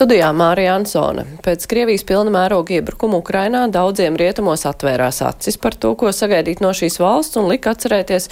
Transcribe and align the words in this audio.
Studijā 0.00 0.30
Mārija 0.32 0.78
Ansone. 0.78 1.26
Pēc 1.44 1.66
Krievijas 1.68 2.06
pilna 2.08 2.30
mēroga 2.32 2.72
iebrukuma 2.72 3.18
Ukrainā 3.20 3.66
daudziem 3.68 4.14
rietumos 4.16 4.62
atvērās 4.64 5.18
acis 5.28 5.58
par 5.60 5.74
to, 5.76 5.90
ko 6.00 6.08
sagaidīt 6.08 6.62
no 6.64 6.70
šīs 6.72 6.94
valsts 7.02 7.36
un 7.36 7.50
lika 7.50 7.74
atcerēties 7.74 8.30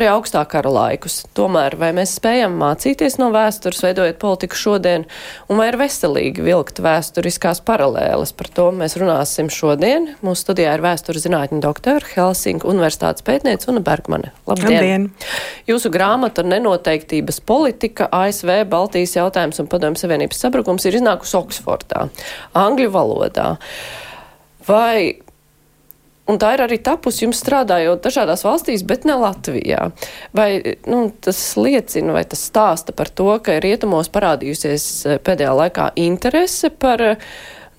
arī 0.00 0.08
augstā 0.08 0.46
kara 0.48 0.72
laikus. 0.72 1.18
Tomēr 1.36 1.76
vai 1.76 1.90
mēs 1.98 2.14
spējam 2.16 2.54
mācīties 2.62 3.18
no 3.20 3.28
vēstures, 3.34 3.82
veidojot 3.84 4.16
politiku 4.22 4.56
šodien, 4.56 5.04
un 5.52 5.60
vai 5.60 5.66
ir 5.68 5.76
veselīgi 5.82 6.46
vilkt 6.46 6.80
vēsturiskās 6.80 7.60
paralēles? 7.68 8.32
Par 8.40 8.48
to 8.56 8.70
mēs 8.80 8.96
runāsim 8.96 9.52
šodien. 9.52 10.14
Mūsu 10.24 10.46
studijā 10.46 10.72
ir 10.78 10.86
vēstures 10.86 11.28
zinātņu 11.28 11.60
doktora 11.60 12.14
Helsinku 12.14 12.72
Universitātes 12.72 13.28
pētniece 13.28 13.68
Una 13.68 13.84
Bergmane. 13.84 14.32
Labdien! 14.48 14.72
Labdien. 14.72 15.06
Jūsu 15.68 15.92
grāmata 15.92 16.48
Nenoteiktības 16.48 17.44
politika, 17.44 18.08
ASV, 18.08 18.62
Baltijas 18.72 19.18
jautājums 19.20 19.60
un 19.60 19.68
Padomju 19.68 20.06
Savienības 20.06 20.44
sabrukums 20.48 20.88
ir 20.88 20.96
iznākusi 20.96 21.09
Oksfordā, 21.16 22.06
angļu 22.58 22.92
valodā. 22.94 23.48
Vai 24.68 25.18
Un 26.30 26.38
tā 26.38 26.52
ir 26.54 26.62
arī 26.62 26.76
tapusi 26.78 27.24
jums 27.24 27.40
strādājot 27.42 28.04
dažādās 28.04 28.44
valstīs, 28.46 28.84
bet 28.86 29.02
ne 29.08 29.16
Latvijā. 29.18 29.88
Vai 30.36 30.76
nu, 30.86 31.08
tas 31.24 31.40
liecina, 31.58 32.14
vai 32.14 32.22
tas 32.28 32.44
stāsta 32.46 32.94
par 32.94 33.10
to, 33.10 33.32
ka 33.42 33.58
rietumos 33.62 34.12
parādījusies 34.14 34.86
eh, 35.08 35.18
pēdējā 35.26 35.56
laikā 35.58 35.88
interese 35.98 36.70
par 36.70 37.02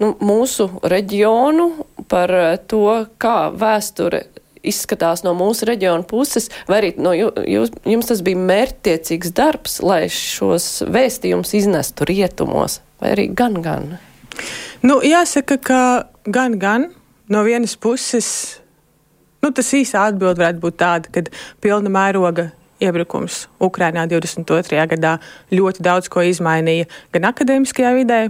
nu, 0.04 0.12
mūsu 0.20 0.68
reģionu, 0.84 1.70
par 2.12 2.36
eh, 2.42 2.52
to, 2.68 2.84
kā 3.22 3.38
vēsture 3.56 4.26
izskatās 4.68 5.24
no 5.24 5.32
mūsu 5.38 5.66
reģiona 5.72 6.04
puses, 6.06 6.52
vai 6.68 6.82
arī 6.82 6.92
no 7.02 7.16
jūs, 7.16 7.72
jums 7.88 8.12
tas 8.12 8.20
bija 8.26 8.44
mērķtiecīgs 8.52 9.32
darbs, 9.38 9.80
lai 9.86 10.04
šos 10.12 10.84
vēstījumus 10.92 11.56
iznestu 11.64 12.06
rietumos? 12.10 12.82
Vai 13.02 13.14
arī 13.16 13.28
gan, 13.36 13.60
gan? 13.66 13.98
Nu, 14.86 15.02
jāsaka, 15.06 15.58
ka 15.62 15.82
gan, 16.26 16.58
gan 16.62 16.90
no 17.32 17.44
vienas 17.44 17.76
puses, 17.78 18.62
nu, 19.42 19.52
tas 19.52 19.74
īsā 19.78 20.08
atbild 20.10 20.40
varētu 20.42 20.62
būt 20.64 20.78
tāda, 20.82 21.12
ka 21.14 21.26
pilna 21.62 21.92
mēroga 21.94 22.52
iebrukums 22.82 23.46
Ukrainā 23.62 24.08
22. 24.10 24.86
gadā 24.96 25.18
ļoti 25.54 25.86
daudz 25.86 26.10
ko 26.12 26.24
izmainīja 26.26 26.90
gan 27.14 27.30
akadēmiskajā 27.30 27.92
vidē, 28.00 28.22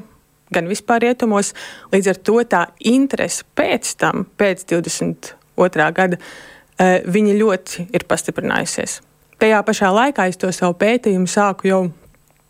gan 0.52 0.68
vispār 0.68 1.06
rietumos. 1.06 1.54
Līdz 1.94 2.12
ar 2.12 2.20
to 2.28 2.42
tā 2.52 2.66
interese 2.92 3.48
pēc 3.56 3.96
tam, 4.02 4.26
pēc 4.38 4.66
22. 4.74 5.92
gada, 5.96 6.20
eh, 6.78 7.00
viņa 7.08 7.38
ļoti 7.40 7.88
ir 7.96 8.08
pastiprinājusies. 8.08 9.00
Tajā 9.40 9.64
pašā 9.66 9.90
laikā 9.90 10.28
es 10.28 10.38
to 10.38 10.52
savu 10.52 10.76
pētījumu 10.78 11.28
sāku 11.28 11.68
jau 11.68 11.82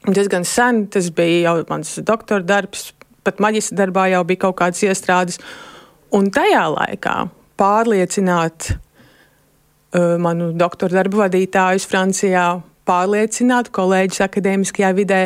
diezgan 0.09 0.45
sen. 0.45 0.85
Tas 0.91 1.11
bija 1.13 1.51
jau 1.51 1.65
mans 1.69 1.97
doktora 2.05 2.43
darbs, 2.45 2.91
pat 3.25 3.41
maģistra 3.43 3.83
darbā 3.83 4.07
jau 4.13 4.23
bija 4.27 4.47
kaut 4.47 4.57
kādas 4.61 4.81
iestrādes. 4.87 5.39
Un 6.15 6.31
tajā 6.33 6.65
laikā 6.73 7.15
pārliecināt 7.61 8.71
uh, 8.73 10.17
manu 10.21 10.51
doktora 10.57 11.01
darbu 11.01 11.21
vadītājus 11.21 11.87
Francijā, 11.87 12.47
pārliecināt 12.89 13.69
kolēģus 13.75 14.23
akadēmiskajā 14.25 14.91
vidē. 14.97 15.21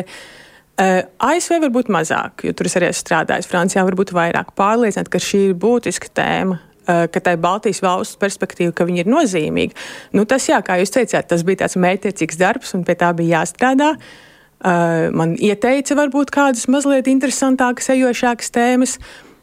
Uh, 0.76 1.00
ASV 1.24 1.56
var 1.62 1.72
būt 1.72 1.88
mazāk, 1.88 2.44
jo 2.44 2.52
tur 2.52 2.68
es 2.68 2.76
arī 2.76 2.90
esmu 2.92 3.06
strādājis. 3.06 3.48
Francijā 3.48 3.82
var 3.86 3.96
būt 3.96 4.12
vairāk 4.14 4.52
pārliecināt, 4.58 5.08
ka 5.08 5.22
šī 5.22 5.40
ir 5.48 5.56
būtiska 5.58 6.12
tēma, 6.20 6.60
uh, 6.60 7.06
ka 7.08 7.24
tai 7.24 7.38
Baltijas 7.40 7.80
valsts 7.82 8.20
perspektīva, 8.20 8.76
ka 8.76 8.84
viņi 8.86 9.06
ir 9.06 9.10
nozīmīgi. 9.10 9.74
Nu, 10.12 10.28
tas, 10.28 10.50
jā, 10.52 10.60
kā 10.62 10.76
jūs 10.82 10.92
teicāt, 10.92 11.32
tas 11.32 11.42
bija 11.48 11.64
tāds 11.64 11.80
mērķiecīgs 11.80 12.38
darbs 12.44 12.76
un 12.76 12.84
pie 12.84 12.98
tā 13.00 13.10
bija 13.16 13.40
jāstrādā. 13.40 13.94
Uh, 13.96 14.35
man 14.66 15.36
ieteica 15.38 15.94
varbūt 15.98 16.32
kādas 16.34 16.66
mazliet 16.72 17.06
interesantākas, 17.10 17.92
ejošākas 17.94 18.52
tēmas. 18.54 18.96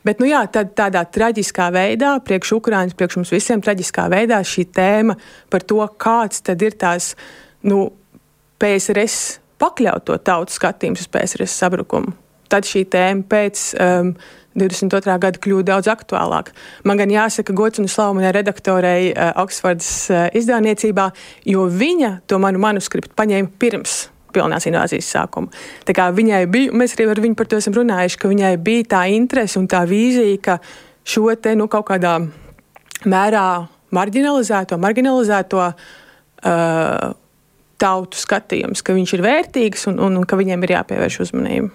Bet, 0.03 0.19
nu 0.19 0.27
jā, 0.27 0.41
tad 0.51 0.73
tādā 0.75 1.05
traģiskā 1.07 1.69
veidā, 1.71 2.17
priekš 2.27 2.57
Ukraiņas, 2.57 2.95
priekš 2.99 3.21
mums 3.21 3.31
visiem 3.31 3.63
traģiskā 3.63 4.09
veidā 4.11 4.41
šī 4.43 4.65
tēma 4.75 5.15
par 5.53 5.63
to, 5.63 5.79
kāds 5.95 6.43
tad 6.43 6.61
ir 6.65 6.75
tās 6.75 7.13
nu, 7.63 7.85
PSRS 8.59 9.39
pakļauto 9.63 10.19
tautu 10.27 10.51
skatījums 10.51 11.05
uz 11.05 11.11
PSRS 11.11 11.55
sabrukumu. 11.63 12.11
Tad 12.51 12.67
šī 12.67 12.83
tēma 12.91 13.23
pēc 13.31 13.63
um, 13.79 14.11
22. 14.59 15.15
gada 15.23 15.39
kļūda 15.41 15.69
daudz 15.71 15.89
aktuālāka. 15.89 16.51
Man 16.83 16.99
gan 16.99 17.11
jāsaka, 17.13 17.55
gods 17.55 17.79
un 17.81 17.87
slavu 17.87 18.19
manai 18.19 18.33
redaktorei 18.35 19.13
uh, 19.13 19.31
Oksfordas 19.41 19.93
uh, 20.11 20.27
izdevniecībā, 20.35 21.09
jo 21.49 21.69
viņa 21.71 22.17
to 22.27 22.43
manu 22.43 22.59
manuskriptu 22.61 23.15
paņēma 23.17 23.55
pirms 23.63 24.01
pilnās 24.33 24.67
invāzijas 24.69 25.11
sākuma. 25.15 25.51
Tā 25.87 25.95
kā 25.97 26.09
viņai 26.15 26.43
bija, 26.51 26.73
mēs 26.75 26.97
arī 26.97 27.09
ar 27.11 27.21
viņu 27.23 27.37
par 27.39 27.49
to 27.49 27.59
esam 27.61 27.77
runājuši, 27.77 28.19
ka 28.21 28.31
viņai 28.31 28.53
bija 28.63 28.89
tā 28.97 29.03
interese 29.13 29.59
un 29.61 29.69
tā 29.71 29.83
vīzija, 29.89 30.39
ka 30.43 30.59
šo 31.03 31.29
te 31.35 31.55
nu, 31.59 31.69
kaut 31.71 31.87
kādā 31.91 32.17
mērā 33.09 33.47
marginalizēto, 33.93 34.79
marginalizēto 34.81 35.67
uh, 35.69 37.13
tautu 37.83 38.19
skatījums, 38.19 38.83
ka 38.85 38.95
viņš 38.95 39.15
ir 39.17 39.23
vērtīgs 39.25 39.87
un, 39.91 39.97
un, 40.05 40.19
un 40.21 40.27
ka 40.27 40.37
viņiem 40.39 40.61
ir 40.63 40.75
jāpievērš 40.77 41.19
uzmanība. 41.25 41.71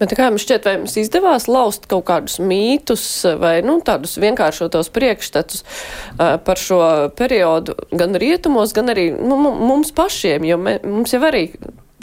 Bet 0.00 0.14
kā 0.16 0.26
jums 0.28 0.44
šķiet, 0.44 0.66
vai 0.66 0.74
jums 0.76 0.96
izdevās 1.00 1.46
laust 1.48 1.86
kaut 1.90 2.06
kādus 2.08 2.40
mītus 2.42 3.04
vai 3.40 3.54
nu, 3.64 3.78
tādus 3.84 4.16
vienkāršotos 4.22 4.90
priekšstatus 4.94 5.62
uh, 5.64 6.34
par 6.44 6.60
šo 6.60 6.80
periodu 7.16 7.76
gan 7.94 8.18
rietumos, 8.20 8.74
gan 8.76 8.92
arī 8.92 9.10
nu, 9.14 9.38
mums 9.38 9.94
pašiem, 9.96 10.48
jo 10.48 10.60
mē, 10.60 10.78
mums 10.88 11.14
jau 11.14 11.22
arī 11.28 11.46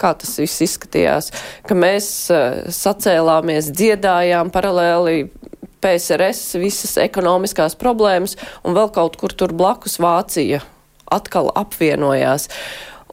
kā 0.01 0.13
tas 0.17 0.33
viss 0.41 0.63
izskatījās, 0.65 1.31
ka 1.67 1.77
mēs 1.77 2.09
uh, 2.33 2.65
sacēlāmies, 2.73 3.71
dziedājām 3.77 4.51
paralēli 4.53 5.29
PSRS, 5.81 6.55
visas 6.61 6.97
ekonomiskās 7.01 7.77
problēmas, 7.79 8.37
un 8.65 8.77
vēl 8.77 8.91
kaut 8.93 9.17
kur 9.21 9.33
tur 9.33 9.53
blakus 9.57 9.97
Vācija 10.01 10.61
atkal 11.11 11.51
apvienojās. 11.57 12.47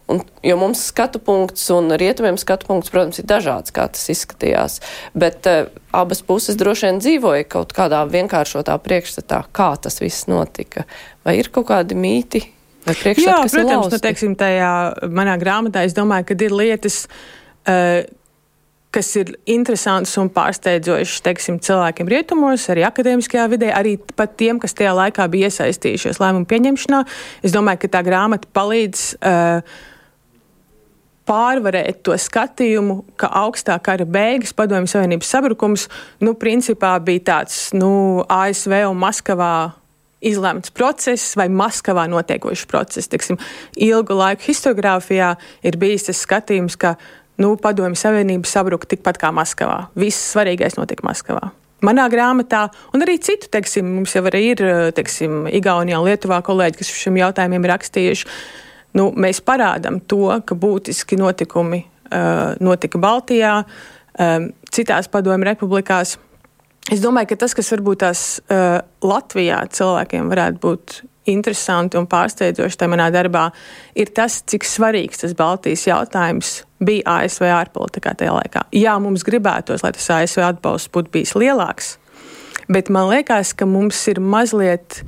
Un, 0.09 0.23
jo 0.41 0.55
mums 0.57 0.87
skatu 0.89 1.21
punkts 1.21 1.67
un 1.75 1.93
rietumiem 2.01 2.39
skatu 2.41 2.65
punkts, 2.69 2.89
protams, 2.93 3.19
ir 3.21 3.27
dažāds, 3.29 3.73
kā 3.77 3.85
tas 3.93 4.07
izskatījās. 4.09 4.79
Bet 5.13 5.49
uh, 5.51 5.67
abas 5.93 6.23
puses 6.25 6.57
droši 6.57 6.89
vien 6.89 7.01
dzīvoja 7.03 7.49
kaut 7.53 7.75
kādā 7.77 8.01
vienkāršotā 8.09 8.77
priekšstatā, 8.85 9.43
kā 9.53 9.75
tas 9.77 10.01
viss 10.01 10.29
notika. 10.31 10.87
Vai 11.29 11.37
ir 11.43 11.53
kaut 11.53 11.69
kādi 11.69 11.99
mīti, 11.99 12.47
Jā, 13.25 13.41
protams, 13.45 13.91
nu, 13.93 13.99
teiksim, 14.03 14.37
tajā 14.39 14.71
manā 15.15 15.35
grāmatā 15.41 15.85
es 15.87 15.97
domāju, 15.97 16.31
ka 16.31 16.39
ir 16.47 16.55
lietas, 16.55 17.03
uh, 17.69 18.07
kas 18.95 19.11
ir 19.21 19.35
interesants 19.51 20.15
un 20.21 20.31
pārsteidzošs 20.33 21.21
teiksim, 21.27 21.59
cilvēkiem 21.65 22.09
rietumos, 22.09 22.65
arī 22.73 22.87
akadēmiskajā 22.89 23.45
vidē, 23.53 23.69
arī 23.77 23.99
pat 24.17 24.39
tiem, 24.41 24.61
kas 24.63 24.77
tajā 24.79 24.95
laikā 24.97 25.29
bija 25.33 25.53
iesaistījušies 25.53 26.23
lēmumu 26.23 26.49
pieņemšanā. 26.49 27.05
Es 27.45 27.55
domāju, 27.55 27.85
ka 27.85 27.95
tā 27.99 28.05
grāmata 28.09 28.51
palīdz. 28.57 29.07
Uh, 29.21 29.79
pārvarēt 31.29 32.01
to 32.07 32.17
skatījumu, 32.17 33.03
ka 33.21 33.29
augstā 33.43 33.77
kara 33.85 34.07
beigas, 34.09 34.55
padomju 34.57 34.89
Savienības 34.89 35.33
sabrukums, 35.35 35.85
nu, 36.25 36.33
principā 36.41 36.95
bija 37.05 37.27
tāds 37.33 37.69
nu, 37.77 38.25
ASV 38.33 38.79
un 38.89 38.97
Maskavā 39.03 39.53
izlemts 40.25 40.73
process 40.75 41.37
vai 41.39 41.49
Maskavā 41.53 42.09
notiekošs 42.11 42.67
process. 42.71 43.11
Tiksim, 43.11 43.39
ilgu 43.77 44.17
laiku 44.19 44.49
historiografijā 44.49 45.35
ir 45.67 45.79
bijis 45.81 46.09
tas 46.09 46.23
skatījums, 46.27 46.79
ka 46.81 46.97
nu, 47.39 47.55
Padomju 47.61 47.99
Savienība 47.99 48.51
sabruka 48.51 48.89
tikpat 48.91 49.21
kā 49.23 49.33
Maskavā. 49.35 49.87
Viss 49.99 50.33
svarīgais 50.35 50.79
notika 50.79 51.07
Maskavā. 51.07 51.53
Manā 51.87 52.09
grāmatā, 52.11 52.65
un 52.91 53.05
arī 53.05 53.21
citu, 53.23 53.47
teiksim, 53.55 53.87
mums 54.01 54.17
jau 54.17 54.25
ir 54.35 54.63
teiksim, 54.97 55.45
Igaunijā 55.55 56.01
un 56.01 56.09
Lietuvā 56.09 56.41
kolēģi, 56.43 56.81
kas 56.81 56.91
šiem 56.91 57.21
jautājumiem 57.21 57.69
ir 57.69 57.73
rakstījuši. 57.77 58.27
Nu, 58.99 59.13
mēs 59.15 59.39
parādām 59.47 60.01
to, 60.11 60.33
ka 60.43 60.57
būtiski 60.59 61.19
notikumi 61.21 61.85
uh, 61.85 62.57
notika 62.59 62.99
Baltijā, 62.99 63.61
um, 63.63 64.49
citās 64.75 65.07
padomju 65.13 65.47
republikās. 65.53 66.17
Es 66.89 67.03
domāju, 67.05 67.35
ka 67.35 67.37
tas, 67.45 67.53
kas 67.57 67.69
varbūt 67.75 68.01
tās 68.01 68.21
uh, 68.49 68.79
Latvijā 69.05 69.61
cilvēkiem 69.77 70.31
varētu 70.33 70.61
būt 70.63 70.95
interesanti 71.29 71.99
un 72.01 72.07
pārsteidzoši 72.09 72.79
tajā 72.81 72.93
manā 72.95 73.11
darbā, 73.13 73.49
ir 73.99 74.09
tas, 74.17 74.39
cik 74.49 74.65
svarīgs 74.65 75.21
tas 75.21 75.35
Baltijas 75.37 75.85
jautājums 75.85 76.63
bija 76.81 77.19
ASV 77.19 77.45
ārpolitikā 77.53 78.15
tajā 78.17 78.33
laikā. 78.39 78.65
Jā, 78.73 78.97
mums 79.05 79.27
gribētos, 79.27 79.85
lai 79.85 79.93
tas 79.97 80.09
ASV 80.17 80.47
atbalsts 80.47 80.93
būtu 80.95 81.13
bijis 81.19 81.35
lielāks, 81.37 81.97
bet 82.73 82.89
man 82.95 83.11
liekas, 83.13 83.53
ka 83.53 83.69
mums 83.69 84.01
ir 84.09 84.23
mazliet 84.25 85.03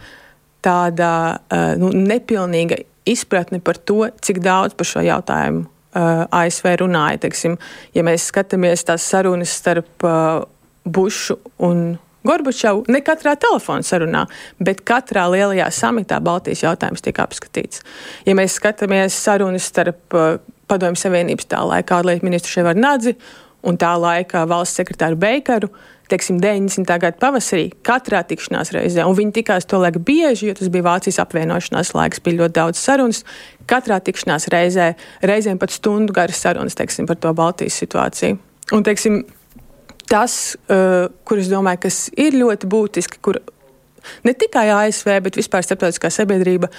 tāda 0.61 1.11
uh, 1.41 1.73
nu, 1.81 1.95
nepilnīga 1.97 2.83
izpratne 3.09 3.63
par 3.65 3.81
to, 3.81 4.05
cik 4.21 4.43
daudz 4.45 4.77
par 4.77 4.89
šo 4.89 5.01
jautājumu 5.07 5.65
uh, 5.65 6.27
ASV 6.29 6.75
runāja. 6.83 7.25
Teiksim, 7.25 7.57
ja 7.97 8.05
mēs 8.05 8.29
skatāmies 8.29 8.85
tās 8.85 9.09
sarunas 9.09 9.57
starp 9.63 10.05
uh, 10.05 10.43
Bušu 10.85 11.37
un 11.67 11.99
Gorbačovu 12.25 12.85
ne 12.93 13.01
katrā 13.05 13.33
telefona 13.41 13.85
sarunā, 13.87 14.27
bet 14.61 14.83
katrā 14.85 15.25
lielajā 15.33 15.71
samitā 15.73 16.19
Baltijas 16.25 16.65
jautājums 16.67 17.05
tiek 17.05 17.21
apskatīts. 17.23 17.81
Ja 18.29 18.37
mēs 18.37 18.59
skatāmies 18.61 19.17
sarunas 19.17 19.69
starp 19.71 20.17
uh, 20.17 20.35
Padomju 20.71 21.01
Savienības 21.01 21.49
tā 21.51 21.63
laika 21.67 22.01
ārlietu 22.01 22.29
ministru 22.29 22.53
Ševaru 22.59 22.83
Nadzi 22.83 23.17
un 23.67 23.79
tā 23.81 23.95
laika 24.01 24.45
valsts 24.49 24.81
sekretāru 24.81 25.19
Beikaru. 25.21 25.73
Teiksim, 26.11 26.41
90. 26.43 26.91
gada 26.91 27.15
pavasarī 27.23 27.69
katrā 27.87 28.25
tikšanās 28.27 28.73
reizē, 28.75 29.05
un 29.07 29.15
viņi 29.15 29.35
tikās 29.37 29.69
to 29.71 29.79
laiku 29.79 30.03
bieži, 30.03 30.49
jo 30.49 30.57
tas 30.59 30.71
bija 30.73 30.89
Vācijas 30.89 31.21
apvienošanās 31.23 31.93
laiks, 31.95 32.23
bija 32.25 32.41
ļoti 32.41 32.57
daudz 32.57 32.81
sarunas. 32.83 33.23
Katrā 33.71 34.01
tikšanās 34.03 34.49
reizē, 34.51 34.89
reizēm 35.23 35.61
pat 35.63 35.71
stundu 35.71 36.17
garas 36.17 36.43
sarunas 36.43 36.75
teiksim, 36.75 37.07
par 37.07 37.21
to 37.23 37.31
Baltijas 37.39 37.79
situāciju. 37.79 38.41
Un, 38.75 38.83
teiksim, 38.87 39.23
tas, 40.11 40.57
uh, 40.67 41.07
kur 41.25 41.39
es 41.41 41.51
domāju, 41.51 41.85
kas 41.87 42.01
ir 42.19 42.35
ļoti 42.39 42.69
būtiski, 42.71 43.21
kur 43.23 43.39
ne 44.27 44.35
tikai 44.35 44.67
ASV, 44.75 45.13
bet 45.23 45.39
vispār 45.39 45.65
starptautiskā 45.67 46.11
sabiedrība, 46.13 46.71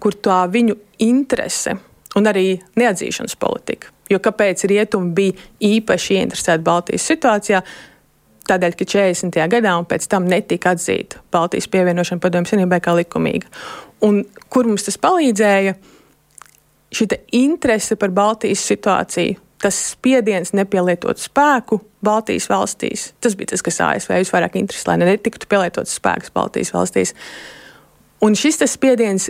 kur 0.00 0.16
tā 0.16 0.42
viņu 0.50 0.76
interese 1.06 1.76
un 2.18 2.26
arī 2.26 2.56
neatzīšanas 2.80 3.36
politika. 3.40 3.92
Jo 4.10 4.18
kāpēc 4.22 4.64
rietumi 4.66 5.12
bija 5.14 5.48
īpaši 5.62 6.16
ieinteresēti 6.18 6.66
Baltijas 6.66 7.06
situācijā? 7.12 7.60
Tādēļ, 8.50 8.74
ka 8.74 8.86
40. 8.88 9.36
gadā 9.52 9.76
un 9.78 9.86
pēc 9.86 10.08
tam 10.10 10.26
netika 10.26 10.72
atzīta 10.74 11.20
Baltijas 11.30 11.68
pievienošana 11.70 12.22
padomju 12.24 12.50
senībai 12.50 12.80
kā 12.82 12.96
likumīga. 12.98 13.46
Un 14.02 14.24
kur 14.50 14.66
mums 14.66 14.88
tas 14.88 14.98
palīdzēja? 14.98 15.76
Šī 16.90 17.06
interese 17.38 17.94
par 17.94 18.10
Baltijas 18.10 18.64
situāciju, 18.66 19.36
tas 19.60 19.76
spiediens 19.92 20.54
nepielietot 20.56 21.20
spēku 21.20 21.80
Baltijas 22.04 22.48
valstīs. 22.50 23.10
Tas 23.20 23.36
bija 23.36 23.52
tas, 23.52 23.64
kas 23.64 23.80
ASV 23.84 24.14
visvairāk 24.22 24.56
interesē, 24.60 24.92
lai 24.92 25.00
netiktu 25.02 25.48
pielietots 25.50 25.98
spēks 26.00 26.32
Baltijas 26.34 26.72
valstīs. 26.74 27.14
Un 28.24 28.36
šis 28.36 28.60
spiediens 28.68 29.28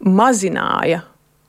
mazināja 0.00 1.02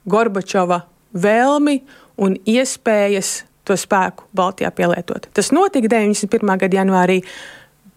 Gorbačova 0.09 0.81
vēlmi 1.13 1.79
un 2.21 2.35
iespējas 2.47 3.41
to 3.67 3.77
spēku 3.77 4.27
Baltijā 4.35 4.71
pielietot. 4.75 5.27
Tas 5.33 5.51
notika 5.55 5.87
91. 5.91 6.57
gada 6.63 6.79
janvārī, 6.81 7.21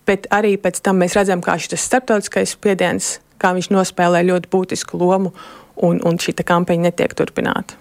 bet 0.07 0.29
arī 0.35 0.55
pēc 0.61 0.83
tam 0.85 1.01
mēs 1.03 1.17
redzam, 1.19 1.43
kā 1.43 1.57
šis 1.59 1.87
starptautiskais 1.89 2.55
spiediens, 2.55 3.19
kā 3.41 3.55
viņš 3.57 3.71
nospēlē 3.75 4.23
ļoti 4.29 4.51
būtisku 4.53 5.01
lomu, 5.01 5.33
un, 5.77 6.01
un 6.07 6.19
šī 6.21 6.37
kampaņa 6.45 6.89
netiek 6.89 7.15
turpināta. 7.19 7.79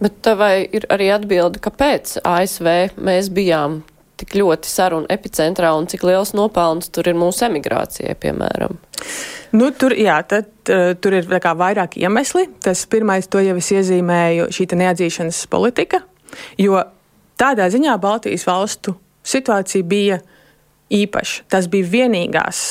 Bet 0.00 0.26
vai 0.38 0.66
ir 0.76 0.86
arī 0.92 1.10
atbilde, 1.14 1.60
kāpēc 1.64 2.18
ASV 2.24 2.96
mēs 3.00 3.30
bijām 3.34 3.82
tik 4.20 4.36
ļoti 4.38 4.70
sarunu 4.70 5.08
epicentrā 5.10 5.72
un 5.74 5.88
cik 5.90 6.04
liels 6.06 6.34
nopelns 6.36 6.90
tur 6.94 7.08
ir 7.10 7.16
mūsu 7.18 7.48
emigrācijai, 7.48 8.14
piemēram? 8.20 8.76
Nu, 9.54 9.70
tur, 9.74 9.94
jā, 9.98 10.16
tad, 10.28 10.50
uh, 10.70 10.92
tur 10.98 11.18
ir 11.18 11.28
kā, 11.42 11.54
vairāk 11.58 11.98
iemesli. 12.00 12.46
Tas 12.62 12.84
pirmais, 12.90 13.28
to 13.30 13.42
jau 13.42 13.56
es 13.58 13.70
iezīmēju, 13.74 14.48
šī 14.54 14.68
neatzīšanas 14.80 15.44
politika. 15.50 16.02
Jo 16.58 16.80
tādā 17.40 17.68
ziņā 17.70 17.94
Baltijas 18.02 18.46
valstu 18.48 18.96
situācija 19.26 19.86
bija 19.86 20.18
īpaša. 20.94 21.46
Tas 21.50 21.68
bija 21.70 21.90
vienīgās 21.90 22.64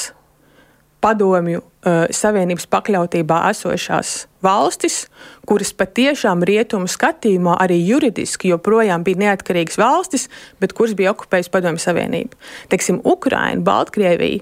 padomju 1.03 1.61
uh, 1.61 2.05
savienības 2.13 2.65
pakļautībā 2.71 3.39
esošās 3.51 4.13
valstis, 4.43 5.03
kuras 5.49 5.73
patiešām 5.75 6.43
rietumu 6.47 6.89
skatījumā 6.91 7.57
arī 7.63 7.79
juridiski 7.83 8.53
joprojām 8.53 9.05
bija 9.05 9.21
neatkarīgas 9.25 9.79
valstis, 9.79 10.29
bet 10.63 10.75
kuras 10.77 10.95
bija 10.99 11.13
okupējusi 11.13 11.51
padomju 11.53 11.83
savienību. 11.83 12.39
Teiksim, 12.71 13.01
Ukraina, 13.03 13.63
Baltkrievija, 13.67 14.41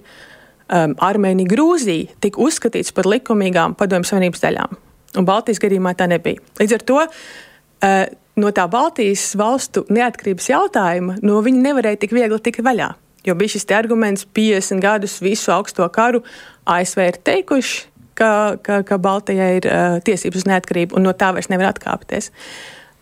um, 0.69 0.95
Armēnija, 1.01 1.49
Grūzija 1.51 2.21
tika 2.23 2.41
uzskatīts 2.41 2.93
par 2.95 3.09
likumīgām 3.09 3.75
padomju 3.79 4.11
savienības 4.11 4.45
daļām. 4.45 4.81
Un 5.19 5.27
Baltijas 5.27 5.59
gadījumā 5.59 5.93
tā 5.99 6.07
nebija. 6.07 6.39
Līdz 6.61 6.77
ar 6.77 6.87
to 6.87 6.99
uh, 7.03 8.03
no 8.39 8.51
tā 8.55 8.67
Baltijas 8.71 9.31
valstu 9.39 9.85
neatkarības 9.91 10.51
jautājuma 10.53 11.19
no 11.25 11.41
viņi 11.43 11.65
nevarēja 11.65 12.03
tik 12.05 12.15
viegli 12.15 12.39
tikt 12.43 12.63
vaļā. 12.65 12.93
Jo 13.21 13.35
bija 13.37 13.53
šis 13.53 13.67
arguments, 13.77 14.25
50 14.33 14.81
gadus 14.81 15.19
visu 15.21 15.51
augsto 15.53 15.85
karu 15.93 16.23
ASV 16.69 17.05
ir 17.07 17.17
teikuši, 17.25 17.87
ka, 18.17 18.57
ka, 18.63 18.81
ka 18.87 18.97
Baltijai 19.01 19.55
ir 19.59 19.67
uh, 19.69 19.97
tiesības 20.05 20.43
uz 20.43 20.49
neatkarību, 20.49 20.97
un 20.97 21.07
no 21.07 21.13
tā 21.17 21.31
vairs 21.35 21.49
nevar 21.51 21.71
atkāpties. 21.71 22.29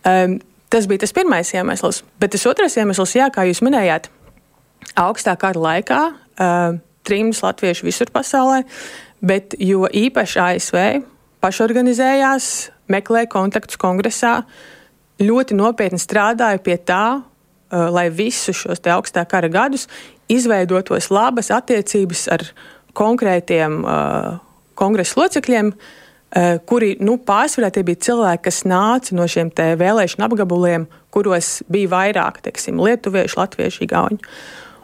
Um, 0.08 0.38
tas 0.72 0.88
bija 0.88 1.04
tas 1.04 1.14
pirmais 1.16 1.52
iemesls. 1.54 2.04
Bet 2.22 2.34
tas 2.36 2.46
otrais 2.50 2.78
iemesls, 2.80 3.18
jā, 3.18 3.28
kā 3.34 3.46
jūs 3.50 3.64
minējāt, 3.66 4.10
augstā 5.00 5.36
kara 5.40 5.60
laikā 5.60 6.02
uh, 6.10 6.80
trījus 7.08 7.44
latviešu 7.44 7.88
visur 7.88 8.12
pasaulē, 8.14 8.64
bet 9.20 9.58
jo 9.60 9.88
īpaši 9.88 10.44
ASV 10.46 10.84
pašorganizējās, 11.44 12.70
meklēja 12.92 13.32
kontaktus 13.32 13.80
kongresā, 13.80 14.42
ļoti 15.20 15.58
nopietni 15.58 16.00
strādāja 16.00 16.62
pie 16.64 16.78
tā, 16.80 17.20
uh, 17.20 17.90
lai 17.92 18.08
visus 18.14 18.64
šos 18.64 18.84
augstā 18.88 19.26
kara 19.28 19.52
gadus 19.52 19.88
izveidotos 20.30 21.10
labas 21.10 21.50
attiecības 21.52 22.28
ar 22.32 22.44
konkrētiem 23.00 23.82
uh, 23.84 24.38
kongresa 24.80 25.22
locekļiem, 25.22 25.72
uh, 25.74 26.58
kuri 26.70 26.94
nu, 27.04 27.18
pārsvarā 27.26 27.72
tie 27.74 27.84
bija 27.88 28.04
cilvēki, 28.10 28.46
kas 28.50 28.64
nāca 28.70 29.16
no 29.18 29.28
šiem 29.30 29.52
vēlēšanu 29.56 30.28
apgabaliem, 30.28 30.90
kuros 31.14 31.60
bija 31.72 31.94
vairāk 31.96 32.42
teiksim, 32.46 32.82
lietuviešu, 32.84 33.40
latviešu, 33.40 33.86
igauņu. 33.88 34.22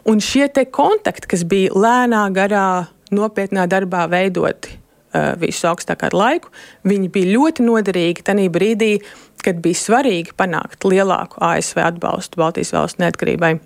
Un 0.06 0.21
šie 0.21 0.47
kontakti, 0.69 1.29
kas 1.33 1.45
bija 1.50 1.73
lēnā, 1.73 2.27
garā, 2.33 2.88
nopietnā 3.13 3.65
darbā 3.69 4.06
veidoti 4.09 4.75
uh, 4.75 5.33
visu 5.41 5.69
augstākā 5.69 6.12
laiku, 6.13 6.51
viņi 6.85 7.12
bija 7.13 7.33
ļoti 7.38 7.65
noderīgi 7.65 8.25
tajā 8.25 8.50
brīdī, 8.53 8.91
kad 9.45 9.62
bija 9.62 9.77
svarīgi 9.77 10.33
panākt 10.38 10.85
lielāku 10.88 11.41
ASV 11.44 11.81
atbalstu 11.85 12.41
Baltijas 12.41 12.73
valsts 12.73 13.01
neatkarībai. 13.01 13.57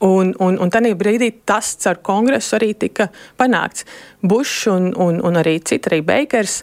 Un, 0.00 0.32
un, 0.40 0.56
un 0.56 0.70
tajā 0.72 0.94
brīdī 0.96 1.28
tas 1.44 1.74
ar 1.90 1.98
kongresu 2.00 2.56
arī 2.56 2.70
tika 2.72 3.10
panākts. 3.40 3.84
Bušs 4.24 4.70
un, 4.72 4.88
un, 4.96 5.20
un 5.20 5.36
arī 5.36 5.58
citi, 5.60 5.90
arī 5.90 6.00
Beigers, 6.08 6.62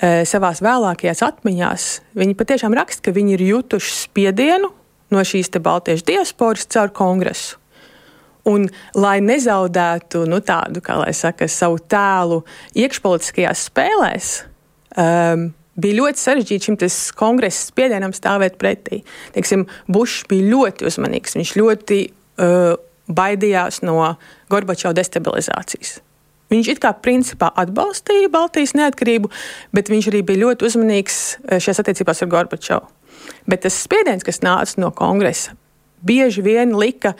e, 0.00 0.24
savā 0.28 0.54
vēlākajās 0.56 1.20
atmiņās, 1.26 1.88
viņi 2.16 2.36
patiešām 2.38 2.76
raksta, 2.78 3.10
ka 3.10 3.16
viņi 3.16 3.36
ir 3.36 3.44
jutuši 3.50 3.92
spiedienu 4.06 4.72
no 5.12 5.24
šīs 5.24 5.52
Baltijas 5.60 6.04
diasporas 6.08 6.68
caur 6.72 6.92
kongresu. 6.96 7.60
Un, 8.48 8.64
lai 8.96 9.18
nezaudētu 9.20 10.24
nu, 10.30 10.40
tādu, 10.40 10.80
kā 10.80 10.96
lai 11.02 11.12
saka, 11.12 11.48
savu 11.52 11.76
tēlu 11.84 12.40
iekšpolitiskajās 12.78 13.66
spēlēs, 13.68 14.30
um, 14.96 15.50
bija 15.78 15.98
ļoti 16.00 16.22
sarežģīti 16.22 16.70
šim 16.70 16.78
kongresa 17.18 17.66
spiedienam 17.68 18.14
stāvēt 18.16 18.56
pretī. 18.60 19.02
Teiksim, 19.34 19.66
Bušs 19.90 20.24
bija 20.30 20.48
ļoti 20.54 20.88
uzmanīgs. 20.88 21.36
Viņš 21.38 21.52
ļoti 21.60 22.00
uh, 22.38 22.76
baidījās 23.08 23.82
no 23.86 24.14
Gorbačova 24.52 24.94
destabilizācijas. 24.96 25.98
Viņš 26.48 26.68
it 26.72 26.80
kā 26.80 26.94
principā 26.96 27.50
atbalstīja 27.60 28.30
Baltijas 28.32 28.72
neatkarību, 28.78 29.28
bet 29.76 29.90
viņš 29.92 30.08
arī 30.12 30.22
bija 30.24 30.46
ļoti 30.46 30.68
uzmanīgs 30.68 31.18
uh, 31.18 31.58
šajās 31.58 31.82
attiecībās 31.84 32.24
ar 32.24 32.32
Gorbačovu. 32.32 32.88
Bet 33.48 33.66
tas 33.66 33.76
spiediens, 33.76 34.24
kas 34.24 34.40
nāca 34.44 34.80
no 34.80 34.90
kongresa, 34.94 35.56
bieži 36.04 36.44
vien 36.44 36.76
lika 36.78 37.14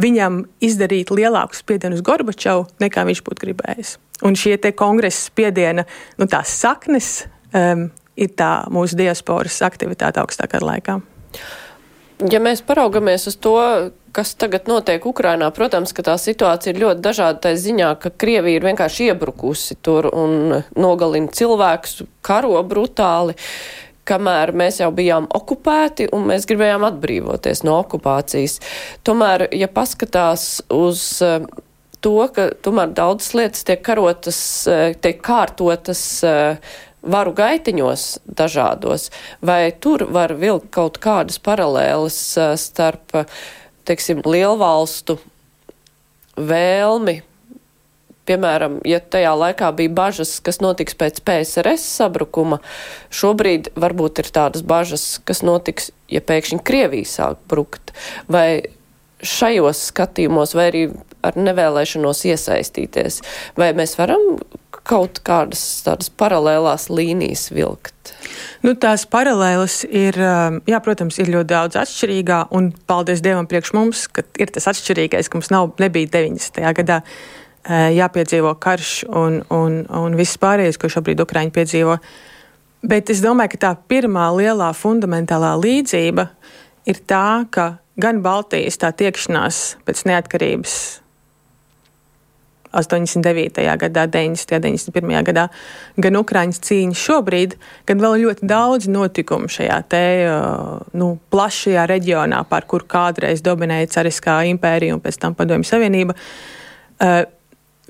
viņam 0.00 0.44
izdarīt 0.64 1.12
lielāku 1.12 1.58
spiedienu 1.58 1.98
uz 1.98 2.04
Gorbačovu, 2.04 2.68
nekā 2.80 3.04
viņš 3.08 3.24
būtu 3.26 3.44
gribējis. 3.44 3.96
Un 4.24 4.36
šie 4.36 4.56
kongresa 4.76 5.26
spiediena 5.28 5.84
nu, 6.20 6.28
saknes 6.44 7.24
um, 7.52 7.88
ir 8.16 8.32
tā 8.36 8.50
mūsu 8.72 8.98
diasporas 9.00 9.60
aktivitāte 9.64 10.20
augstākā 10.22 10.60
laikā. 10.64 11.00
Ja 12.28 12.40
mēs 12.42 12.60
paraugamies 12.66 13.24
uz 13.30 13.36
to, 13.40 13.56
kas 14.12 14.34
tagad 14.38 14.68
notiek 14.70 15.04
Ukrainā, 15.06 15.50
protams, 15.54 15.92
ka 15.96 16.04
tā 16.06 16.16
situācija 16.20 16.74
ir 16.74 16.82
ļoti 16.82 17.04
dažāda 17.04 17.44
tā 17.46 17.54
ziņā, 17.58 17.92
ka 18.02 18.10
Krievija 18.10 18.60
ir 18.60 18.66
vienkārši 18.66 19.10
iebrukusi 19.10 19.78
tur 19.84 20.10
un 20.10 20.60
nogalina 20.78 21.30
cilvēkus, 21.34 22.02
karo 22.26 22.58
brutāli, 22.66 23.36
kamēr 24.10 24.54
mēs 24.56 24.80
jau 24.82 24.90
bijām 24.94 25.28
okupēti 25.36 26.10
un 26.14 26.26
mēs 26.30 26.46
gribējām 26.50 26.86
atbrīvoties 26.88 27.64
no 27.66 27.78
okupācijas. 27.84 28.58
Tomēr, 29.06 29.46
ja 29.54 29.70
paskatās 29.70 30.64
uz 30.74 31.02
eh, 31.24 31.44
to, 32.02 32.16
ka 32.34 32.50
tomēr 32.64 32.94
daudzas 32.96 33.34
lietas 33.38 33.66
tiek 33.68 33.82
karotas, 33.86 34.40
eh, 34.70 34.94
tiek 35.00 35.20
kārtotas 35.24 36.04
eh, 36.26 36.72
varu 37.00 37.32
gaitiņos 37.32 38.06
dažādos, 38.36 39.08
vai 39.40 39.70
tur 39.72 40.04
var 40.12 40.34
vilkt 40.36 40.68
kaut 40.74 40.98
kādas 41.00 41.38
paralēles 41.40 42.18
starp, 42.60 43.22
teiksim, 43.90 44.22
lielvalstu 44.24 45.18
vēlmi 46.38 47.20
piemēram, 48.30 48.78
ja 48.86 49.00
tajā 49.00 49.32
laikā 49.38 49.70
bija 49.76 49.92
bažas, 49.94 50.36
kas 50.44 50.60
notiks 50.62 50.96
pēc 50.98 51.20
PSRS 51.26 51.86
sabrukuma, 51.98 52.60
šobrīd 53.14 53.72
varbūt 53.80 54.22
ir 54.22 54.30
tādas 54.34 54.64
bažas, 54.66 55.18
kas 55.26 55.42
notiks, 55.46 55.90
ja 56.12 56.22
pēkšņi 56.24 56.62
Krievija 56.66 57.10
sāk 57.10 57.40
brukt. 57.50 57.94
Vai 58.30 58.62
šajos 59.26 59.86
skatījumos, 59.90 60.54
vai 60.56 60.70
arī 60.70 60.84
ar 61.26 61.36
nevēlēšanos 61.36 62.24
iesaistīties, 62.30 63.20
vai 63.60 63.72
mēs 63.76 63.96
varam 63.98 64.38
kaut 64.86 65.20
kādas 65.26 65.64
tādas 65.84 66.12
paralēlās 66.22 66.88
līnijas 66.92 67.50
vilkt? 67.52 68.14
Nu, 68.60 68.74
tās 68.76 69.06
paralēlas 69.08 69.82
ir, 69.88 70.18
um, 70.20 70.58
jā, 70.68 70.78
protams, 70.84 71.16
ir 71.22 71.30
ļoti 71.32 71.48
daudz 71.48 71.78
atšķirīgā, 71.80 72.42
un 72.56 72.68
paldies 72.90 73.22
Dievam 73.24 73.48
priekš 73.48 73.72
mums, 73.72 74.02
ka 74.12 74.24
ir 74.36 74.52
tas 74.52 74.68
atšķirīgais, 74.74 75.30
ka 75.32 75.38
mums 75.38 75.48
nav, 75.52 75.70
nebija 75.80 76.10
90. 76.18 76.60
gadā 76.76 76.98
uh, 77.00 77.88
jāpiedzīvo 77.96 78.52
karš 78.60 78.92
un, 79.08 79.40
un, 79.48 79.80
un 79.88 80.18
viss 80.18 80.36
pārējais, 80.42 80.76
ko 80.76 80.92
šobrīd 80.92 81.24
Ukraiņi 81.24 81.54
piedzīvo. 81.56 81.96
Bet 82.84 83.12
es 83.12 83.24
domāju, 83.24 83.54
ka 83.54 83.62
tā 83.64 83.74
pirmā 83.88 84.28
lielā 84.36 84.70
fundamentālā 84.76 85.54
līdzība 85.60 86.28
ir 86.88 87.00
tā, 87.08 87.46
ka 87.52 87.70
gan 88.00 88.20
Baltijas 88.24 88.76
tā 88.80 88.92
tiekšanās 88.96 89.80
pēc 89.88 90.04
neatkarības 90.08 90.76
89. 92.72 93.76
gadā, 93.76 94.06
90. 94.06 94.54
un 94.54 94.62
91. 94.62 95.24
gadā, 95.26 95.46
gan 95.98 96.18
Ukraiņas 96.20 96.62
cīņa 96.66 96.98
šobrīd, 96.98 97.56
gan 97.88 98.02
vēl 98.02 98.20
ļoti 98.24 98.46
daudz 98.46 98.86
notikumu 98.90 99.50
šajā 99.50 99.80
te, 99.90 100.04
nu, 100.94 101.10
plašajā 101.34 101.86
reģionā, 101.90 102.44
par 102.50 102.68
kur 102.70 102.86
kādreiz 102.86 103.42
dominēja 103.42 103.90
Cariskā 103.96 104.40
impērija 104.52 104.94
un 104.94 105.02
pēc 105.02 105.18
tam 105.18 105.34
Padomju 105.38 105.66
Savienība. 105.66 106.14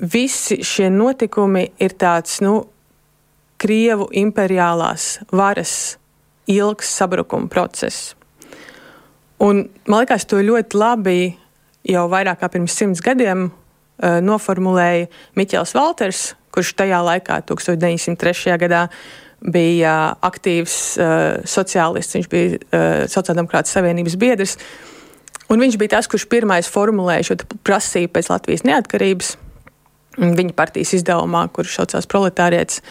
Visi 0.01 0.63
šie 0.65 0.89
notikumi 0.93 1.67
ir 1.81 1.97
tāds, 2.01 2.41
nu, 2.45 2.63
Krievu 3.61 4.07
imperiālās 4.17 5.19
varas 5.37 5.99
ilgs 6.49 6.89
sabrukuma 6.97 7.51
process. 7.53 8.15
Un, 9.45 9.67
man 9.85 10.01
liekas, 10.01 10.25
to 10.25 10.41
ļoti 10.41 10.79
labi 10.81 11.19
jau 11.85 12.07
vairāk 12.09 12.41
kā 12.41 12.49
pirms 12.55 12.73
simts 12.77 13.05
gadiem 13.05 13.51
uh, 13.51 13.61
noformulēja 14.25 15.09
Miķels 15.39 15.75
Valters, 15.77 16.23
kurš 16.55 16.75
tajā 16.79 17.01
laikā, 17.07 17.41
1903. 17.49 18.57
gadā, 18.61 18.87
bija 19.41 20.15
aktīvs 20.27 20.79
uh, 21.01 21.19
sociālists, 21.49 22.17
viņš 22.19 22.31
bija 22.33 22.57
uh, 22.57 22.89
Sociāldemokrātas 23.09 23.73
Savienības 23.77 24.19
biedrs. 24.21 24.57
Un 25.51 25.63
viņš 25.63 25.79
bija 25.81 25.97
tas, 25.97 26.09
kurš 26.11 26.29
pirmais 26.31 26.69
formulēja 26.71 27.31
šo 27.31 27.39
prasību 27.67 28.13
pēc 28.19 28.29
Latvijas 28.31 28.67
neatkarības 28.69 29.39
viņa 30.19 30.55
partijas 30.57 30.95
izdevumā, 30.99 31.47
kurš 31.55 31.79
saucās 31.79 32.09
Proletārietis. 32.11 32.83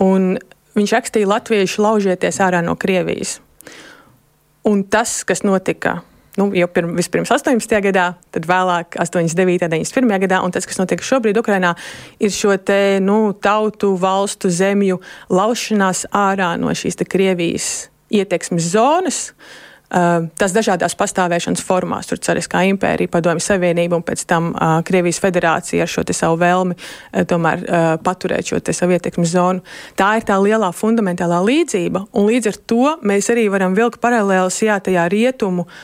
Un 0.00 0.38
viņš 0.76 0.94
rakstīja, 0.96 1.28
Latvieši 1.28 1.82
laužieties 1.82 2.40
ārā 2.40 2.62
no 2.64 2.76
Krievijas. 2.80 3.38
Un 4.66 4.84
tas, 4.84 5.22
kas 5.24 5.44
notika 5.44 6.00
nu, 6.40 6.48
jau 6.56 6.68
pirm, 6.72 6.94
vispirms 6.98 7.30
18. 7.34 7.80
gadā, 7.84 8.06
tad 8.34 8.48
vēlāk 8.48 8.96
89. 9.00 9.68
un 9.68 9.76
91. 9.76 10.20
gadā, 10.24 10.40
un 10.44 10.54
tas, 10.54 10.66
kas 10.68 10.80
notiek 10.80 11.02
šobrīd 11.04 11.40
Ukrajinā, 11.40 11.74
ir 12.22 12.34
šo 12.34 12.56
te, 12.56 12.98
nu, 13.04 13.32
tautu, 13.36 13.94
valstu, 14.00 14.52
zemju 14.52 15.00
laušanās 15.32 16.06
ārā 16.16 16.54
no 16.60 16.72
šīs 16.76 17.00
Krievijas 17.10 17.90
ietekmes 18.10 18.72
zonas. 18.72 19.26
Uh, 19.90 20.28
tas 20.38 20.52
dažādās 20.54 20.94
pastāvēšanas 20.94 21.64
formās, 21.66 22.06
tur 22.06 22.20
Cariskā 22.22 22.60
impērija, 22.68 23.10
Padomju 23.10 23.42
Savienība 23.42 23.98
un 23.98 24.04
pēc 24.06 24.22
tam 24.30 24.52
uh, 24.52 24.76
Krievijas 24.86 25.18
federācija 25.18 25.82
ar 25.82 25.90
šo 25.90 26.04
savu 26.14 26.38
vēlmi 26.38 26.76
uh, 26.78 27.24
tomēr 27.26 27.64
uh, 27.64 27.88
paturēt 27.98 28.52
šo 28.52 28.60
savu 28.70 28.94
ietekmes 28.94 29.32
zonu. 29.34 29.64
Tā 29.98 30.12
ir 30.20 30.28
tā 30.28 30.38
lielā 30.38 30.70
fundamentālā 30.70 31.42
līdzība, 31.42 32.04
un 32.14 32.30
līdz 32.30 32.52
ar 32.52 32.60
to 32.70 32.92
mēs 33.02 33.32
arī 33.34 33.48
varam 33.50 33.74
vilkt 33.74 33.98
paralēlus 33.98 34.62
jā, 34.62 34.78
tajā 34.78 35.08
rietumu 35.10 35.66
uh, 35.66 35.82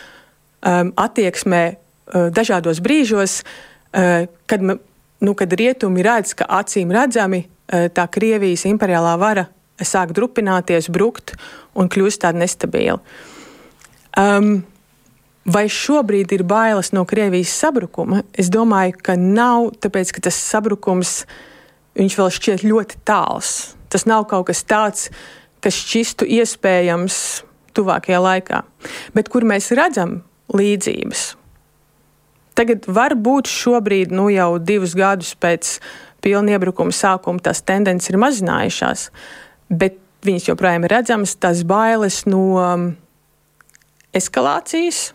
um, 0.66 0.92
attieksmē 0.99 1.62
uh, 1.70 2.28
dažādos 2.35 2.82
brīžos, 2.82 3.40
uh, 3.42 4.26
kad, 4.50 4.62
nu, 4.66 5.35
kad 5.38 5.52
rietumi 5.52 6.04
redz, 6.06 6.35
ka 6.35 6.49
acīm 6.58 6.92
redzami 6.94 7.44
uh, 7.46 7.87
tā 7.94 8.08
Krievijas 8.11 8.66
imperiālā 8.68 9.16
vara 9.20 9.46
sāk 9.80 10.14
drupināties, 10.16 10.90
brukt 10.90 11.37
un 11.76 11.90
kļūst 11.92 12.25
tāda 12.25 12.42
nestabila. 12.44 13.00
Um, 14.16 14.64
Vai 15.46 15.68
šobrīd 15.70 16.32
ir 16.35 16.42
bailes 16.42 16.88
no 16.90 17.04
Krievijas 17.06 17.52
sabrukuma? 17.54 18.25
Es 18.35 18.49
domāju, 18.50 18.96
ka 18.99 19.14
nav, 19.14 19.68
tāpēc 19.78 20.11
ka 20.16 20.25
tas 20.26 20.38
sabrukums 20.42 21.20
vēl 21.94 22.32
šķiet 22.35 22.64
ļoti 22.66 22.99
tāls. 23.06 23.76
Tas 23.87 24.08
nav 24.11 24.26
kaut 24.26 24.49
kas 24.49 24.64
tāds, 24.66 25.06
kas 25.62 25.78
šķistu 25.78 26.26
iespējams 26.40 27.18
tuvākajā 27.78 28.18
laikā. 28.25 28.64
Bet 29.14 29.30
kur 29.30 29.46
mēs 29.46 29.70
redzam 29.70 30.18
līdzības. 30.55 31.26
Tagad 32.57 32.87
varbūt 32.88 33.50
šobrīd, 33.53 34.15
nu 34.17 34.31
jau 34.33 34.57
divus 34.62 34.95
gadus 34.97 35.35
pēc 35.37 35.76
pilna 36.25 36.57
iebrukuma 36.57 36.95
sākuma, 36.95 37.43
tās 37.43 37.61
tendences 37.67 38.11
ir 38.11 38.21
mazinājušās, 38.23 39.11
bet 39.69 40.00
viņas 40.26 40.49
joprojām 40.49 40.87
ir 40.87 40.95
redzamas, 40.97 41.37
tās 41.38 41.61
bailes 41.69 42.23
no 42.26 42.47
um, 42.57 42.88
eskalācijas, 44.17 45.11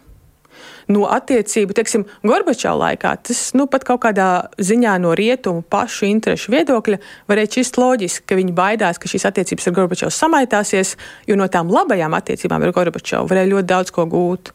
no 0.91 1.07
attiecību, 1.11 1.75
teiksim, 1.77 2.05
Gorbačovā 2.27 2.73
laikā, 2.85 3.13
tas 3.27 3.41
nu, 3.57 3.67
pat 3.71 3.85
kaut 3.87 4.03
kādā 4.05 4.29
ziņā 4.61 4.97
no 5.03 5.13
rietumu 5.17 5.63
pašu 5.71 6.07
interešu 6.09 6.53
viedokļa 6.53 6.99
varēja 7.31 7.53
šķist 7.55 7.79
loģiski, 7.81 8.25
ka 8.29 8.37
viņi 8.39 8.55
baidās, 8.57 8.99
ka 9.01 9.11
šīs 9.11 9.27
attiecības 9.31 9.69
ar 9.69 9.77
Gorbačovu 9.77 10.15
samaitāsies, 10.15 10.95
jo 11.29 11.37
no 11.39 11.47
tām 11.51 11.71
labajām 11.71 12.15
attiecībām 12.17 12.67
ar 12.67 12.75
Gorbačovu 12.75 13.31
varēja 13.31 13.53
ļoti 13.55 13.71
daudz 13.71 13.93
ko 13.95 14.07
gūt. 14.11 14.53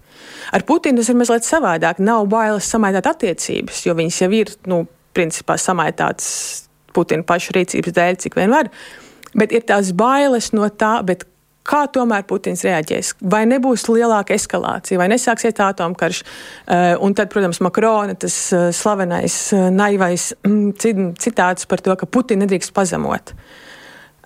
Ar 0.54 0.64
Putinu 0.66 1.00
tas 1.00 1.10
ir 1.10 1.18
mazliet 1.18 1.46
savādāk. 1.46 2.00
Nav 2.02 2.28
bailes 2.30 2.68
samaitāt 2.70 3.08
attiecības, 3.10 3.84
jo 3.86 3.96
viņas 3.98 4.20
jau 4.22 4.30
ir, 4.36 4.52
nu, 4.70 4.84
principā 5.16 5.56
samaitātas 5.60 6.28
Putina 6.96 7.26
pašu 7.28 7.52
rīcības 7.56 7.96
dēļ, 7.96 8.20
cik 8.24 8.38
vien 8.38 8.52
var. 8.52 8.70
Bet 9.36 9.52
ir 9.52 9.66
tās 9.68 9.90
bailes 9.96 10.52
no 10.56 10.68
tā, 10.72 10.94
kā 11.66 11.82
tomēr 11.92 12.24
Putins 12.28 12.62
reaģēs. 12.64 13.16
Vai 13.26 13.42
nebūs 13.50 13.88
lielāka 13.90 14.36
eskalācija, 14.36 15.00
vai 15.00 15.10
nesāksies 15.12 15.58
atomkarš. 15.66 16.22
Uh, 16.22 16.94
un 17.04 17.16
tad, 17.18 17.30
protams, 17.32 17.60
Makrona 17.64 18.16
tas 18.16 18.38
uh, 18.54 18.68
slavenais, 18.74 19.36
uh, 19.56 19.68
naivais 19.74 20.30
mm, 20.46 20.72
citāts 21.20 21.68
par 21.68 21.82
to, 21.84 21.96
ka 21.98 22.08
Putina 22.08 22.46
nedrīkst 22.46 22.74
pazemot. 22.76 23.34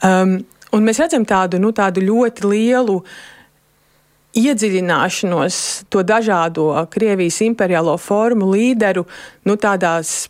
Um, 0.05 0.39
un 0.77 0.87
mēs 0.87 1.01
redzam 1.03 1.27
tādu, 1.29 1.59
nu, 1.63 1.73
tādu 1.77 2.05
ļoti 2.05 2.47
lielu 2.49 3.01
uh, 3.01 3.19
iedziļināšanos 4.37 5.57
to 5.91 6.03
dažādo 6.07 6.71
Krievijas 6.91 7.41
imperiālo 7.47 7.97
formu 7.99 8.51
līderu, 8.53 9.07
nu, 9.49 9.57
tādās 9.59 10.29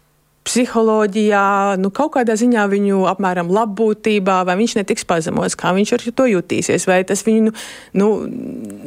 psiholoģijā, 0.49 1.77
nu, 1.81 1.91
kaut 1.95 2.15
kādā 2.17 2.35
ziņā 2.39 2.65
viņu 2.73 3.05
apmēram 3.11 3.51
labbūtībā, 3.53 4.41
vai 4.49 4.57
viņš 4.59 4.79
netiks 4.81 5.05
pazemots, 5.09 5.57
kā 5.59 5.75
viņš 5.77 5.93
ar 5.97 6.07
to 6.17 6.27
jutīsies, 6.31 6.87
vai 6.89 7.03
tas 7.07 7.23
viņu 7.27 7.53
nu, 8.01 8.09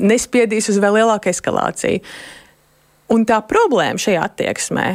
nespiedīs 0.01 0.71
uz 0.73 0.79
vēl 0.81 0.97
lielāku 0.99 1.29
eskalāciju. 1.31 2.01
Un 3.13 3.27
tā 3.29 3.37
problēma 3.45 4.01
šajā 4.01 4.23
attieksmē 4.25 4.87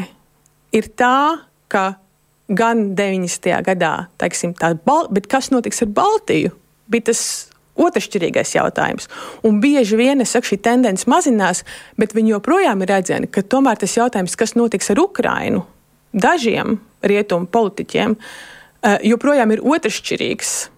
ir 0.74 0.90
tā, 0.98 1.46
ka 1.70 1.84
gan 2.48 2.88
90. 2.98 3.52
gadā, 3.68 3.92
teiksim, 4.18 4.56
tā, 4.58 4.72
bet 5.14 5.28
kas 5.30 5.52
notiks 5.54 5.84
ar 5.84 5.92
Baltiju, 5.94 6.54
bija 6.90 7.12
tas 7.12 7.22
otršķirīgais 7.78 8.54
jautājums. 8.56 9.08
Un 9.46 9.60
bieži 9.62 9.98
vien 9.98 10.24
saku, 10.26 10.52
šī 10.52 10.60
tendence 10.64 11.08
mazinās, 11.10 11.64
bet 11.98 12.14
viņi 12.16 12.34
joprojām 12.36 12.82
ir 12.82 12.92
redzami, 12.92 13.30
ka 13.30 13.42
tomēr 13.42 13.80
tas 13.80 13.96
jautājums, 13.96 14.36
kas 14.38 14.56
notiks 14.58 14.90
ar 14.94 15.02
Ukrainu, 15.02 15.64
dažiem 16.12 16.78
rietumu 17.02 17.46
politiķiem, 17.46 18.16
eh, 18.16 18.98
joprojām 19.12 19.52
ir 19.52 19.62
otršķirīgs 19.62 20.68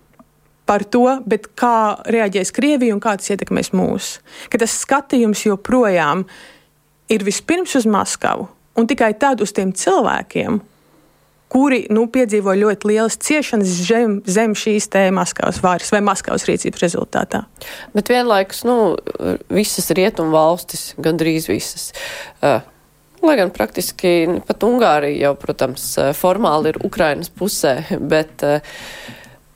par 0.67 0.85
to, 0.85 1.07
kā 1.59 1.99
reaģēs 2.07 2.53
Krievija 2.55 2.95
un 2.95 3.01
kā 3.01 3.17
tas 3.19 3.33
ietekmēs 3.35 3.73
mūs. 3.75 4.19
Ka 4.51 4.59
tas 4.59 4.77
skatījums 4.85 5.43
joprojām 5.49 6.27
ir 7.09 7.25
vispirms 7.27 7.75
uz 7.75 7.87
Maskavu 7.87 8.49
un 8.77 8.87
tikai 8.87 9.19
tad 9.19 9.43
uz 9.43 9.53
tiem 9.53 9.73
cilvēkiem, 9.73 10.61
kuri 11.51 11.85
nu, 11.91 12.07
piedzīvo 12.13 12.55
ļoti 12.59 12.91
lielas 12.93 13.19
ciešanas 13.21 13.77
zem, 13.89 14.19
zem 14.27 14.55
šīs 14.59 14.89
Maskavas 15.15 15.61
varas 15.65 15.93
vai 15.93 16.03
Maskavas 16.07 16.47
rīcības 16.49 16.85
rezultātā. 16.85 17.45
Bet 17.95 18.13
vienlaikus 18.13 18.65
nu, 18.69 18.97
visas 19.51 19.91
rietumu 19.91 20.35
valstis, 20.37 20.93
gandrīz 20.99 21.51
visas. 21.51 21.91
Uh, 22.41 22.61
Lai 23.21 23.35
gan 23.37 23.51
praktiski 23.53 24.41
pat 24.49 24.65
Ungārija 24.65 25.27
jau, 25.27 25.35
protams, 25.37 25.83
formāli 26.17 26.71
ir 26.73 26.79
Ukrainas 26.87 27.29
pusē, 27.29 27.75
bet 28.13 28.41
uh, 28.49 28.63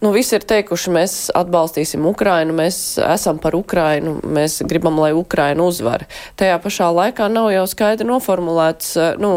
nu, 0.05 0.11
visi 0.13 0.37
ir 0.37 0.45
teikuši, 0.45 0.93
mēs 0.93 1.15
atbalstīsim 1.33 2.05
Ukrainu, 2.09 2.53
mēs 2.57 2.99
esam 3.01 3.39
par 3.41 3.57
Ukrainu, 3.57 4.19
mēs 4.37 4.61
gribam, 4.69 4.99
lai 5.01 5.15
Ukraina 5.17 5.65
uzvar. 5.65 6.05
Tajā 6.37 6.59
pašā 6.61 6.91
laikā 6.93 7.31
nav 7.33 7.49
jau 7.55 7.65
skaidri 7.71 8.09
noformulēts, 8.11 8.95
nu, 9.23 9.33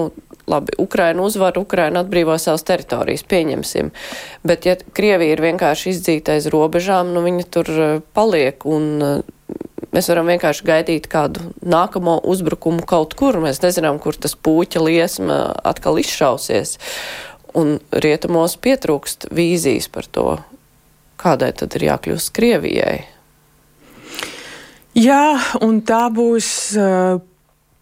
labi, 0.47 0.73
Ukraina 0.77 1.23
uzvar, 1.23 1.57
Ukraina 1.59 2.01
atbrīvo 2.03 2.37
savas 2.39 2.63
teritorijas, 2.67 3.25
pieņemsim. 3.27 3.91
Bet, 4.47 4.65
ja 4.65 4.77
Krievija 4.97 5.35
ir 5.35 5.43
vienkārši 5.43 5.91
izdzīta 5.93 6.37
aiz 6.37 6.47
robežām, 6.53 7.11
nu 7.15 7.23
viņa 7.25 7.47
tur 7.51 7.71
eh, 7.73 7.99
paliek 8.17 8.65
un 8.67 8.89
eh, 9.03 9.15
mēs 9.95 10.09
varam 10.11 10.31
vienkārši 10.31 10.67
gaidīt 10.67 11.09
kādu 11.11 11.51
nākamo 11.61 12.19
uzbrukumu 12.31 12.85
kaut 12.87 13.17
kur. 13.19 13.39
Mēs 13.43 13.61
nezinām, 13.63 13.99
kur 14.03 14.15
tas 14.15 14.35
puķa 14.35 14.83
liesma 14.83 15.41
atkal 15.67 15.99
izšausies. 16.03 16.77
un 17.57 17.79
rietumos 17.91 18.53
pietrūkst 18.61 19.31
vīzijas 19.33 19.87
par 19.89 20.05
to, 20.05 20.25
kādai 21.17 21.53
tad 21.57 21.73
ir 21.79 21.87
jākļūst 21.87 22.29
Krievijai. 22.35 22.99
Jā, 24.97 25.39
un 25.65 25.79
tā 25.81 26.03
būs 26.13 26.49
uh, 26.77 27.17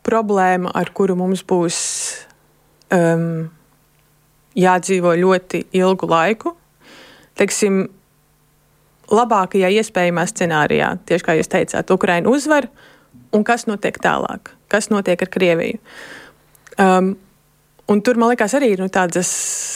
problēma, 0.06 0.72
ar 0.72 0.92
kuru 0.96 1.18
mums 1.20 1.44
būs 1.44 1.78
um, 2.96 3.28
jādzīvo 4.56 5.14
ļoti 5.20 5.66
ilgu 5.76 6.10
laiku. 6.10 6.56
Teiksim, 7.36 7.84
labākajā 9.12 9.70
iespējamā 9.82 10.26
scenārijā, 10.30 10.96
tieši 11.06 11.28
kā 11.28 11.38
jūs 11.38 11.52
teicāt, 11.52 11.92
Ukraina 11.94 12.32
uzvar, 12.32 12.70
un 13.36 13.44
kas 13.48 13.68
notiek 13.70 13.98
tālāk? 14.02 14.54
Kas 14.72 14.90
notiek 14.90 15.22
ar 15.22 15.32
Krieviju? 15.32 15.80
Um, 16.82 17.14
un 17.92 18.02
tur 18.02 18.20
man 18.20 18.34
liekas 18.34 18.56
arī 18.58 18.74
nu, 18.80 18.90
tādas, 18.92 19.30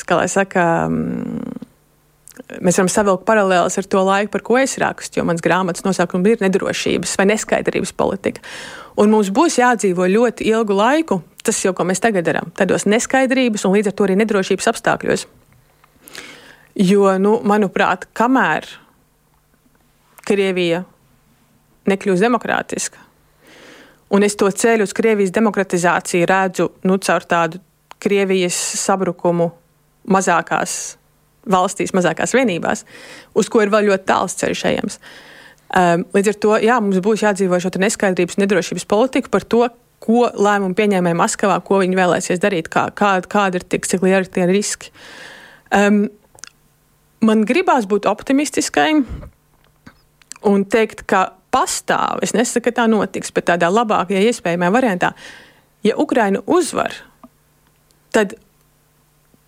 kā 0.08 0.18
lai 0.20 0.28
saka, 0.32 0.66
um, 0.90 1.44
mēs 2.64 2.80
varam 2.80 2.92
savilkt 2.92 3.28
paralēlus 3.28 3.78
ar 3.80 3.90
to 3.92 4.04
laiku, 4.08 4.34
par 4.34 4.46
ko 4.48 4.58
es 4.60 4.78
rakstu, 4.82 5.20
jo 5.20 5.28
mans 5.28 5.44
grāmatas 5.46 5.86
nosaukums 5.86 6.32
ir 6.34 6.44
nedrošības 6.44 7.18
vai 7.20 7.28
neskaidrības 7.34 7.94
politika. 8.00 8.44
Un 9.00 9.14
mums 9.14 9.30
būs 9.36 9.60
jādzīvo 9.62 10.08
ļoti 10.10 10.50
ilgu 10.50 10.76
laiku, 10.76 11.22
tas 11.44 11.60
jau, 11.64 11.74
ko 11.76 11.86
mēs 11.88 12.02
tagad 12.04 12.28
darām, 12.28 12.52
tādos 12.58 12.88
neskaidrības 12.90 13.66
un 13.68 13.76
līdz 13.78 13.92
ar 13.92 13.96
to 13.96 14.08
arī 14.08 14.18
nedrošības 14.20 14.70
apstākļos. 14.74 15.26
Jo, 16.80 17.16
nu, 17.20 17.40
manuprāt, 17.44 18.08
kamēr 18.16 18.68
Krievija 20.30 20.84
nekļūs 21.90 22.22
demokrātiska, 22.22 23.02
un 24.14 24.26
es 24.28 24.38
to 24.40 24.50
ceļu 24.52 24.86
uz 24.86 24.94
Krievijas 24.96 25.34
demokratizāciju 25.36 26.30
redzu 26.30 26.70
nu, 26.88 27.00
caur 27.02 27.26
tādu 27.26 27.64
Krievijas 28.00 28.56
sabrukumu 28.80 29.50
mazākās 30.08 30.78
valstīs, 31.50 31.94
mazākās 31.96 32.36
vienībās, 32.38 32.86
uz 33.36 33.50
ko 33.52 33.64
ir 33.64 33.74
vēl 33.74 33.90
ļoti 33.90 34.08
tāls 34.08 34.38
ceļš 34.40 34.64
ejams. 34.70 35.00
Um, 35.70 36.06
līdz 36.16 36.32
ar 36.32 36.38
to 36.42 36.56
jā, 36.64 36.80
mums 36.82 37.02
būs 37.06 37.24
jādzīvo 37.26 37.60
šo 37.62 37.70
neskaidrības, 37.78 38.40
nedrošības 38.42 38.88
politiku 38.90 39.30
par 39.34 39.46
to, 39.46 39.68
ko 40.04 40.30
lēmumu 40.34 40.78
pieņēmēji 40.78 41.18
Maskavā, 41.20 41.58
ko 41.66 41.82
viņi 41.84 41.98
vēlēsies 42.00 42.42
darīt, 42.42 42.70
kā, 42.72 42.88
kāda, 42.96 43.30
kāda 43.30 43.60
ir 43.60 43.68
tik, 43.68 43.88
cik 43.90 44.06
lieli 44.06 44.24
ir 44.26 44.32
tie 44.34 44.48
riski. 44.50 44.94
Um, 45.76 46.06
man 47.26 47.44
gribās 47.48 47.88
būt 47.90 48.08
optimistiskai 48.10 48.94
un 50.50 50.66
teikt, 50.72 51.04
ka 51.10 51.30
pastāv, 51.54 52.24
es 52.24 52.36
nesaku, 52.38 52.70
ka 52.70 52.82
tā 52.82 52.88
notiks, 52.90 53.34
bet 53.36 53.50
tādā 53.50 53.70
labākajā 53.74 54.22
iespējamajā 54.30 54.76
variantā, 54.76 55.14
ja 55.84 55.98
Ukraina 56.00 56.42
uzvar, 56.48 56.94
tad 58.16 58.38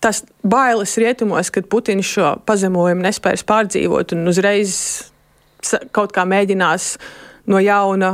tas 0.02 0.24
bailes 0.42 0.96
rietumos, 0.98 1.52
kad 1.54 1.68
Putins 1.70 2.08
šo 2.10 2.34
pazemojumu 2.46 3.04
nespēs 3.04 3.44
pārdzīvot 3.46 4.16
un 4.16 4.26
uzreiz 4.32 4.74
kaut 5.94 6.10
kā 6.14 6.24
mēģinās 6.26 6.96
no 7.50 7.60
jauna 7.62 8.12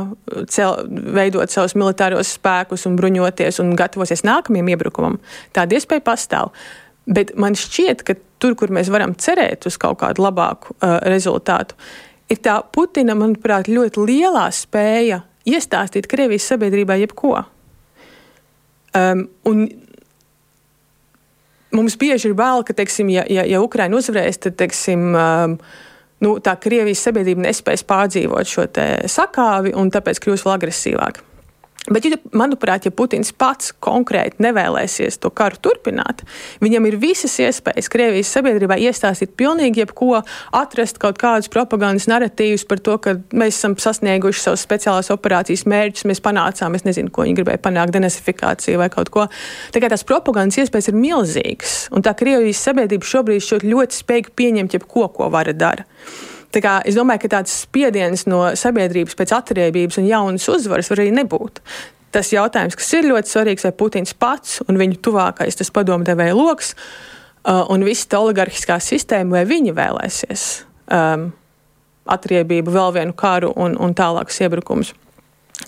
cel, 0.49 0.85
veidot 0.89 1.51
savus 1.53 1.75
militāros 1.77 2.33
spēkus 2.37 2.87
un 2.89 2.97
bruņoties 2.99 3.61
un 3.63 3.75
gatavosies 3.77 4.25
nākamajam 4.27 4.71
iebrukumam. 4.73 5.19
Tāda 5.55 5.77
iespēja 5.77 6.05
pastāv. 6.05 6.53
Bet 7.09 7.33
man 7.39 7.57
šķiet, 7.57 8.03
ka 8.05 8.15
tur, 8.41 8.55
kur 8.57 8.73
mēs 8.73 8.91
varam 8.93 9.15
cerēt 9.17 9.65
uz 9.69 9.77
kaut 9.81 9.99
kādu 10.03 10.23
labāku 10.25 10.75
uh, 10.75 10.99
rezultātu, 11.09 11.77
ir 12.29 12.41
tā 12.45 12.59
Putina, 12.73 13.15
manuprāt, 13.17 13.69
ļoti 13.71 14.05
lielā 14.05 14.45
spēja 14.53 15.23
iestāstīt 15.49 16.09
Krievijas 16.09 16.47
sabiedrībā 16.51 16.99
jebko. 17.01 17.39
Um, 18.97 19.27
mums 21.75 21.97
bieži 21.99 22.29
ir 22.29 22.37
bail, 22.37 22.63
ka, 22.65 22.75
teiksim, 22.77 23.09
ja, 23.13 23.25
ja, 23.29 23.45
ja 23.47 23.61
Ukraina 23.61 23.97
uzvarēs, 23.99 24.41
tad, 24.45 24.57
teiksim, 24.59 25.09
um, 25.13 25.57
nu, 26.25 26.35
tā 26.43 26.55
Krievijas 26.61 27.05
sabiedrība 27.07 27.47
nespēs 27.47 27.85
pārdzīvot 27.87 28.49
šo 28.49 28.67
sakāvi 29.09 29.75
un 29.77 29.91
tāpēc 29.93 30.21
kļūs 30.23 30.45
vēl 30.45 30.57
agresīvāka. 30.57 31.28
Bet, 31.87 32.03
ja, 32.05 32.17
manuprāt, 32.35 32.83
ja 32.85 32.91
Putins 32.91 33.31
pats 33.31 33.71
konkrēti 33.81 34.43
nevēlēsies 34.43 35.15
to 35.23 35.29
karu 35.31 35.55
turpināt, 35.63 36.25
viņam 36.59 36.85
ir 36.89 36.97
visas 36.99 37.37
iespējas 37.39 37.87
Krievijas 37.89 38.31
sabiedrībā 38.35 38.75
iestāstīt 38.83 39.31
pilnīgi 39.39 39.85
jebko, 39.85 40.19
atrast 40.59 40.99
kaut 40.99 41.17
kādus 41.21 41.47
propagandas 41.51 42.09
narratīvus 42.11 42.65
par 42.67 42.83
to, 42.83 42.97
ka 42.99 43.15
mēs 43.31 43.61
esam 43.61 43.77
sasnieguši 43.79 44.43
savus 44.43 44.65
speciālās 44.67 45.11
operācijas 45.15 45.63
mērķus, 45.71 46.05
mēs 46.11 46.21
panācām, 46.25 46.75
es 46.75 46.83
nezinu, 46.83 47.13
ko 47.15 47.23
viņi 47.23 47.37
gribēja 47.39 47.63
panākt, 47.63 47.95
denasifikāciju 47.95 48.81
vai 48.83 48.89
kaut 48.93 49.13
ko. 49.15 49.29
Kā 49.71 49.89
tās 49.89 50.03
propagandas 50.03 50.59
iespējas 50.59 50.91
ir 50.91 50.99
milzīgas, 50.99 51.77
un 51.95 52.03
tā 52.03 52.11
Krievijas 52.19 52.59
sabiedrība 52.67 53.07
šobrīd 53.07 53.69
ļoti 53.71 54.03
spēj 54.03 54.27
pieņemt 54.35 54.75
jebko, 54.75 55.07
ko 55.15 55.31
vara 55.31 55.55
dara. 55.55 55.87
Kā, 56.49 56.79
es 56.81 56.97
domāju, 56.97 57.21
ka 57.27 57.29
tāds 57.35 57.53
spiediens 57.67 58.25
no 58.25 58.41
sabiedrības 58.57 59.13
pēc 59.17 59.35
atriebības 59.37 59.99
un 60.01 60.07
jaunas 60.09 60.47
uzvaras 60.49 60.89
var 60.89 61.03
arī 61.03 61.11
nebūt. 61.13 61.61
Tas 62.09 62.31
jautājums, 62.33 62.73
kas 62.73 62.89
ir 62.97 63.05
ļoti 63.05 63.29
svarīgs, 63.29 63.67
vai 63.67 63.73
Putins 63.77 64.15
pats 64.17 64.63
un 64.65 64.79
viņa 64.81 64.97
tuvākais 65.05 65.59
tas 65.59 65.69
padomdevēja 65.75 66.33
lokus 66.33 66.71
uh, 66.73 67.67
un 67.69 67.85
visa 67.85 68.09
tā 68.09 68.23
oligarhiskā 68.23 68.79
sistēma, 68.81 69.37
vai 69.37 69.43
viņi 69.45 69.75
vēlēsies 69.77 70.47
um, 70.89 71.29
atriebību, 72.09 72.73
vēl 72.73 72.97
vienu 72.97 73.13
karu 73.13 73.53
un, 73.53 73.77
un 73.77 73.93
tālākus 73.93 74.41
iebrukumus. 74.41 74.95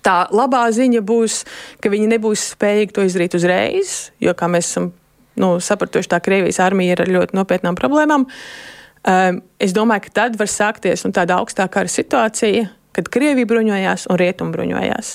Tā 0.02 0.18
labā 0.34 0.64
ziņa 0.74 1.06
būs, 1.06 1.44
ka 1.84 1.94
viņi 1.94 2.10
nebūs 2.16 2.50
spējīgi 2.56 2.98
to 2.98 3.06
izdarīt 3.06 3.38
uzreiz, 3.38 3.96
jo, 4.24 4.34
kā 4.34 4.50
mēs 4.50 4.74
esam 4.74 4.90
nu, 5.38 5.60
sapratuši, 5.62 6.10
tā 6.10 6.24
Krievijas 6.26 6.58
armija 6.64 6.96
ir 6.96 7.06
ar 7.06 7.18
ļoti 7.20 7.38
nopietnām 7.38 7.78
problēmām. 7.78 8.26
Uh, 8.26 8.80
Um, 9.02 9.42
es 9.58 9.74
domāju, 9.74 10.06
ka 10.06 10.16
tad 10.22 10.38
var 10.38 10.50
sākties 10.52 11.08
tāda 11.10 11.40
augstākā 11.42 11.88
situācija, 11.90 12.68
kad 12.94 13.10
Krievija 13.10 13.50
bruņojās 13.50 14.06
un 14.12 14.20
Rietumi 14.22 14.54
bruņojās. 14.54 15.14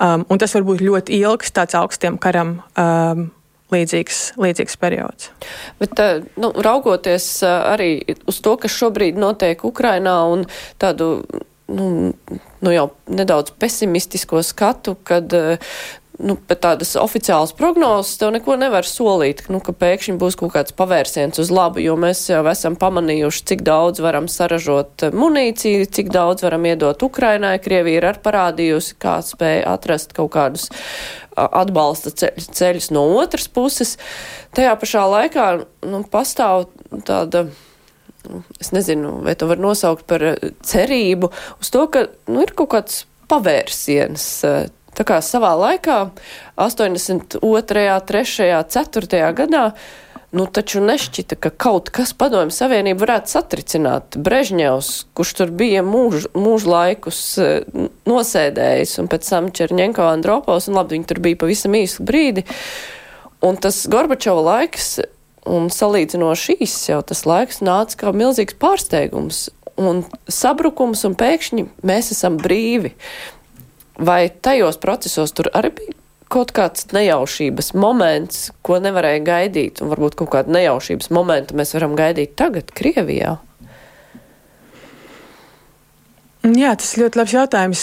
Um, 0.00 0.24
un 0.28 0.40
tas 0.40 0.52
var 0.56 0.66
būt 0.68 0.82
ļoti 0.84 1.20
ilgs, 1.20 1.52
tāds 1.56 1.76
augstiem 1.78 2.20
karam. 2.20 2.60
Um, 2.76 3.30
Līdzīgs, 3.70 4.32
līdzīgs 4.34 4.74
periods. 4.82 5.28
Bet, 5.78 6.00
nu, 6.42 6.48
raugoties 6.58 7.28
arī 7.46 8.00
uz 8.26 8.40
to, 8.42 8.56
kas 8.58 8.74
šobrīd 8.74 9.14
notiek 9.14 9.62
Ukrainā 9.62 10.16
un 10.26 10.42
tādu 10.82 11.20
nu, 11.70 12.12
nu 12.60 12.72
jau 12.74 12.88
nedaudz 13.06 13.54
pesimistisko 13.62 14.42
skatu, 14.42 14.96
kad 15.06 15.30
nu, 16.20 16.36
bet 16.48 16.60
tādas 16.64 16.92
oficiālas 17.00 17.52
prognozes 17.56 18.18
tev 18.20 18.32
neko 18.34 18.56
nevar 18.60 18.86
solīt, 18.86 19.42
nu, 19.52 19.60
ka 19.64 19.72
pēkšņi 19.76 20.16
būs 20.20 20.36
kaut 20.40 20.52
kāds 20.54 20.74
pavērsiens 20.76 21.40
uz 21.42 21.52
labu, 21.54 21.82
jo 21.82 21.96
mēs 22.00 22.22
jau 22.30 22.42
esam 22.50 22.76
pamanījuši, 22.80 23.44
cik 23.52 23.64
daudz 23.66 24.02
varam 24.04 24.28
saražot 24.30 25.06
munīciju, 25.16 25.88
cik 25.88 26.12
daudz 26.14 26.44
varam 26.46 26.66
iedot 26.68 27.02
Ukrainai. 27.06 27.56
Krievija 27.62 28.02
ir 28.02 28.08
ar 28.12 28.20
parādījusi, 28.24 28.98
kā 29.00 29.18
spēja 29.24 29.74
atrast 29.74 30.14
kaut 30.16 30.32
kādus 30.36 30.68
atbalsta 31.40 32.12
ceļus 32.36 32.90
no 32.94 33.06
otras 33.20 33.48
puses. 33.48 33.96
Tajā 34.56 34.76
pašā 34.80 35.06
laikā 35.08 35.48
nu, 35.88 36.02
pastāv 36.10 36.68
tāda 37.06 37.46
nu, 38.28 38.42
es 38.60 38.72
nezinu, 38.76 39.20
vai 39.24 39.36
to 39.38 39.48
var 39.50 39.62
nosaukt 39.62 40.06
par 40.10 40.24
cerību 40.66 41.30
uz 41.60 41.72
to, 41.72 41.86
ka 41.92 42.08
nu, 42.28 42.42
ir 42.44 42.52
kaut 42.58 42.74
kāds 42.74 43.04
pavērsiens 43.30 44.26
Tā 45.00 45.06
kā 45.08 45.16
savā 45.24 45.54
laikā, 45.56 46.10
82., 46.60 47.40
3., 48.04 48.48
4. 48.68 49.20
gadā, 49.32 49.62
nu 50.36 50.44
taču 50.44 50.82
nešķita, 50.84 51.38
ka 51.40 51.50
kaut 51.56 51.88
kas 51.88 52.12
padomju 52.12 52.52
savienību 52.52 53.00
varētu 53.00 53.32
satricināt. 53.32 54.18
Brežņevs, 54.20 54.90
kurš 55.16 55.32
tur 55.38 55.54
bija 55.56 55.80
mūž, 55.86 56.28
mūž 56.36 56.66
laikus 56.68 57.22
e, 57.40 57.48
nosēdējis, 58.12 58.98
un 59.00 59.08
pēc 59.08 59.30
tam 59.32 59.48
Čerņenko 59.56 60.04
Andropovs, 60.10 60.68
un 60.68 60.76
labi, 60.76 60.98
viņi 60.98 61.08
tur 61.08 61.22
bija 61.24 61.40
pavisam 61.46 61.80
īsu 61.80 62.04
brīdi. 62.04 62.44
Un 63.40 63.56
tas 63.56 63.80
Gorbačova 63.88 64.44
laiks, 64.50 64.98
un 65.48 65.72
salīdzinoši 65.72 66.60
īss 66.60 66.90
jau 66.92 67.00
tas 67.08 67.24
laiks, 67.24 67.64
nāca 67.64 68.04
kā 68.04 68.12
milzīgs 68.12 68.60
pārsteigums 68.60 69.46
un 69.80 70.04
sabrukums, 70.28 71.06
un 71.08 71.16
pēkšņi 71.16 71.70
mēs 71.88 72.12
esam 72.12 72.36
brīvi. 72.36 72.92
Vai 74.00 74.30
tajos 74.32 74.78
procesos 74.80 75.34
tur 75.36 75.50
arī 75.52 75.74
bija 75.76 75.96
kaut 76.30 76.52
kāds 76.54 76.86
nejaušības 76.94 77.72
moments, 77.74 78.48
ko 78.62 78.78
nevarēja 78.80 79.22
gaidīt, 79.26 79.82
un 79.82 79.90
varbūt 79.90 80.16
kaut 80.20 80.30
kādu 80.36 80.54
nejaušības 80.54 81.10
momentu 81.12 81.56
mēs 81.58 81.74
varam 81.74 81.96
gaidīt 81.98 82.36
tagad, 82.38 82.70
Krievijā? 82.76 83.36
Jā, 86.40 86.70
tas 86.72 86.94
ir 86.94 87.02
ļoti 87.02 87.18
labs 87.20 87.32
jautājums. 87.36 87.80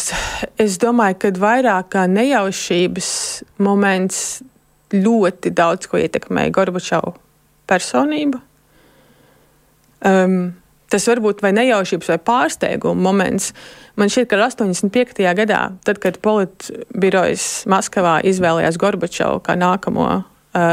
Es 0.57 0.79
domāju, 0.81 1.19
ka 1.21 1.33
vairāk 1.37 1.91
kā 1.93 2.07
nejaušības 2.09 3.09
moments 3.61 4.21
ļoti 4.95 5.51
daudz 5.53 5.89
ko 5.91 5.99
ietekmēja 6.01 6.55
Gorbačova 6.55 7.13
personība. 7.69 8.39
Um, 10.07 10.55
tas 10.91 11.07
var 11.09 11.21
būt 11.23 11.43
vai 11.43 11.53
nejaušības, 11.57 12.11
vai 12.13 12.19
pārsteiguma 12.29 13.07
moments. 13.09 13.51
Man 13.99 14.11
šķiet, 14.13 14.29
ka 14.31 14.39
85. 14.45 15.23
gadā, 15.39 15.61
tad, 15.87 15.99
kad 16.03 16.19
politbirojas 16.23 17.65
Maskavā 17.69 18.19
izvēlējās 18.29 18.79
Gorbačovu 18.81 19.41
kā 19.45 19.57
nākamo 19.59 20.07
uh, 20.13 20.67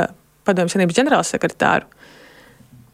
padomju 0.44 0.74
senības 0.74 0.98
ģenerālsekretāru, 1.00 1.88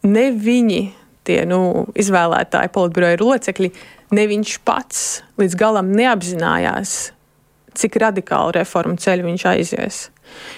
ne 0.09 0.27
viņi, 0.33 0.83
tie 1.27 1.41
nu, 1.49 1.87
izvēlētāji, 1.99 2.73
politbiroja 2.73 3.19
locekļi, 3.21 3.71
ne 4.17 4.27
viņš 4.31 4.59
pats 4.67 5.01
līdz 5.41 5.57
galam 5.59 5.91
neapzinājās, 5.97 7.11
cik 7.77 7.99
radikālu 8.03 8.55
reformu 8.57 8.97
ceļu 8.99 9.29
viņš 9.29 9.45
aizies. 9.53 9.99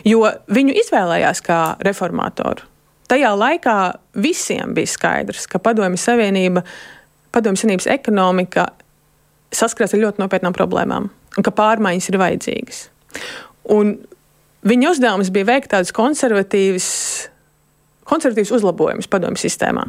Jo 0.05 0.29
viņu 0.53 0.75
izvēlējās 0.83 1.41
kā 1.45 1.59
reformatoru. 1.85 2.72
Tajā 3.11 3.33
laikā 3.35 3.77
visiem 4.23 4.73
bija 4.75 4.89
skaidrs, 4.89 5.47
ka 5.51 5.59
Padomju 5.61 5.99
Savienība, 5.99 6.63
Padomju 7.35 7.63
Savienības 7.63 7.89
ekonomika 7.93 8.69
saskarās 9.53 9.93
ar 9.93 10.01
ļoti 10.05 10.23
nopietnām 10.23 10.55
problēmām 10.55 11.09
un 11.37 11.45
ka 11.45 11.53
pārmaiņas 11.55 12.09
ir 12.09 12.19
vajadzīgas. 12.21 12.81
Un 13.73 13.95
viņa 14.67 14.91
uzdevums 14.93 15.31
bija 15.33 15.49
veikt 15.53 15.71
tādus 15.73 15.93
konservatīvus, 15.95 16.89
konservatīvus 18.09 18.53
uzlabojumus 18.59 19.09
padomju 19.11 19.43
sistēmā. 19.43 19.87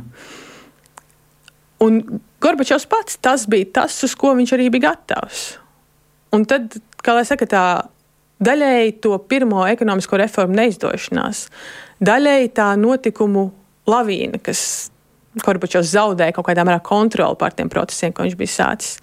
Un 1.84 2.00
Gorbačovs 2.44 2.86
pats 2.88 3.18
tas 3.24 3.46
bija 3.50 3.70
tas, 3.80 3.96
uz 4.06 4.14
ko 4.16 4.34
viņš 4.38 4.54
arī 4.56 4.70
bija 4.72 4.90
gatavs. 4.90 5.46
Un 6.34 6.46
tad, 6.48 6.76
kā 7.04 7.14
lai 7.16 7.24
saka, 7.28 7.46
tā 7.48 7.64
daļēji 8.44 8.96
to 9.04 9.16
pirmo 9.30 9.64
ekonomisko 9.70 10.18
reformu 10.20 10.56
neizdošanās, 10.58 11.46
daļēji 12.02 12.50
tā 12.56 12.72
notikumu 12.80 13.48
lavīna, 13.90 14.40
kas 14.42 14.90
Gorbačovs 15.42 15.92
zaudēja 15.94 16.34
kaut 16.36 16.48
kādā 16.48 16.64
mērā 16.66 16.80
kontroli 16.84 17.38
pār 17.38 17.54
tiem 17.56 17.70
procesiem, 17.72 18.14
ko 18.14 18.26
viņš 18.26 18.36
bija 18.38 18.54
sācis. 18.54 18.98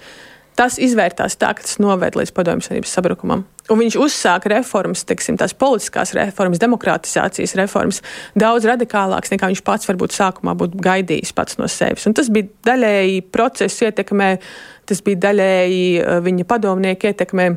Tas 0.55 0.75
izvērtās 0.83 1.37
tā, 1.39 1.53
ka 1.55 1.63
tas 1.63 1.77
noved 1.79 2.15
līdz 2.19 2.33
padomju 2.35 2.65
savienības 2.65 2.93
sabrukumam. 2.97 3.45
Un 3.71 3.79
viņš 3.79 3.95
uzsāka 4.03 4.51
reformas, 4.51 5.05
teiksim, 5.07 5.37
tās 5.39 5.53
politiskās 5.55 6.11
reformas, 6.17 6.59
demokratizācijas 6.59 7.55
reformas, 7.55 8.01
daudz 8.35 8.67
radikālākas 8.67 9.31
nekā 9.31 9.47
viņš 9.53 9.63
pats 9.67 9.87
varbūt 9.87 10.15
sākumā 10.15 10.55
būtu 10.59 10.81
gaidījis 10.83 11.31
pats 11.37 11.55
no 11.59 11.69
sevis. 11.71 12.03
Un 12.09 12.17
tas 12.19 12.27
bija 12.33 12.51
daļēji 12.67 13.23
procesu 13.31 13.87
ietekmē, 13.87 14.29
tas 14.91 15.01
bija 15.05 15.23
daļēji 15.29 15.87
uh, 16.01 16.19
viņa 16.27 16.47
padomnieku 16.51 17.11
ietekmē. 17.13 17.47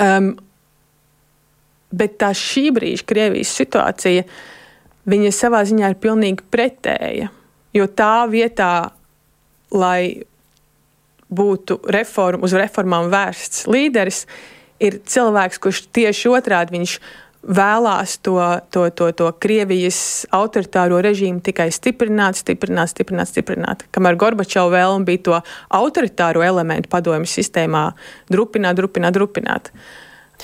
Um, 0.00 0.34
bet 1.90 2.18
tā 2.22 2.30
šī 2.36 2.70
brīža 2.74 3.06
Krievijas 3.08 3.52
situācija, 3.58 4.24
viņa 5.10 5.34
savā 5.34 5.62
ziņā 5.68 5.92
ir 5.92 6.00
pilnīgi 6.00 6.46
pretēja. 6.52 7.30
Jo 7.74 7.86
tā 7.86 8.26
vietā, 8.30 8.90
lai 9.70 10.26
būtu 11.30 11.78
reform, 11.94 12.42
uz 12.46 12.54
reformām 12.58 13.10
vērsts 13.12 13.66
līderis, 13.70 14.24
ir 14.82 14.98
cilvēks, 15.06 15.60
kurš 15.62 15.84
tieši 15.94 16.32
otrādi 16.34 16.78
viņš 16.78 16.96
vēlās 17.40 18.18
to, 18.20 18.36
to, 18.70 18.84
to, 18.92 19.08
to 19.16 19.30
Krievijas 19.40 20.26
autoritāro 20.34 21.00
režīmu 21.00 21.40
tikai 21.44 21.70
stiprināt, 21.72 22.36
stiprināt, 22.40 22.92
stiprināt, 22.92 23.30
stiprināt. 23.32 23.86
Kamēr 23.94 24.18
Gorbačovs 24.20 24.74
vēlme 24.74 25.08
bija 25.08 25.24
to 25.28 25.38
autoritāro 25.78 26.44
elementu 26.44 26.90
padomju 26.92 27.30
sistēmā 27.30 27.90
drupināt, 28.32 28.76
drupināt, 28.76 29.16
drupināt. 29.16 29.72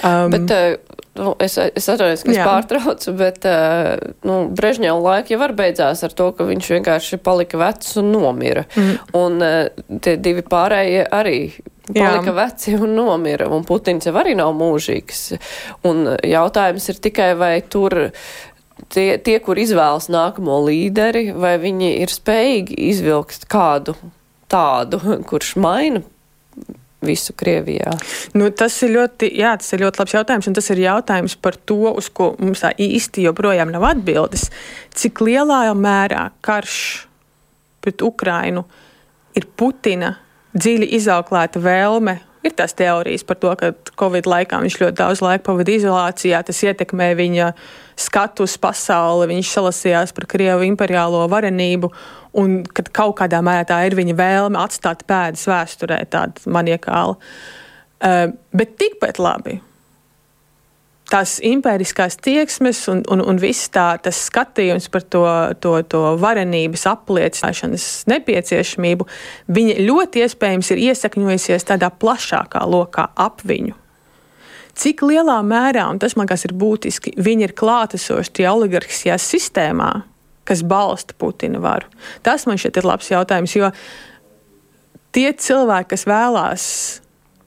Um, 0.04 0.32
Bet, 0.32 0.50
uh, 0.50 0.96
nu, 1.16 1.34
es, 1.40 1.56
es 1.58 1.88
atceros, 1.88 2.24
ka 2.24 2.32
es 2.32 2.40
jā. 2.40 2.46
pārtraucu, 2.46 3.14
bet 3.16 3.46
uh, 3.48 3.94
nu, 4.26 4.40
Brežņeva 4.56 4.98
laika 5.00 5.34
jau 5.34 5.40
var 5.40 5.54
beidzās 5.56 6.04
ar 6.06 6.16
to, 6.16 6.30
ka 6.36 6.46
viņš 6.48 6.72
vienkārši 6.76 7.20
palika 7.24 7.60
vecs 7.60 7.96
un 8.02 8.12
nomira. 8.14 8.66
Mm. 8.76 8.98
Un 9.20 9.46
uh, 9.46 9.98
tie 10.04 10.16
divi 10.20 10.44
pārējie 10.46 11.06
arī 11.08 11.38
palika 11.86 12.32
Jā. 12.32 12.36
veci 12.40 12.74
un 12.74 12.96
nomira, 12.98 13.48
un 13.52 13.64
Putins 13.66 14.08
jau 14.08 14.16
arī 14.18 14.34
nav 14.38 14.52
mūžīgs. 14.58 15.22
Un 15.86 16.16
jautājums 16.26 16.90
ir 16.90 17.00
tikai, 17.04 17.30
vai 17.38 17.54
tur 17.62 18.10
tie, 18.92 19.08
tie 19.22 19.38
kur 19.44 19.58
izvēlas 19.60 20.10
nākamo 20.12 20.58
līderi, 20.66 21.30
vai 21.36 21.56
viņi 21.62 21.94
ir 22.02 22.12
spējīgi 22.12 22.76
izvilkt 22.90 23.46
kādu 23.52 23.96
tādu, 24.50 25.00
kurš 25.30 25.56
maina 25.62 26.02
visu 27.04 27.34
Krievijā? 27.36 27.92
Nu, 28.36 28.48
tas, 28.54 28.76
ir 28.86 28.94
ļoti, 28.96 29.30
jā, 29.40 29.52
tas 29.60 29.72
ir 29.76 29.84
ļoti 29.84 30.02
labs 30.02 30.14
jautājums, 30.16 30.48
un 30.50 30.56
tas 30.56 30.70
ir 30.72 30.82
jautājums 30.84 31.36
par 31.40 31.58
to, 31.68 31.92
uz 31.92 32.08
ko 32.12 32.32
mums 32.40 32.64
tā 32.64 32.72
īsti 32.72 33.26
joprojām 33.26 33.72
nav 33.74 33.84
atbildes. 33.90 34.48
Cik 34.96 35.22
lielā 35.26 35.64
mērā 35.76 36.28
karš 36.46 36.78
pret 37.84 38.02
Ukrainu 38.02 38.64
ir 39.36 39.46
Putina 39.56 40.16
dziļi 40.56 40.88
izauklēta 40.98 41.60
vēlme. 41.62 42.18
Ir 42.46 42.54
tās 42.54 42.76
teorijas 42.78 43.24
par 43.26 43.40
to, 43.42 43.50
ka 43.58 43.72
Covid 43.98 44.28
laikā 44.30 44.60
viņš 44.62 44.78
ļoti 44.82 44.98
daudz 45.00 45.22
laika 45.24 45.42
pavadīja 45.48 45.82
izolācijā, 45.82 46.42
tas 46.46 46.62
ietekmē 46.62 47.10
viņa 47.18 47.50
skatu 47.98 48.46
uz 48.46 48.54
pasauli, 48.60 49.30
viņš 49.32 49.52
salasījās 49.56 50.14
par 50.14 50.28
Krievu 50.30 50.66
imperiālo 50.68 51.24
varenību, 51.32 51.90
un 52.38 52.60
kad 52.76 52.92
kaut 52.94 53.16
kādā 53.22 53.40
mērā 53.44 53.66
tā 53.66 53.80
ir 53.88 53.96
viņa 53.98 54.18
vēlme 54.18 54.60
atstāt 54.62 55.02
pēdas 55.08 55.46
vēsturē, 55.50 56.02
tāda 56.12 56.52
maniekāla. 56.52 57.16
Uh, 57.96 58.28
bet 58.52 58.76
tikpat 58.76 59.18
labi 59.18 59.56
tās 61.10 61.36
impēriskās 61.44 62.18
tieksmes 62.22 62.80
un, 62.90 63.02
un, 63.12 63.22
un 63.22 63.38
viss 63.40 63.70
tā, 63.72 63.88
tas 64.02 64.18
skatījums 64.28 64.88
par 64.92 65.04
to, 65.06 65.24
to, 65.62 65.76
to 65.86 66.02
varenības 66.22 66.86
apliecināšanas 66.90 67.86
nepieciešamību, 68.10 69.06
viņa 69.46 69.78
ļoti 69.86 70.24
iespējams 70.26 70.72
ir 70.74 70.82
iesakņojusies 70.90 71.68
tādā 71.70 71.92
plašākā 71.94 72.64
lokā 72.66 73.10
ap 73.14 73.44
viņu. 73.46 73.76
Cik 74.76 75.06
lielā 75.08 75.38
mērā, 75.46 75.86
un 75.88 76.00
tas 76.02 76.18
man 76.18 76.26
liekas 76.26 76.44
ir 76.44 76.52
būtiski, 76.58 77.14
viņi 77.16 77.46
ir 77.46 77.56
klātesoši 77.56 78.34
tajā 78.36 78.52
oligarhiskajā 78.58 79.16
sistēmā, 79.22 79.90
kas 80.46 80.60
balsta 80.66 81.16
Putina 81.16 81.62
varu. 81.62 81.88
Tas 82.26 82.44
man 82.46 82.60
šķiet 82.60 82.82
ir 82.82 82.88
labs 82.90 83.08
jautājums, 83.08 83.56
jo 83.56 83.70
tie 85.16 85.30
cilvēki, 85.32 85.94
kas 85.94 86.04
vēlās 86.10 86.66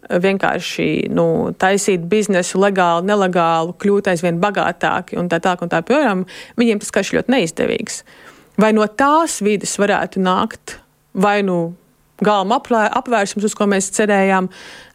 vienkārši 0.10 1.10
nu, 1.14 1.54
taisīt 1.60 2.06
biznesu 2.10 2.62
legāli, 2.62 3.08
nelegāli, 3.10 3.76
kļūt 3.82 4.10
aizvien 4.14 4.40
bagātāki 4.42 5.20
un 5.22 5.30
tā 5.30 5.42
tālāk 5.44 5.66
un 5.66 5.72
tā 5.72 5.84
projām, 5.86 6.26
viņiem 6.60 6.82
tas 6.82 6.94
karš 6.96 7.14
ļoti 7.18 7.36
neizdevīgs. 7.36 8.02
Vai 8.60 8.74
no 8.76 8.88
tās 8.88 9.40
vidas 9.46 9.78
varētu 9.80 10.24
nākt 10.24 10.80
vai 11.14 11.40
nu 11.46 11.60
galma 12.24 12.60
apvērsums, 12.60 13.46
uz 13.48 13.56
ko 13.56 13.68
mēs 13.70 13.92
cerējām, 13.96 14.50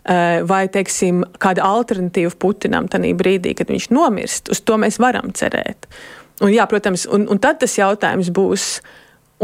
eh, 0.04 0.42
vai 0.42 0.66
teiksim, 0.68 1.24
kāda 1.38 1.64
alternatīva 1.64 2.34
Putinam 2.38 2.88
tajā 2.88 3.14
brīdī, 3.16 3.54
kad 3.56 3.68
viņš 3.68 3.90
nomirst, 3.90 4.50
uz 4.50 4.60
to 4.60 4.76
mēs 4.76 4.98
varam 4.98 5.32
cerēt. 5.32 5.88
Un, 6.42 6.50
jā, 6.50 6.66
protams, 6.68 7.06
un, 7.06 7.28
un 7.30 7.38
tad 7.38 7.60
tas 7.60 7.78
jautājums 7.78 8.30
būs, 8.34 8.80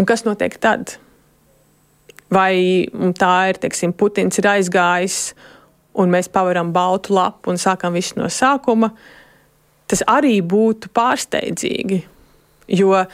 kas 0.06 0.24
notiek 0.24 0.56
tad? 0.58 0.96
Vai 2.30 2.86
tā 3.18 3.34
ir, 3.50 3.58
teiksim, 3.58 3.92
Putins 3.92 4.38
ir 4.38 4.46
aizgājis 4.46 5.34
un 5.98 6.12
mēs 6.12 6.30
pavaram 6.32 6.72
baltu 6.74 7.14
lapu 7.16 7.52
un 7.52 7.58
sākam 7.60 7.96
visu 7.96 8.18
no 8.20 8.28
sākuma, 8.30 8.92
tas 9.90 10.04
arī 10.10 10.38
būtu 10.46 10.92
pārsteidzīgi. 10.94 12.00
Jo 12.78 12.94
uh, 13.00 13.06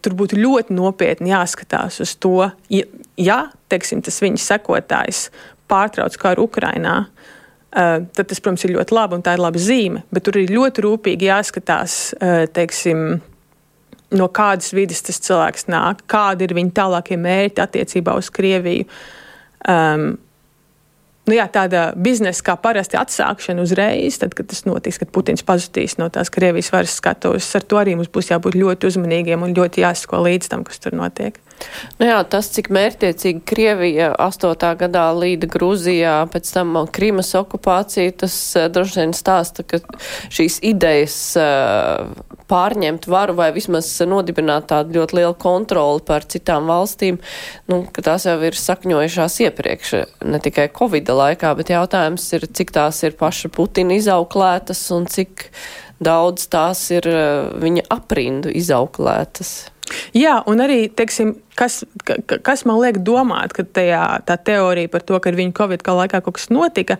tur 0.00 0.16
būtu 0.16 0.38
ļoti 0.40 0.76
nopietni 0.76 1.34
jāskatās 1.34 2.00
uz 2.04 2.14
to, 2.16 2.48
ja, 2.72 2.88
ja 3.20 3.40
teiksim, 3.68 4.02
tas 4.04 4.22
viņa 4.24 4.40
sekotājs 4.40 5.28
pārtrauc 5.68 6.16
karu 6.20 6.48
Ukrajinā. 6.48 7.02
Uh, 7.68 8.06
tad 8.16 8.30
tas, 8.30 8.40
protams, 8.40 8.64
ir 8.64 8.72
ļoti 8.78 8.94
labi 8.96 9.18
un 9.18 9.24
tā 9.24 9.34
ir 9.36 9.42
laba 9.44 9.60
zīme. 9.60 10.06
Bet 10.08 10.24
tur 10.24 10.38
ir 10.40 10.54
ļoti 10.54 10.84
rūpīgi 10.86 11.28
jāskatās, 11.28 11.98
uh, 12.16 12.46
teiksim, 12.56 13.18
no 14.16 14.28
kādas 14.32 14.72
vidas 14.72 15.02
tas 15.04 15.20
cilvēks 15.26 15.68
nāk, 15.68 16.00
kādi 16.08 16.46
ir 16.48 16.56
viņa 16.56 16.72
tālākie 16.78 17.18
mērķi 17.20 17.64
attiecībā 17.66 18.14
uz 18.16 18.30
Krieviju. 18.32 18.88
Um, 19.68 20.14
nu, 21.28 21.36
jā, 21.36 21.46
tāda 21.52 21.88
biznesa 21.96 22.44
kā 22.46 22.56
parasti 22.60 22.98
atsākšana 23.00 23.64
uzreiz, 23.64 24.18
tad, 24.22 24.34
kad 24.36 24.48
tas 24.50 24.64
notiks, 24.68 25.00
kad 25.02 25.12
Putins 25.14 25.44
pazudīs 25.46 25.98
no 26.00 26.08
tās 26.12 26.32
Krievijas 26.32 26.72
varas 26.74 26.96
skatuves. 26.98 27.48
Ar 27.58 27.66
to 27.68 27.80
arī 27.80 27.96
mums 27.98 28.10
būs 28.12 28.32
jābūt 28.32 28.58
ļoti 28.58 28.90
uzmanīgiem 28.90 29.44
un 29.44 29.54
ļoti 29.56 29.84
jāsako 29.84 30.24
līdz 30.26 30.50
tam, 30.52 30.64
kas 30.68 30.80
tur 30.82 30.96
notiek. 30.98 31.38
Nu 31.98 32.06
jā, 32.06 32.18
tas, 32.30 32.48
cik 32.54 32.70
mērķiecīgi 32.74 33.42
Krievija 33.48 34.12
8. 34.22 34.52
gadā 34.78 35.04
līda 35.16 35.48
Grūzijā, 35.50 36.14
pēc 36.32 36.50
tam 36.54 36.76
Krīmas 36.94 37.32
okupācija, 37.38 38.14
tas 38.24 38.36
uh, 38.56 38.68
droši 38.72 39.02
vien 39.02 39.14
stāsta, 39.16 39.64
ka 39.66 39.80
šīs 40.34 40.60
idejas 40.66 41.16
uh, 41.40 42.12
pārņemt 42.48 43.08
varu 43.10 43.36
vai 43.38 43.50
vismaz 43.56 43.90
nodibināt 44.08 44.68
tādu 44.72 45.00
ļoti 45.00 45.18
lielu 45.18 45.34
kontroli 45.40 46.04
pār 46.06 46.26
citām 46.30 46.70
valstīm, 46.70 47.18
nu, 47.70 47.82
ka 47.92 48.04
tās 48.06 48.28
jau 48.28 48.38
ir 48.46 48.58
sakņojušās 48.58 49.40
iepriekš, 49.48 49.94
ne 50.28 50.40
tikai 50.44 50.68
Covid 50.78 51.10
laikā, 51.12 51.52
bet 51.58 51.74
jautājums 51.74 52.28
ir, 52.38 52.46
cik 52.46 52.72
tās 52.76 53.02
ir 53.06 53.18
paša 53.18 53.50
Putina 53.54 53.98
izauklētas 53.98 54.84
un 54.96 55.08
cik 55.10 55.48
daudz 56.04 56.46
tās 56.52 56.84
ir 56.94 57.10
uh, 57.10 57.50
viņa 57.58 57.88
aprindu 57.98 58.54
izauklētas. 58.54 59.58
Jā, 60.16 60.38
un 60.50 60.62
arī, 60.64 60.80
teiksim, 60.92 61.34
kas, 61.58 61.82
kas 62.46 62.64
man 62.68 62.80
liek 62.82 63.00
domāt, 63.06 63.54
ka 63.56 63.64
tajā, 63.64 64.04
tā 64.28 64.38
teorija 64.40 64.90
par 64.92 65.04
to, 65.06 65.18
ka 65.20 65.32
ar 65.32 65.38
viņu 65.38 65.56
Covid 65.58 65.84
kā 65.84 65.94
laikā 65.98 66.22
kaut 66.24 66.38
kas 66.38 66.48
notika, 66.52 66.98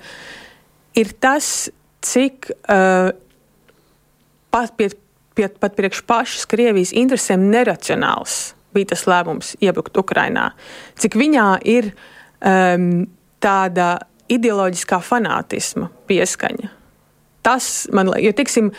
ir 0.98 1.12
tas, 1.22 1.68
cik 2.04 2.50
uh, 2.70 3.10
pie, 4.78 4.90
pat 5.48 5.74
priekš 5.78 6.04
pašas 6.06 6.46
Krievijas 6.50 6.94
interesēm 6.96 7.48
neracionāls 7.52 8.52
bija 8.74 8.92
tas 8.92 9.04
lēmums 9.08 9.54
iebrukt 9.64 9.96
Ukrainā. 9.98 10.52
Cik 11.00 11.16
viņā 11.18 11.48
ir 11.68 11.90
um, 11.90 13.06
tāda 13.42 13.90
ideoloģiskā 14.28 15.00
fanātisma 15.04 15.88
pieskaņa. 16.08 16.70
Tas 17.46 17.88
man 17.94 18.10
liekas, 18.12 18.26
jo, 18.26 18.34
teiksim, 18.36 18.72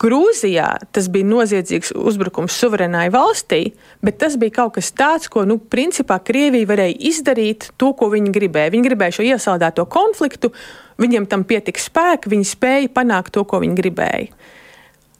Grūzijā 0.00 0.68
tas 0.96 1.10
bija 1.12 1.28
noziedzīgs 1.28 1.92
uzbrukums 1.92 2.54
suverēnai 2.56 3.10
valstī, 3.12 3.74
bet 4.00 4.16
tas 4.22 4.38
bija 4.40 4.54
kaut 4.62 4.78
kas 4.78 4.88
tāds, 4.96 5.28
ko, 5.28 5.44
nu, 5.44 5.58
principā 5.60 6.16
Krievija 6.24 6.68
varēja 6.70 6.96
izdarīt 7.10 7.68
to, 7.76 7.92
ko 7.98 8.08
viņi 8.14 8.32
gribēja. 8.32 8.72
Viņi 8.72 8.86
gribēja 8.88 9.18
šo 9.18 9.26
iesaldēto 9.28 9.84
konfliktu, 9.92 10.54
viņiem 11.00 11.28
tam 11.28 11.44
pietika 11.44 11.82
spēka, 11.82 12.32
viņi 12.32 12.48
spēja 12.48 12.92
panākt 12.96 13.34
to, 13.36 13.44
ko 13.44 13.60
viņi 13.60 13.76
gribēja. 13.76 14.30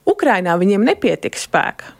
Ukrainā 0.08 0.56
viņiem 0.58 0.86
nepietika 0.88 1.38
spēka 1.38 1.96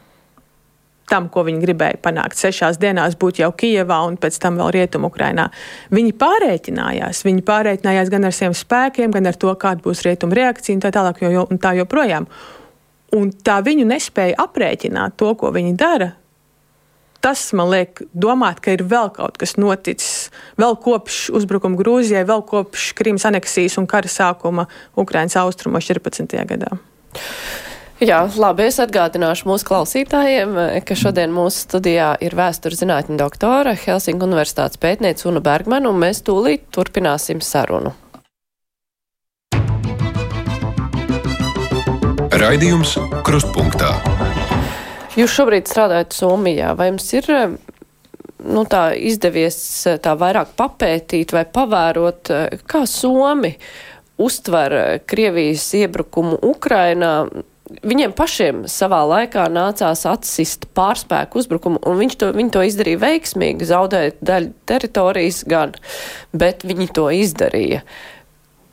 tam, 1.11 1.27
ko 1.27 1.43
viņi 1.43 1.59
gribēja 1.65 1.99
panākt. 2.01 2.39
Sešās 2.39 2.79
dienās 2.81 3.17
būt 3.19 3.41
jau 3.41 3.51
Kijevā 3.51 3.97
un 4.07 4.15
pēc 4.21 4.37
tam 4.41 4.57
vēl 4.61 4.71
Rietumu-Ukrainā. 4.77 5.49
Viņi 5.91 6.15
pārēķinājās. 6.21 7.25
Viņi 7.27 7.43
pārēķinājās 7.49 8.11
gan 8.13 8.29
ar 8.29 8.37
saviem 8.37 8.55
spēkiem, 8.55 9.11
gan 9.11 9.27
ar 9.27 9.37
to, 9.39 9.51
kāda 9.59 9.83
būs 9.83 10.05
rietumu 10.07 10.37
reakcija 10.39 10.77
un 10.77 10.83
tā 10.85 10.93
tālāk, 10.95 11.19
jo, 11.27 11.45
un 11.51 11.59
tā 11.61 11.75
joprojām. 11.81 12.29
Un 13.17 13.31
tā 13.43 13.59
viņu 13.65 13.85
nespēja 13.89 14.39
aprēķināt 14.39 15.17
to, 15.19 15.33
ko 15.35 15.51
viņi 15.51 15.75
dara. 15.79 16.13
Tas 17.21 17.43
man 17.53 17.69
liek 17.69 17.99
domāt, 18.17 18.63
ka 18.65 18.73
ir 18.73 18.81
vēl 18.89 19.11
kaut 19.13 19.35
kas 19.37 19.53
noticis, 19.61 20.31
vēl 20.57 20.73
kopš 20.81 21.27
uzbrukuma 21.37 21.77
Grūzijai, 21.77 22.23
vēl 22.25 22.41
kopš 22.49 22.93
Krimas 22.97 23.27
aneksijas 23.29 23.77
un 23.77 23.85
kara 23.89 24.09
sākuma 24.09 24.65
Ukraiņas 24.97 25.37
austrumos 25.43 25.85
14. 25.85 26.33
gadā. 26.49 26.71
Jā, 28.01 28.23
labi, 28.33 28.65
es 28.65 28.79
atgādināšu 28.81 29.45
mūsu 29.45 29.67
klausītājiem, 29.67 30.55
ka 30.87 30.95
šodien 30.97 31.29
mūsu 31.35 31.67
studijā 31.67 32.15
ir 32.25 32.33
vēstures 32.33 32.81
zinātņu 32.81 33.19
doktora 33.19 33.75
Helsinku 33.77 34.25
universitātes 34.25 34.81
pētniece 34.81 35.27
Una 35.29 35.43
Bergmana, 35.45 35.91
un 35.91 36.01
mēs 36.01 36.23
tūlīt 36.25 36.71
turpināsim 36.73 37.43
sarunu. 37.45 37.93
Raidījums 42.41 42.95
Krustpunktā. 43.21 43.91
Jūs 45.13 45.33
šobrīd 45.35 45.67
strādājat 45.69 46.15
Somijā, 46.17 46.71
vai 46.73 46.87
jums 46.87 47.05
ir 47.13 47.27
nu, 47.29 48.63
tā 48.65 48.95
izdevies 48.97 49.57
tā 50.01 50.15
vairāk 50.17 50.55
papētīt 50.57 51.35
vai 51.35 51.43
pavērot, 51.45 52.31
kā 52.65 52.81
Somi 52.89 53.51
uztver 54.21 54.73
Krievijas 55.05 55.67
iebrukumu 55.83 56.39
Ukrainā, 56.49 57.11
viņiem 57.85 58.15
pašiem 58.17 58.63
savā 58.71 59.03
laikā 59.11 59.45
nācās 59.53 60.01
atsist 60.09 60.65
pārspēku 60.73 61.43
uzbrukumu, 61.43 61.83
un 61.85 62.01
viņš 62.01 62.17
to, 62.23 62.31
viņi 62.39 62.55
to 62.55 62.65
izdarīja 62.71 63.03
veiksmīgi, 63.05 63.69
zaudēt 63.69 64.17
daļu 64.25 64.55
teritorijas 64.71 65.43
gan, 65.51 65.77
bet 66.33 66.65
viņi 66.65 66.89
to 66.97 67.05
izdarīja. 67.21 67.83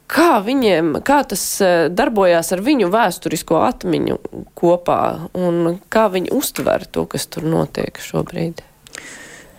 Kā 0.09 0.38
viņiem, 0.40 1.03
kā 1.05 1.21
tas 1.29 1.42
eh, 1.61 1.88
darbojās 1.92 2.49
ar 2.57 2.62
viņu 2.64 2.88
vēsturisko 2.92 3.59
atmiņu 3.66 4.16
kopā, 4.57 5.03
un 5.37 5.77
kā 5.92 6.07
viņi 6.14 6.33
uztver 6.33 6.87
to, 6.88 7.05
kas 7.12 7.29
tur 7.29 7.44
notiek 7.44 8.01
šobrīd? 8.01 8.64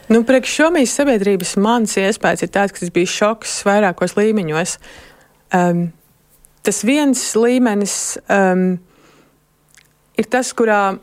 Nu, 0.09 0.23
priekš 0.25 0.55
šomīs 0.57 0.95
sabiedrības 0.97 1.53
mans 1.61 1.93
iespējas 2.01 2.47
ir 2.47 2.49
tāds, 2.49 2.73
ka 2.73 2.81
tas 2.81 2.93
bija 2.95 3.11
šoks 3.13 3.59
vairākos 3.67 4.17
līmeņos. 4.17 4.73
Um, 5.53 5.83
tas 6.65 6.81
viens 6.81 7.21
līmenis 7.37 7.93
um, 8.25 8.79
ir 10.17 10.29
tas, 10.33 10.49
kurā 10.57 10.97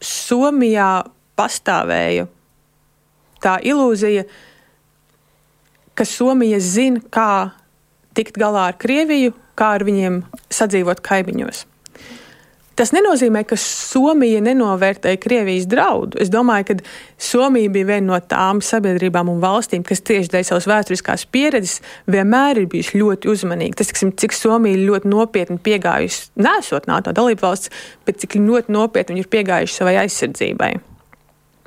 Somijā 0.00 1.04
pastāvēja 1.36 2.28
tā 3.44 3.58
ilūzija, 3.66 4.24
ka 5.98 6.06
Somija 6.08 6.62
zina, 6.62 7.02
kā 7.12 7.57
tikt 8.18 8.38
galā 8.40 8.68
ar 8.72 8.78
Krieviju, 8.80 9.34
kā 9.58 9.74
ar 9.78 9.86
viņiem 9.86 10.22
sadzīvot 10.52 11.02
kaimiņos. 11.06 11.64
Tas 12.78 12.92
nenozīmē, 12.94 13.40
ka 13.42 13.56
Somija 13.58 14.38
nenovērtēja 14.46 15.18
Krievijas 15.18 15.64
draudu. 15.66 16.20
Es 16.22 16.28
domāju, 16.30 16.68
ka 16.68 16.76
Somija 17.18 17.72
bija 17.74 17.88
viena 17.88 18.12
no 18.12 18.18
tām 18.22 18.60
sabiedrībām 18.62 19.32
un 19.32 19.40
valstīm, 19.42 19.82
kas 19.86 20.04
tieši 20.06 20.30
dēļ 20.30 20.44
savas 20.46 20.68
vēsturiskās 20.70 21.26
pieredzes 21.34 21.80
vienmēr 22.06 22.62
ir 22.62 22.68
bijusi 22.70 23.00
ļoti 23.00 23.32
uzmanīga. 23.32 23.80
Tas, 23.80 23.90
tiksim, 23.90 24.12
cik 24.14 24.36
Somija 24.36 24.78
ļoti 24.78 25.10
nopietni 25.10 25.58
piegājusi, 25.58 26.28
nesot 26.38 26.86
NATO 26.86 27.10
dalību 27.18 27.48
valsts, 27.48 27.74
bet 28.06 28.22
cik 28.22 28.38
ļoti 28.38 28.70
nopietni 28.78 29.16
viņi 29.16 29.26
ir 29.26 29.32
piegājuši 29.34 29.78
savai 29.80 29.98
aizsardzībai. 30.04 30.72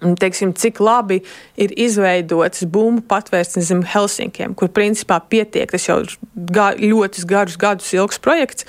Teiksim, 0.01 0.55
cik 0.57 0.79
labi 0.81 1.19
ir 1.61 1.73
izveidots 1.77 2.65
bumbu 2.65 3.03
patvērsnes 3.09 3.67
zem 3.69 3.83
Helsinkiem, 3.85 4.55
kur 4.57 4.71
principā 4.73 5.19
pietiek, 5.21 5.69
tas 5.69 5.85
jau 5.85 5.99
ga 6.33 6.71
ļoti 6.79 7.27
garus 7.29 7.59
gadus 7.61 7.93
ilgs 7.93 8.17
projekts, 8.21 8.65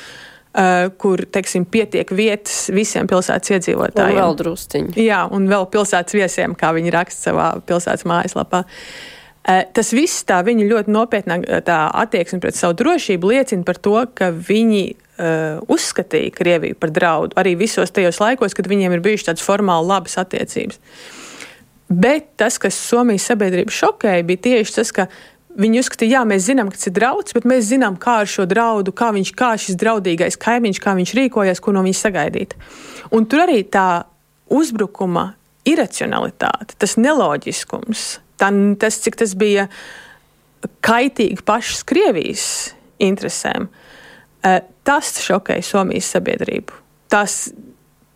Uh, 0.52 0.90
kur 1.00 1.16
teiksim, 1.32 1.64
pietiek 1.64 2.10
vietas 2.12 2.66
visiem 2.76 3.06
pilsētas 3.08 3.54
iedzīvotājiem. 3.54 4.18
Un 4.18 4.20
vēl 4.20 4.34
drusciņi. 4.36 4.90
Jā, 5.00 5.22
un 5.32 5.46
vēl 5.48 5.64
pilsētas 5.72 6.12
viesiem, 6.12 6.52
kā 6.60 6.74
viņi 6.76 6.92
raksta 6.92 7.30
savā 7.30 7.46
pilsētas 7.64 8.04
mājaslapā. 8.04 8.60
Uh, 8.60 9.62
tas 9.72 9.94
viss 9.96 10.26
tā 10.28 10.42
viņa 10.44 10.66
ļoti 10.68 10.92
nopietnā 10.92 11.38
attieksme 11.64 12.42
pret 12.44 12.58
savu 12.58 12.76
drošību 12.82 13.32
liecina 13.32 13.64
par 13.64 13.80
to, 13.80 13.94
ka 14.12 14.28
viņi 14.28 14.84
uh, 14.92 15.64
uzskatīja 15.72 16.36
Krieviju 16.36 16.76
par 16.84 16.92
draudu 16.92 17.40
arī 17.40 17.56
visos 17.64 17.96
tajos 17.96 18.20
laikos, 18.20 18.52
kad 18.52 18.68
viņiem 18.68 18.92
ir 18.98 19.06
bijušas 19.08 19.30
tādas 19.30 19.48
formāli 19.48 19.88
labas 19.88 20.20
attiecības. 20.20 20.84
Bet 21.92 22.32
tas, 22.40 22.56
kas 22.62 22.78
Somijas 22.78 23.26
sabiedrību 23.28 23.74
šokēja, 23.74 24.24
bija 24.24 24.44
tieši 24.48 24.78
tas, 24.80 24.92
ka 24.96 25.08
Viņi 25.52 25.82
uzskatīja, 25.82 26.16
jā, 26.16 26.20
mēs 26.24 26.46
zinām, 26.46 26.70
ka 26.72 26.78
tas 26.78 26.88
ir 26.88 26.94
drauds, 26.96 27.34
bet 27.36 27.44
mēs 27.48 27.66
zinām, 27.68 27.98
kā 28.00 28.22
ar 28.22 28.28
šo 28.30 28.46
draudu, 28.48 28.94
kā, 28.96 29.10
viņš, 29.12 29.32
kā 29.36 29.50
šis 29.60 29.76
draudīgais 29.82 30.38
kaimiņš, 30.40 30.78
kā 30.80 30.94
viņš 30.96 31.12
rīkojas, 31.18 31.60
ko 31.60 31.74
no 31.76 31.82
viņa 31.84 31.98
sagaidīt. 31.98 32.54
Un 33.12 33.26
tur 33.28 33.44
arī 33.44 33.58
tā 33.68 34.06
uzbrukuma 34.48 35.34
iracionalitāte, 35.68 36.78
tas 36.80 36.96
neloģiskums, 36.96 38.06
tā, 38.40 38.48
tas, 38.80 38.98
cik 39.04 39.20
tas 39.20 39.36
bija 39.36 39.68
kaitīgi 40.84 41.44
pašas 41.44 41.84
Krievijas 41.84 42.46
interesēm, 43.02 43.68
eh, 44.48 44.62
tas 44.88 45.12
šokēja 45.20 45.68
Somijas 45.68 46.14
sabiedrību. 46.16 46.80
Tas, 47.12 47.52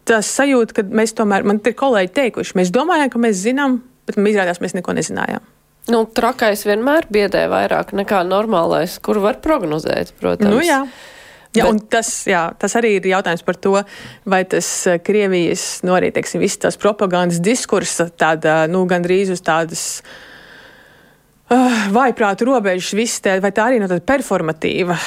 tas 0.06 0.30
sajūta, 0.38 0.78
ka 0.78 0.86
mēs 0.86 1.14
tomēr, 1.18 1.46
man 1.46 1.60
ir 1.64 1.76
kolēģi 1.78 2.14
teikuši, 2.20 2.56
mēs 2.60 2.72
domājam, 2.74 3.10
ka 3.12 3.20
mēs 3.22 3.42
zinām, 3.42 3.80
bet 4.08 4.18
mēs 4.20 4.36
izrādās, 4.36 4.62
mēs 4.62 4.76
neko 4.78 4.94
nezinājām. 4.96 5.44
Nu, 5.92 6.02
trakais 6.10 6.64
vienmēr 6.66 7.06
biedē 7.14 7.44
vairāk 7.50 7.92
nekā 7.94 8.24
normālais, 8.26 8.96
kur 8.98 9.20
var 9.22 9.38
prognozēt, 9.42 10.16
protams. 10.18 10.50
Nu, 10.50 10.62
jā. 10.64 10.80
Jā, 11.56 11.70
Bet... 11.70 11.86
tas, 11.92 12.10
jā, 12.28 12.42
tas 12.58 12.74
arī 12.76 12.96
ir 12.98 13.06
jautājums 13.08 13.44
par 13.46 13.56
to, 13.56 13.74
vai 14.28 14.42
tas 14.48 14.66
eh, 14.90 14.98
Krievijas, 15.00 15.78
nu, 15.86 15.94
arī, 15.96 16.10
teiksim, 16.12 16.42
visas 16.42 16.60
tās 16.66 16.76
propagandas 16.80 17.40
diskursa, 17.40 18.10
tāda, 18.12 18.64
nu, 18.68 18.82
gandrīz 18.90 19.30
uz 19.32 19.40
tādas 19.46 19.86
uh, 21.48 21.86
vaiprātu 21.96 22.50
robežas, 22.50 22.92
viss 22.98 23.24
te, 23.24 23.38
vai 23.40 23.54
tā 23.56 23.70
arī 23.70 23.80
no 23.80 23.88
tāda 23.88 24.04
performatīva, 24.04 24.98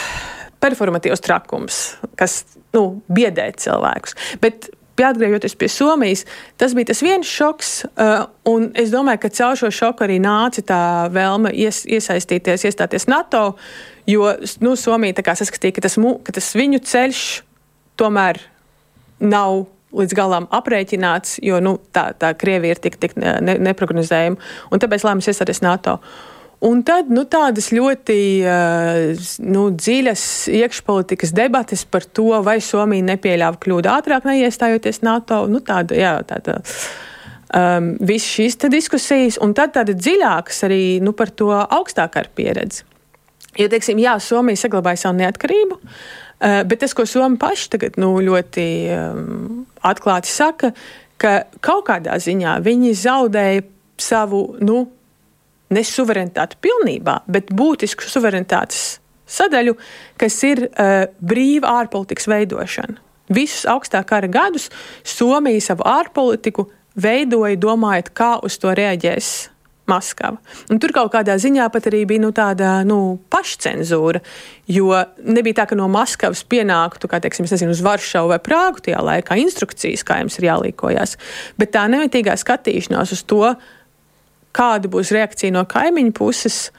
performatīvs 0.64 1.24
trakums, 1.28 1.84
kas, 2.18 2.42
nu, 2.74 3.04
biedē 3.14 3.52
cilvēkus. 3.60 4.18
Bet 4.42 4.72
atgriežoties 5.08 5.56
pie 5.60 5.70
Somijas, 5.72 6.26
tas 6.60 6.76
bija 6.78 6.92
tas 6.92 7.02
viens 7.06 7.28
šoks, 7.28 7.72
uh, 7.90 8.28
un 8.50 8.70
es 8.80 8.92
domāju, 8.94 9.24
ka 9.24 9.34
caur 9.40 9.60
šo 9.60 9.72
šoku 9.74 10.06
arī 10.06 10.20
nāca 10.24 10.64
tā 10.66 10.84
vēlme 11.14 11.54
ies, 11.56 11.86
iesaistīties, 11.88 12.68
iestāties 12.68 13.08
NATO, 13.12 13.56
jo 14.10 14.32
nu, 14.66 14.76
Somija 14.76 15.36
saskatīja, 15.40 15.78
ka 15.78 15.88
tas, 15.88 16.00
ka 16.24 16.36
tas 16.36 16.54
viņu 16.58 16.84
ceļš 16.84 17.26
tomēr 18.00 18.42
nav 19.20 19.66
līdz 19.96 20.16
galam 20.18 20.48
aprēķināts, 20.54 21.40
jo 21.46 21.60
nu, 21.64 21.78
tā, 21.96 22.10
tā 22.18 22.34
Krievija 22.38 22.76
ir 22.76 22.82
tik, 22.84 23.00
tik 23.02 23.16
ne, 23.20 23.58
neprognozējama, 23.70 24.38
un 24.70 24.82
tāpēc 24.82 25.06
lēmums 25.08 25.30
iestāties 25.32 25.64
NATO. 25.66 25.98
Un 26.60 26.82
tad 26.84 27.08
nu, 27.08 27.22
tādas 27.24 27.70
ļoti 27.72 28.16
uh, 28.44 29.28
nu, 29.48 29.62
dziļas 29.72 30.24
iekšpolitikas 30.52 31.32
debates 31.32 31.86
par 31.88 32.04
to, 32.04 32.34
vai 32.44 32.58
Somija 32.64 33.06
nepieļāva 33.14 33.62
kļūdu 33.64 33.88
ātrāk 33.88 34.28
neiestājoties 34.28 35.00
NATO. 35.08 35.46
Nu, 35.48 35.62
tāda, 35.64 35.96
jā, 35.96 36.12
tāda, 36.28 36.58
um, 37.56 37.94
Visas 38.04 38.28
šīs 38.36 38.60
diskusijas, 38.76 39.40
un 39.40 39.56
tad 39.56 39.72
tāda 39.78 39.96
dziļākas 39.96 40.60
arī 40.68 40.84
nu, 41.00 41.16
par 41.16 41.32
to 41.32 41.54
augstākā 41.56 42.26
pieredzi. 42.36 42.84
Jo, 43.56 43.72
teiksim, 43.72 44.04
jā, 44.04 44.20
Somija 44.20 44.60
saglabāja 44.60 45.06
savu 45.06 45.16
neatkarību, 45.24 45.80
uh, 45.80 46.60
bet 46.68 46.84
tas, 46.84 46.92
ko 46.92 47.08
Somija 47.08 47.40
paši 47.40 47.72
tagad 47.78 48.04
nu, 48.04 48.18
ļoti 48.20 48.70
um, 49.00 49.66
atklāti 49.88 50.28
saka, 50.36 50.76
ka 51.16 51.38
kaut 51.64 51.88
kādā 51.88 52.20
ziņā 52.20 52.60
viņi 52.68 52.96
zaudēja 53.00 53.68
savu 54.00 54.58
nu, 54.60 54.90
ne 55.74 55.84
suverenitāti 55.86 56.58
pilnībā, 56.64 57.22
bet 57.30 57.54
būtisku 57.56 58.08
suverenitātes 58.10 59.00
sadaļu, 59.30 59.76
kas 60.20 60.40
ir 60.48 60.66
uh, 60.66 61.06
brīva 61.22 61.76
ārpolitikas 61.82 62.30
veidošana. 62.32 62.98
Visus 63.30 63.68
augstā 63.70 64.02
kara 64.10 64.28
gadus 64.32 64.72
Somija 65.06 65.62
savu 65.62 65.86
ārpolitiku 65.86 66.66
veidoja 66.98 67.60
domājot, 67.62 68.10
kā 68.18 68.32
uz 68.46 68.58
to 68.58 68.74
reaģēs 68.74 69.30
Maskava. 69.90 70.38
Un 70.70 70.78
tur 70.82 70.94
kaut 70.94 71.12
kādā 71.16 71.34
ziņā 71.42 71.66
pat 71.74 71.88
arī 71.90 72.04
bija 72.10 72.22
nu, 72.22 72.30
tāda 72.36 72.80
nu, 72.86 73.18
pašcensūra, 73.34 74.22
jo 74.70 74.92
nebija 75.26 75.62
tā, 75.62 75.66
ka 75.72 75.78
no 75.80 75.88
Maskavas 75.90 76.44
pienāktu, 76.50 77.10
kā 77.10 77.18
teiksim, 77.24 77.48
nezinu, 77.50 77.74
uz 77.74 77.82
Varšavu 77.86 78.30
vai 78.34 78.40
Prāgu 78.44 78.84
tajā 78.86 79.02
laikā 79.06 79.40
instrukcijas, 79.42 80.06
kā 80.06 80.20
jums 80.22 80.38
ir 80.38 80.50
jālīkojas, 80.52 81.18
bet 81.58 81.74
tā 81.74 81.88
nemitīgā 81.90 82.38
skatīšanās 82.38 83.16
uz 83.18 83.26
to, 83.30 83.56
kāda 84.56 84.92
būs 84.92 85.14
reakcija 85.16 85.54
no 85.56 85.66
kaimiņu 85.70 86.14
puses, 86.18 86.70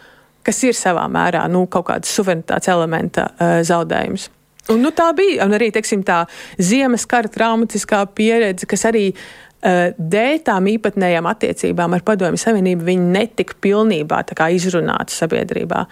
kas 0.47 0.63
ir 0.67 0.77
savā 0.77 1.05
mērā 1.13 1.45
nu, 1.53 1.67
kaut 1.71 1.89
kāds 1.91 2.13
suverenitātes 2.17 2.71
elementa 2.73 3.31
uh, 3.31 3.59
zaudējums. 3.67 4.31
Un, 4.71 4.81
nu, 4.85 4.93
tā 4.95 5.11
bija 5.17 5.49
arī 5.49 5.71
teiksim, 5.75 6.05
tā 6.07 6.23
ziemas 6.61 7.07
kara 7.11 7.31
traumatiskā 7.33 8.05
pieredze, 8.15 8.69
kas 8.71 8.87
arī 8.89 9.11
uh, 9.11 9.91
dēļ 9.97 10.41
tām 10.47 10.69
īpatnējām 10.71 11.29
attiecībām 11.31 11.97
ar 11.97 12.07
Padomju 12.07 12.41
Savienību 12.41 12.99
netika 13.01 13.57
pilnībā 13.61 14.23
izrunāta 14.55 15.17
sabiedrībā. 15.17 15.87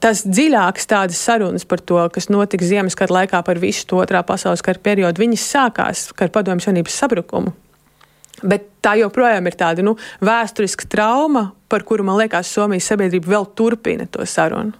Tas 0.00 0.22
dziļākas 0.28 0.88
tādas 0.90 1.20
sarunas 1.24 1.64
par 1.64 1.80
to, 1.80 1.98
kas 2.12 2.28
notika 2.28 2.64
Ziemas 2.68 2.94
kara 2.98 3.22
laikā 3.22 3.40
par 3.44 3.58
visu 3.58 3.86
to 3.88 3.96
otrā 4.02 4.20
pasaules 4.26 4.62
kara 4.62 4.78
periodu, 4.78 5.22
viņas 5.24 5.46
sākās 5.54 6.10
ar 6.20 6.32
Padomju 6.34 6.66
Savienības 6.66 6.98
sabrukumu. 7.00 7.54
Bet 8.42 8.68
tā 8.84 8.96
joprojām 9.00 9.48
ir 9.48 9.56
tāda 9.56 9.84
nu, 9.86 9.96
vēsturiska 10.24 10.90
trauma, 10.92 11.50
par 11.72 11.86
kuru 11.88 12.04
man 12.06 12.20
liekas, 12.20 12.50
Somijas 12.52 12.88
sabiedrība 12.90 13.36
vēl 13.36 13.48
turpina 13.56 14.08
to 14.10 14.26
sarunu. 14.28 14.76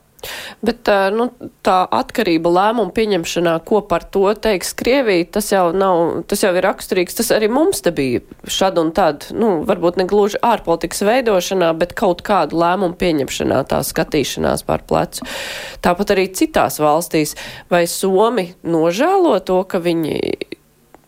Bet 0.64 0.88
nu, 1.14 1.26
tā 1.66 1.76
atkarība 1.92 2.50
lēmumu 2.50 2.90
pieņemšanā, 2.96 3.52
ko 3.68 3.82
par 3.86 4.06
to 4.10 4.24
teiks 4.42 4.72
Krievija, 4.78 5.26
tas 5.36 5.50
jau, 5.52 5.68
nav, 5.76 6.22
tas 6.30 6.42
jau 6.42 6.52
ir 6.56 6.64
raksturīgs. 6.66 7.18
Tas 7.18 7.30
arī 7.36 7.50
mums 7.52 7.84
te 7.84 7.92
bija 7.94 8.22
šad 8.50 8.80
un 8.82 8.92
tad, 8.96 9.28
nu, 9.36 9.60
varbūt 9.68 10.00
ne 10.00 10.06
gluži 10.08 10.40
ārpolitikas 10.44 11.04
veidošanā, 11.06 11.72
bet 11.78 11.94
kaut 11.98 12.24
kādu 12.26 12.58
lēmumu 12.62 12.98
pieņemšanā, 12.98 13.60
tā 13.70 13.82
skatīšanās 13.86 14.64
pār 14.66 14.86
plecu. 14.88 15.28
Tāpat 15.84 16.16
arī 16.16 16.28
citās 16.34 16.80
valstīs. 16.82 17.36
Vai 17.70 17.84
Somi 17.90 18.48
nožēlo 18.66 19.36
to, 19.46 19.60
ka 19.68 19.82
viņi 19.84 20.18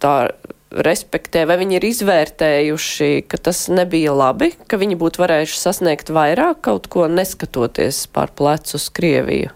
tā 0.03 0.15
respektē, 0.71 1.45
vai 1.49 1.59
viņi 1.63 1.79
ir 1.79 1.87
izvērtējuši, 1.89 3.11
ka 3.31 3.41
tas 3.49 3.67
nebija 3.73 4.13
labi, 4.17 4.53
ka 4.69 4.81
viņi 4.81 4.99
būtu 5.01 5.23
varējuši 5.23 5.61
sasniegt 5.61 6.13
vairāk 6.13 6.61
kaut 6.69 6.91
ko 6.93 7.09
neskatoties 7.09 8.07
pār 8.13 8.35
plecu 8.37 8.77
uz 8.77 8.89
Krieviju? 8.93 9.55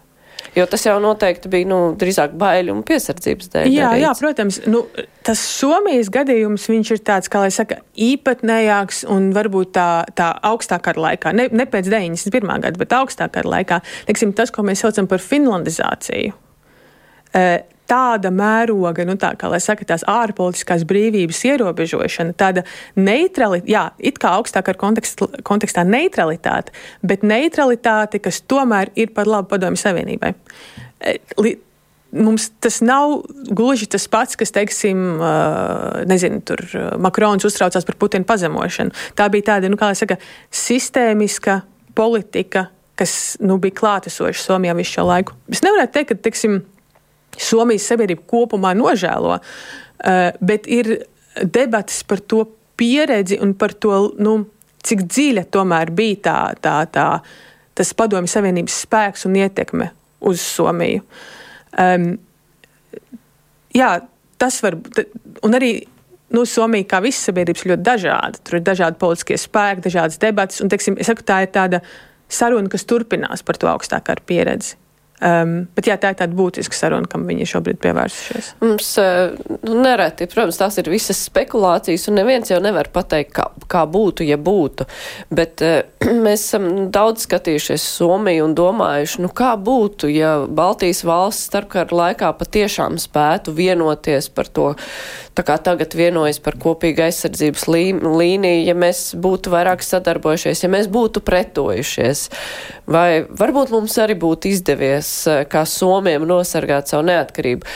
Jo 0.57 0.67
tas 0.69 0.83
jau 0.85 0.99
noteikti 1.01 1.49
bija 1.49 1.69
nu, 1.69 1.79
drīzāk 1.97 2.35
baiļu 2.37 2.75
un 2.75 2.83
piesardzības 2.85 3.51
dēļ. 3.55 3.69
Jā, 3.73 3.87
darīts. 3.93 4.03
jā 4.03 4.11
protams. 4.19 4.59
Nu, 4.69 4.83
tas 5.25 5.41
Somijas 5.41 6.11
gadījums 6.13 6.67
ir 6.69 7.01
tāds, 7.01 7.31
kā 7.33 7.41
lai 7.45 7.53
saka, 7.55 7.79
īpatnējāks 7.97 9.05
un 9.13 9.31
varbūt 9.37 9.73
tā, 9.79 9.89
tā 10.19 10.29
augstākā 10.51 10.97
laikā, 10.99 11.33
ne, 11.39 11.47
ne 11.53 11.69
pēc 11.71 11.89
91. 11.89 12.53
gada, 12.67 12.77
bet 12.81 12.97
augstākā 12.99 13.47
laikā. 13.47 13.81
Teiksim, 14.11 14.35
tas, 14.37 14.53
ko 14.53 14.67
mēs 14.67 14.85
saucam 14.85 15.09
par 15.09 15.25
finlandizāciju. 15.25 16.35
Uh, 17.33 17.63
tāda 17.91 18.31
mēroga, 18.35 19.07
nu, 19.09 19.17
tā 19.21 19.33
kā 19.39 19.51
lai 19.53 19.61
saka, 19.63 19.87
tās 19.89 20.05
ārpolitiskās 20.09 20.85
brīvības 20.89 21.43
ierobežošana, 21.51 22.37
tāda 22.39 22.65
neutralitāte, 22.97 23.73
jā, 23.73 23.89
it 23.99 24.21
kā 24.23 24.37
augstākā 24.39 24.77
kontekst, 24.81 25.25
kontekstā 25.47 25.85
neutralitāte, 25.89 26.75
bet 27.03 27.27
neutralitāte, 27.27 28.23
kas 28.23 28.41
tomēr 28.49 28.93
ir 28.97 29.13
par 29.17 29.31
labu 29.31 29.53
padomju 29.53 29.83
savienībai. 29.83 30.33
E, 31.03 31.19
mums 32.13 32.51
tas 32.61 32.81
nav 32.85 33.23
gluži 33.51 33.89
tas 33.91 34.07
pats, 34.09 34.37
kas, 34.37 34.53
teiksim, 34.53 35.21
nezinu, 36.09 36.43
tur 36.45 36.63
Makrons 37.01 37.45
uztraucās 37.49 37.87
par 37.89 37.99
Putina 37.99 38.29
pazemošanu. 38.29 38.93
Tā 39.19 39.29
bija 39.33 39.55
tāda, 39.55 39.73
nu, 39.73 39.81
kā 39.81 39.91
lai 39.91 39.99
saka, 39.99 40.19
sistēmiska 40.53 41.63
politika, 41.97 42.69
kas 43.01 43.37
nu, 43.41 43.57
bija 43.63 43.79
klātesoša 43.81 44.45
Somijā 44.45 44.77
visu 44.79 44.99
šo 44.99 45.07
laiku. 45.09 45.37
Es 45.53 45.65
nevaru 45.65 45.89
teikt, 45.93 46.13
ka, 46.13 46.21
teiksim, 46.29 46.61
Somijas 47.39 47.87
sabiedrība 47.89 48.27
kopumā 48.29 48.75
nožēlo, 48.77 49.39
eh, 50.05 50.33
bet 50.41 50.67
ir 50.67 51.07
debatas 51.43 52.03
par 52.03 52.21
to 52.21 52.45
pieredzi 52.77 53.39
un 53.41 53.55
par 53.55 53.73
to, 53.73 54.13
nu, 54.19 54.47
cik 54.83 55.07
dziļa 55.07 55.47
tomēr 55.55 55.93
bija 55.95 56.17
tā, 56.27 56.39
tā, 56.61 56.77
tā, 56.93 57.07
tas 57.75 57.95
padomju 57.95 58.29
savienības 58.29 58.83
spēks 58.87 59.27
un 59.29 59.39
ietekme 59.39 59.91
uz 60.29 60.43
Somiju. 60.43 61.03
Um, 61.79 62.19
jā, 63.75 63.93
tas 64.39 64.59
var 64.63 64.77
būt. 64.77 65.05
Un 65.47 65.57
arī 65.57 65.73
nu, 66.35 66.45
Somija, 66.49 66.89
kā 66.89 67.01
visas 67.05 67.29
sabiedrības, 67.29 67.67
ļoti 67.71 67.87
dažāda. 67.87 68.41
Tur 68.45 68.59
ir 68.59 68.67
dažādi 68.67 69.01
politiskie 69.01 69.39
spēki, 69.41 69.87
dažādas 69.87 70.21
debatas. 70.23 70.61
Un, 70.65 70.71
teiksim, 70.73 70.99
saku, 71.05 71.25
tā 71.29 71.43
ir 71.47 71.53
tāda 71.55 71.83
saruna, 72.33 72.71
kas 72.73 72.87
turpinās 72.89 73.45
par 73.47 73.61
to 73.61 73.71
augstākā 73.71 74.19
pieredzi. 74.27 74.77
Um, 75.23 75.69
bet 75.77 75.87
jā, 75.87 75.95
tā 76.03 76.11
ir 76.11 76.17
tāda 76.19 76.35
būtiska 76.35 76.75
saruna, 76.75 77.07
kam 77.07 77.29
viņi 77.29 77.45
šobrīd 77.47 77.79
pievērsušies. 77.85 78.47
Mums 78.65 78.89
uh, 78.99 79.37
nu, 79.63 79.77
nereti, 79.85 80.27
protams, 80.27 80.57
tās 80.59 80.81
ir 80.83 80.89
visas 80.91 81.21
spekulācijas, 81.29 82.09
un 82.11 82.19
neviens 82.19 82.51
jau 82.51 82.59
nevar 82.63 82.89
pateikt, 82.91 83.31
kā, 83.37 83.45
kā 83.71 83.85
būtu, 83.87 84.27
ja 84.27 84.35
būtu. 84.35 84.89
Bet 85.31 85.63
uh, 85.63 85.85
mēs 86.25 86.49
esam 86.49 86.67
daudz 86.91 87.29
skatījušies 87.29 87.85
Somiju 88.01 88.49
un 88.49 88.57
domājuši, 88.59 89.21
nu 89.23 89.31
kā 89.31 89.53
būtu, 89.55 90.11
ja 90.11 90.33
Baltijas 90.51 91.05
valsts 91.07 91.47
starpkara 91.53 91.95
laikā 92.01 92.33
patiešām 92.41 92.99
spētu 92.99 93.55
vienoties 93.55 94.27
par 94.35 94.51
to, 94.51 94.73
tā 95.39 95.47
kā 95.47 95.55
tagad 95.63 95.95
vienojas 95.95 96.43
par 96.43 96.59
kopīgu 96.59 97.07
aizsardzības 97.07 97.69
lī, 97.71 97.85
līniju, 98.03 98.67
ja 98.73 98.75
mēs 98.75 99.13
būtu 99.15 99.55
vairāk 99.55 99.87
sadarbojušies, 99.87 100.67
ja 100.67 100.75
mēs 100.75 100.91
būtu 100.91 101.23
pretojušies. 101.23 102.27
Vai 102.91 103.23
varbūt 103.31 103.71
mums 103.71 103.95
arī 104.03 104.19
būtu 104.19 104.51
izdevies 104.51 105.12
Eh, 105.12 105.12
kā 105.51 105.65
Somiem 105.69 106.27
nosargāt 106.29 106.93
savu 106.93 107.07
neatkarību. 107.11 107.69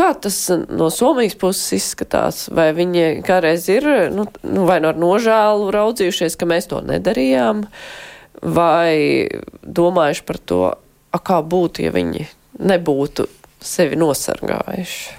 Kā 0.00 0.12
tas 0.14 0.36
no 0.70 0.86
Somijas 0.94 1.34
puses 1.38 1.74
izskatās? 1.74 2.44
Vai 2.54 2.70
viņi 2.76 3.24
kādreiz 3.26 3.66
ir 3.72 3.86
nu, 4.14 4.26
nu, 4.46 4.66
vai 4.68 4.78
no 4.82 4.92
ar 4.92 5.00
nožēlu 5.00 5.72
raudzījušies, 5.74 6.38
ka 6.38 6.46
mēs 6.48 6.70
to 6.70 6.78
nedarījām, 6.86 7.64
vai 8.40 9.26
domājuši 9.60 10.24
par 10.28 10.38
to, 10.38 10.60
a, 10.70 11.18
kā 11.18 11.40
būtu, 11.42 11.82
ja 11.84 11.92
viņi 11.92 12.28
nebūtu 12.70 13.26
sevi 13.60 13.98
nosargājuši? 13.98 15.18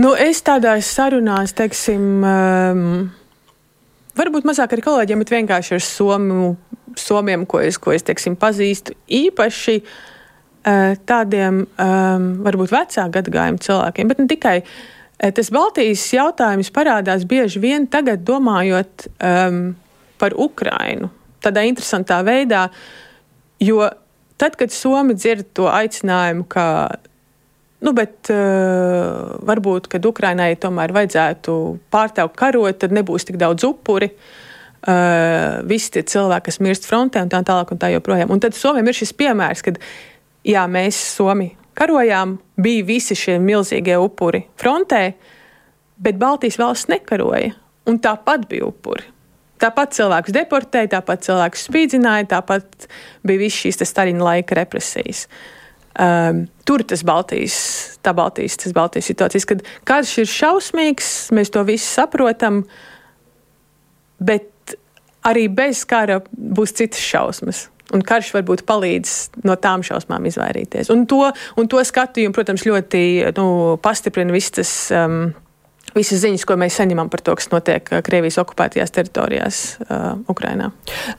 Nu, 0.00 0.16
es 0.16 0.42
tādās 0.44 0.88
sarunās, 0.96 1.54
teiksim, 1.56 2.02
um, 2.24 2.82
varbūt 4.16 4.48
mazāk 4.48 4.74
ar 4.74 4.84
kolēģiem, 4.88 5.22
bet 5.22 5.36
vienkārši 5.36 5.76
ar 5.76 5.84
somu, 5.84 6.50
somiem, 6.98 7.46
ko 7.48 7.62
es, 7.62 7.78
ko 7.78 7.94
es 7.94 8.04
teiksim, 8.04 8.36
pazīstu 8.40 8.96
īpaši. 9.06 9.80
Uh, 9.84 9.86
Eh, 9.86 10.14
tādiem 10.66 11.60
varbūt 12.42 12.72
vecāku 12.74 13.12
gadagājumu 13.14 13.60
cilvēkiem, 13.62 14.08
bet 14.10 14.22
ne 14.22 14.26
tikai. 14.30 14.56
Tas 15.16 15.48
Baltijas 15.54 16.02
jautājums 16.12 16.72
parādās 16.74 17.22
bieži 17.28 17.62
vien 17.62 17.86
tagad, 17.88 18.24
domājot 18.26 19.06
um, 19.14 19.60
par 20.20 20.34
Ukrainu. 20.36 21.08
Tādā 21.44 21.62
interesantā 21.68 22.18
veidā, 22.26 22.66
jo 23.62 23.86
tad, 24.36 24.58
kad 24.60 24.74
Somi 24.74 25.16
dzird 25.16 25.54
to 25.56 25.70
aicinājumu, 25.72 26.48
ka 26.50 26.66
Nu, 27.84 27.92
bet 27.92 28.30
uh, 28.32 29.36
varbūt, 29.44 29.90
kad 29.92 30.06
Ukrainai 30.08 30.54
tomēr 30.58 30.94
vajadzētu 30.96 31.52
pārtraukt 31.92 32.38
karot, 32.38 32.78
tad 32.80 32.94
nebūs 32.96 33.28
tik 33.28 33.36
daudz 33.40 33.66
upuri. 33.68 34.08
Uh, 34.86 35.60
visi 35.68 35.92
tie 35.92 36.02
cilvēki, 36.06 36.46
kas 36.48 36.60
mirst 36.64 36.86
frontē 36.88 37.20
un 37.24 37.30
tā 37.32 37.42
tālāk 37.44 37.72
un 37.74 37.80
tā 37.82 37.90
joprojām. 37.92 38.32
Un 38.32 38.40
tad 38.42 38.56
Somijam 38.56 38.88
ir 38.88 38.96
šis 38.96 39.12
piemērs, 39.18 39.64
kad 39.66 39.80
jā, 40.46 40.66
mēs 40.70 40.98
Somi 41.16 41.50
karojām, 41.76 42.36
bija 42.60 42.86
visi 42.88 43.16
šie 43.18 43.36
milzīgie 43.42 43.98
upuri 44.00 44.46
frontē, 44.60 45.02
bet 46.00 46.18
Baltijas 46.20 46.58
valsts 46.60 46.90
nekaroja, 46.92 47.52
un 47.88 48.00
tāpat 48.02 48.48
bija 48.50 48.68
upuri. 48.70 49.12
Tāpat 49.60 49.94
cilvēkus 49.96 50.34
deportēja, 50.36 50.90
tāpat 50.98 51.22
cilvēkus 51.24 51.62
spīdzināja, 51.70 52.28
tāpat 52.34 52.88
bija 53.24 53.40
viss 53.40 53.62
šīs 53.62 53.80
Staļina 53.88 54.24
laika 54.24 54.58
represijas. 54.58 55.24
Um, 55.96 56.42
tur 56.68 56.84
tas 56.84 57.00
Baltijas, 57.08 57.54
tā 58.04 58.12
Baltijas, 58.16 58.58
tas 58.60 58.74
Baltijas 58.76 59.08
situācijas, 59.08 59.46
kad 59.48 59.62
karš 59.88 60.12
ir 60.20 60.28
šausmīgs, 60.28 61.14
mēs 61.32 61.52
to 61.54 61.62
visu 61.64 61.88
saprotam, 61.88 62.66
bet 64.20 64.76
arī 65.24 65.46
bez 65.48 65.86
kara 65.88 66.20
būs 66.36 66.76
citas 66.76 67.00
šausmas. 67.00 67.64
Un 67.94 68.02
karš 68.02 68.32
varbūt 68.34 68.64
palīdz 68.66 69.42
no 69.46 69.54
tām 69.62 69.84
šausmām 69.86 70.24
izvairīties. 70.26 70.90
Un 70.90 71.04
to, 71.06 71.28
un 71.54 71.68
to 71.70 71.82
skatījumu, 71.86 72.34
protams, 72.34 72.66
ļoti 72.66 73.02
nu, 73.36 73.48
pastiprina 73.82 74.34
viss 74.34 74.54
tas. 74.56 74.76
Um, 74.94 75.28
visas 75.96 76.20
ziņas, 76.20 76.44
ko 76.44 76.58
mēs 76.60 76.76
saņemam 76.76 77.08
par 77.08 77.22
to, 77.24 77.32
kas 77.38 77.48
notiek 77.52 77.86
uh, 77.88 78.02
Krievijas 78.04 78.36
okupētajās 78.42 78.92
teritorijās 78.92 79.60
uh, 79.86 80.18
Ukrainā. 80.28 80.70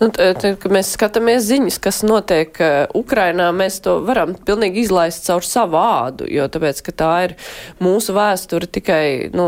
Nu, 0.01 0.09
tad, 0.13 0.43
kad 0.61 0.73
mēs 0.75 0.91
skatāmies 0.93 1.47
ziņas, 1.47 1.79
kas 1.81 2.03
notiek 2.05 2.59
uh, 2.61 2.75
Ukrainā, 2.97 3.47
mēs 3.55 3.79
to 3.85 3.97
varam 4.05 4.35
pilnīgi 4.47 4.83
izlaist 4.85 5.25
caur 5.25 5.45
savu 5.47 5.79
ādu, 5.81 6.27
jo 6.29 6.45
tāpēc, 6.51 6.83
ka 6.85 6.93
tā 6.99 7.13
ir 7.29 7.37
mūsu 7.83 8.13
vēsture 8.17 8.69
tikai 8.77 9.31
nu, 9.33 9.47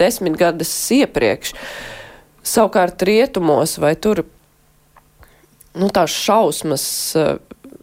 desmit 0.00 0.38
gadus 0.40 0.72
iepriekš. 0.96 1.52
Savukārt 2.46 3.02
rietumos 3.04 3.76
vai 3.82 3.96
tur 3.98 4.22
nu, 5.76 5.90
tās 5.94 6.14
šausmas. 6.14 6.86
Uh, 7.18 7.36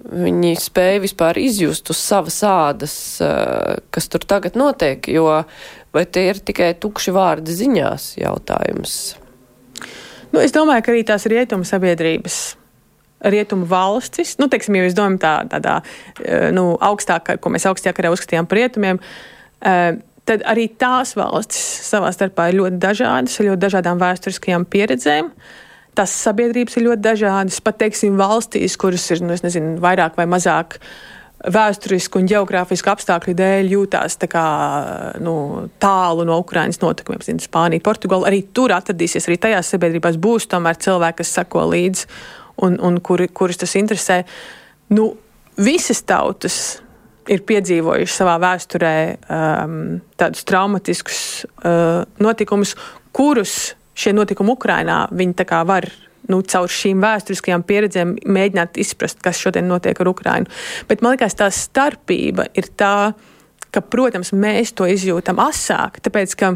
viņi 0.04 0.58
spēja 0.60 1.00
vispār 1.00 1.38
izjust 1.40 1.88
uz 1.94 2.00
savas 2.04 2.42
ādas, 2.44 2.96
uh, 3.24 3.78
kas 3.94 4.10
tur 4.12 4.26
tagad 4.28 4.58
notiek, 4.60 5.08
jo 5.08 5.30
vai 5.96 6.04
tie 6.04 6.26
ir 6.34 6.42
tikai 6.44 6.74
tukši 6.76 7.14
vārdi 7.16 7.56
ziņās 7.56 8.10
jautājums? 8.20 8.98
Nu, 10.34 10.42
es 10.42 10.52
domāju, 10.52 10.84
ka 10.84 10.92
arī 10.92 11.06
tās 11.08 11.28
rietumu 11.30 11.64
sabiedrības 11.68 12.42
rietumu 13.24 13.68
valstis, 13.70 14.36
nu, 14.40 14.50
teiksim, 14.52 14.78
ja 14.78 14.86
mēs 14.86 14.96
domājam 14.98 15.20
tā, 15.22 15.34
tādā 15.52 15.76
eh, 16.24 16.50
nu, 16.56 16.74
augstākā, 16.84 17.38
ko 17.40 17.54
mēs 17.54 17.68
augstajā 17.70 17.96
karā 17.96 18.12
uzskatījām 18.14 18.50
par 18.50 18.60
rietumiem, 18.60 19.00
eh, 19.64 19.84
tad 20.28 20.44
arī 20.50 20.68
tās 20.80 21.16
valstis 21.20 21.62
savā 21.88 22.12
starpā 22.16 22.50
ir 22.52 22.60
ļoti 22.62 22.82
dažādas, 22.84 23.38
ar 23.40 23.50
ļoti 23.52 23.64
dažādām 23.64 24.02
vēsturiskajām 24.02 24.68
pieredzēm. 24.72 25.32
Tās 25.94 26.14
sabiedrības 26.26 26.78
ir 26.78 26.88
ļoti 26.88 27.04
dažādas, 27.06 27.60
pat 27.62 27.78
teiksim, 27.84 28.16
valstīs, 28.18 28.78
kuras 28.82 29.06
ir 29.14 29.22
nu, 29.22 29.36
nezinu, 29.46 29.76
vairāk 29.84 30.18
vai 30.18 30.26
mazāk 30.30 30.80
vēsturisku 31.54 32.22
un 32.22 32.30
geogrāfisku 32.32 32.90
apstākļu 32.94 33.34
dēļ 33.36 33.72
jūtās 33.74 34.16
kā, 34.32 34.46
nu, 35.22 35.34
tālu 35.84 36.26
no 36.26 36.38
Ukraiņas 36.42 36.80
notikumiem. 36.82 37.24
Zinu, 37.26 37.44
Spānija, 37.44 37.84
Portugāla 37.84 38.30
arī 38.32 38.42
tur 38.56 38.72
atradīsies. 38.74 39.28
Arī 39.28 39.38
tajās 39.44 39.74
sabiedrībās 39.76 40.18
būs 40.24 40.48
tomēr 40.52 40.80
cilvēki, 40.82 41.20
kas 41.20 41.36
sako 41.42 41.68
līdzi 41.74 42.08
un, 42.64 42.80
un 42.80 43.02
kuri, 43.04 43.28
kurus 43.28 43.60
tas 43.60 43.76
interesē. 43.80 44.22
Nu, 44.96 45.12
visas 45.60 46.02
tautas 46.08 46.62
ir 47.32 47.44
piedzīvojuši 47.48 48.18
savā 48.18 48.36
vēsturē 48.44 48.96
um, 49.14 49.78
tādus 50.20 50.44
traumatiskus 50.48 51.22
uh, 51.44 52.04
notikumus, 52.24 52.76
kurus 53.16 53.74
šie 53.94 54.14
notikumi 54.16 54.54
Ukrainā 54.54 55.06
viņi 55.12 55.48
var 55.68 55.90
nu, 56.32 56.40
caur 56.42 56.72
šīm 56.72 57.02
vēsturiskajām 57.04 57.64
pieredzēm 57.68 58.16
mēģināt 58.26 58.80
izprast, 58.80 59.20
kas 59.24 59.42
šodien 59.42 59.68
notiek 59.68 60.00
ar 60.00 60.08
Ukrajinu. 60.08 60.48
Bet 60.88 61.04
man 61.04 61.16
liekas, 61.16 61.36
tā 61.36 61.50
starpība 61.52 62.48
ir 62.56 62.70
tā, 62.80 63.12
ka, 63.72 63.82
protams, 63.82 64.32
mēs 64.32 64.72
to 64.78 64.88
izjūtam 64.88 65.42
asāk, 65.44 66.00
tāpēc 66.04 66.36
ka 66.40 66.54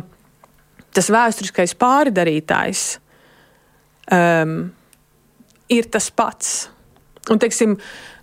tas 0.96 1.12
vēsturiskais 1.14 1.76
pārdarītājs 1.78 2.86
um, 4.14 4.58
ir 5.70 5.90
tas 5.92 6.10
pats. 6.16 6.70
Un, 7.28 7.42
teiksim, 7.44 7.76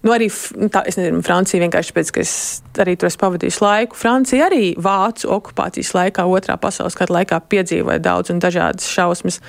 nu 0.05 0.13
arī 0.13 0.29
nu 0.61 0.69
tā, 0.73 0.85
nezinu, 0.89 1.23
Francija 1.25 1.63
vienkārši 1.65 1.95
pēc, 1.97 2.13
ka 2.15 2.23
es 2.25 2.35
arī 2.83 2.97
tur 3.01 3.09
esmu 3.09 3.23
pavadījis 3.25 3.61
laiku. 3.65 3.99
Francija 3.99 4.51
arī 4.51 4.75
vācu 4.81 5.33
okupācijas 5.39 5.95
laikā, 5.97 6.27
otrā 6.29 6.59
pasaules 6.61 6.97
kara 6.99 7.21
laikā 7.21 7.41
piedzīvoja 7.49 8.03
daudz 8.05 8.35
un 8.35 8.43
dažādas 8.45 8.91
šausmas. 8.93 9.41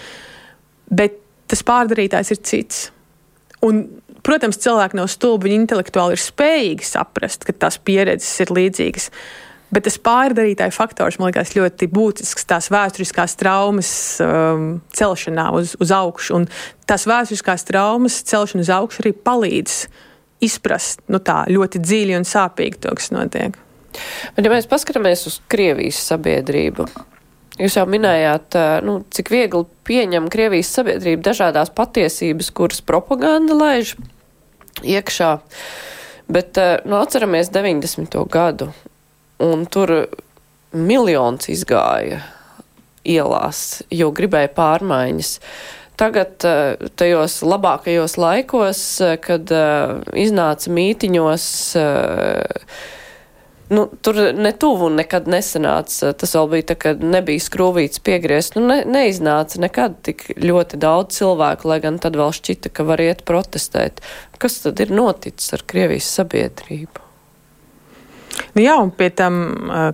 Bet 0.91 1.19
tas 1.51 1.63
pārdarītājs 1.65 2.33
ir 2.33 2.43
cits. 2.47 2.85
Un, 3.65 3.85
protams, 4.25 4.59
cilvēki 4.61 4.99
nav 4.99 5.09
stulbi, 5.11 5.49
viņi 5.49 5.63
intelektuāli 5.63 6.15
ir 6.15 6.23
spējīgi 6.23 6.87
saprast, 6.87 7.45
ka 7.47 7.55
tās 7.65 7.77
pieredzes 7.81 8.45
ir 8.45 8.53
līdzīgas. 8.55 9.09
Bet 9.75 9.87
tas 9.87 9.97
pārdarītāja 9.99 10.71
faktors 10.71 11.17
man 11.19 11.31
liekas 11.31 11.55
ļoti 11.57 11.89
būtisks 11.91 12.45
tās 12.47 12.69
vēsturiskās 12.71 13.33
traumas 13.39 13.91
um, 14.23 14.67
celšanā 14.95 15.49
uz, 15.57 15.73
uz 15.81 15.91
augšu. 15.91 16.37
Un 16.37 16.45
tās 16.87 17.07
vēsturiskās 17.09 17.65
traumas 17.67 18.21
celšana 18.29 18.63
uz 18.63 18.71
augšu 18.71 19.03
arī 19.03 19.15
palīdz 19.25 19.79
izprast 20.43 21.03
nu, 21.11 21.21
tā, 21.23 21.43
ļoti 21.51 21.81
dziļi 21.83 22.17
un 22.17 22.27
sāpīgi 22.27 22.81
to, 22.83 22.95
kas 22.97 23.11
notiek. 23.15 23.57
Bet, 24.35 24.43
ja 24.43 24.51
mēs 24.51 24.67
paskatāmies 24.67 25.23
uz 25.29 25.39
Krievijas 25.51 26.01
sabiedrību, 26.11 26.89
Jūs 27.55 27.77
jau 27.77 27.85
minējāt, 27.87 28.55
nu, 28.83 28.97
cik 29.15 29.29
viegli 29.31 29.63
pieņem 29.87 30.25
Krievijas 30.31 30.73
sabiedrība 30.75 31.29
dažādās 31.29 31.69
patiesības, 31.71 32.49
kuras 32.51 32.81
propaganda 32.83 33.55
laiž 33.55 33.93
iekšā. 34.83 35.29
Bet 36.27 36.59
nu, 36.83 36.97
atceramies 36.99 37.53
90. 37.55 38.17
gadu, 38.27 38.73
un 39.39 39.63
tur 39.71 39.93
miljons 40.75 41.47
izgāja 41.53 42.19
ielās, 43.07 43.85
jo 43.93 44.11
gribēja 44.11 44.51
pārmaiņas. 44.57 45.37
Tagad 45.95 46.43
tajos 46.99 47.39
labākajos 47.45 48.17
laikos, 48.19 48.83
kad 49.23 49.51
iznāca 50.25 50.75
mītiņos 50.75 51.47
Nu, 53.69 53.87
tur 54.01 54.17
netuvu 54.37 54.91
nekad 54.93 55.25
nesanāca. 55.29 56.11
Tas 56.13 56.35
vēl 56.37 56.49
bija 56.51 56.67
tā, 56.69 56.75
ka 56.83 56.91
nebija 57.01 57.41
skrūvīts 57.41 58.01
piegriezt. 58.05 58.59
Nu, 58.59 58.67
ne, 58.69 58.83
neiznāca 58.85 59.61
nekad 59.63 59.97
tik 60.05 60.27
ļoti 60.37 60.77
daudz 60.81 61.17
cilvēku, 61.17 61.71
lai 61.71 61.79
gan 61.81 61.97
tad 62.01 62.17
vēl 62.19 62.29
šķita, 62.37 62.69
ka 62.69 62.85
var 62.85 63.01
iet 63.01 63.23
protestēt. 63.25 64.03
Kas 64.37 64.59
tad 64.61 64.83
ir 64.85 64.93
noticis 64.93 65.57
ar 65.57 65.65
Krievijas 65.65 66.11
sabiedrību? 66.19 67.01
Nu, 68.53 68.61
jā, 68.61 68.75
un 68.77 68.91
pie 68.93 69.09
tam, 69.09 69.41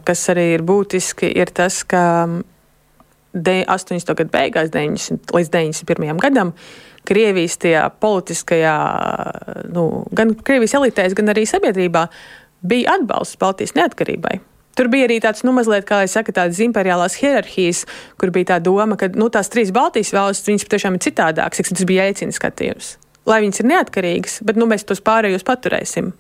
kas 0.03 0.25
arī 0.33 0.49
ir 0.57 0.65
būtiski, 0.67 1.29
ir 1.31 1.53
tas, 1.55 1.79
ka 1.87 2.03
80. 3.34 4.15
gadu 4.17 4.32
beigās, 4.34 4.71
90, 4.73 5.34
līdz 5.36 5.51
91. 5.53 6.21
gadam, 6.21 6.53
Krievijas 7.07 7.57
tajā 7.57 7.88
politiskajā, 8.03 8.75
nu, 9.73 10.05
gan 10.13 10.36
Krievijas 10.38 10.75
elitēs, 10.77 11.15
gan 11.17 11.34
arī 11.34 11.47
sabiedrībā 11.49 12.05
bija 12.61 12.97
atbalsts 12.99 13.39
Baltijas 13.41 13.73
neatkarībai. 13.73 14.38
Tur 14.77 14.88
bija 14.91 15.07
arī 15.07 15.17
tāds, 15.23 15.41
nu, 15.43 15.51
mazliet, 15.55 15.84
kā 15.88 16.03
jau 16.03 16.11
saka, 16.13 16.34
tādas 16.36 16.61
imperiālās 16.63 17.17
hierarhijas, 17.19 17.84
kur 18.21 18.32
bija 18.32 18.53
tā 18.53 18.59
doma, 18.63 18.95
ka 18.99 19.09
nu, 19.17 19.27
tās 19.34 19.51
trīs 19.51 19.73
Baltijas 19.75 20.13
valstis, 20.15 20.47
viņas 20.47 20.67
patiešām 20.67 20.95
ir 20.95 21.03
citādākas, 21.07 21.59
cik 21.59 21.73
tas 21.73 21.89
bija 21.89 22.05
aicina 22.07 22.36
skatījums. 22.36 22.93
Lai 23.27 23.41
viņas 23.43 23.61
ir 23.61 23.69
neatkarīgas, 23.73 24.39
bet 24.47 24.61
nu, 24.61 24.69
mēs 24.69 24.88
tos 24.88 25.03
pārējos 25.03 25.43
paturēsim. 25.47 26.13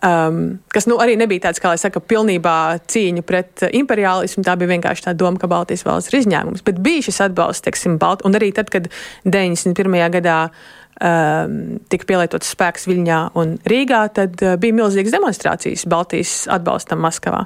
Um, 0.00 0.58
kas 0.72 0.86
nu, 0.88 0.96
arī 1.02 1.12
nebija 1.20 1.44
tāds, 1.44 1.60
kā 1.60 1.74
jau 1.74 1.80
saka, 1.82 2.00
pilnībā 2.00 2.56
cīņa 2.88 3.24
pret 3.28 3.64
imperiālismu. 3.68 4.44
Tā 4.46 4.54
bija 4.56 4.72
vienkārši 4.72 5.04
tā 5.04 5.12
doma, 5.12 5.36
ka 5.40 5.50
Baltijas 5.50 5.84
valsts 5.84 6.12
ir 6.12 6.22
izņēmums. 6.22 6.64
Bet 6.64 6.80
bija 6.80 7.04
šis 7.04 7.20
atbalsts, 7.26 7.66
teiksim, 7.66 7.98
Balt 8.00 8.24
un 8.24 8.38
arī 8.38 8.48
tad, 8.56 8.72
kad 8.72 8.88
91. 9.28 9.98
gadā 10.16 10.38
um, 10.48 11.58
tika 11.92 12.08
pielietots 12.08 12.54
spēks 12.56 12.88
Viļņā 12.88 13.20
un 13.40 13.58
Rīgā, 13.68 14.02
tad 14.16 14.40
uh, 14.40 14.56
bija 14.60 14.78
milzīgas 14.80 15.18
demonstrācijas 15.18 15.84
Baltijas 15.90 16.36
atbalstam 16.48 17.04
Maskavā. 17.04 17.44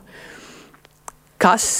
Kas 1.42 1.72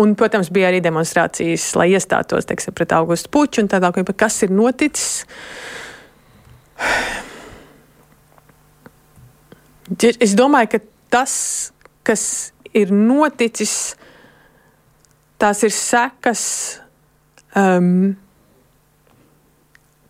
Un, 0.00 0.14
protams, 0.16 0.48
bija 0.48 0.70
arī 0.70 0.78
demonstrācijas, 0.80 1.74
lai 1.76 1.90
iestātos 1.92 2.46
teiksim, 2.48 2.72
pret 2.72 2.94
Augustu 2.96 3.28
Puču 3.34 3.60
un 3.60 3.68
tā 3.68 3.82
tālāk. 3.84 4.14
Kas 4.16 4.38
ir 4.46 4.54
noticis? 4.56 5.26
Es 9.98 10.36
domāju, 10.38 10.76
ka 10.76 10.80
tas, 11.10 11.34
kas 12.06 12.22
ir 12.76 12.92
noticis, 12.94 13.96
tās 15.40 15.64
ir 15.66 15.72
sekas 15.74 16.42
um, 17.58 18.12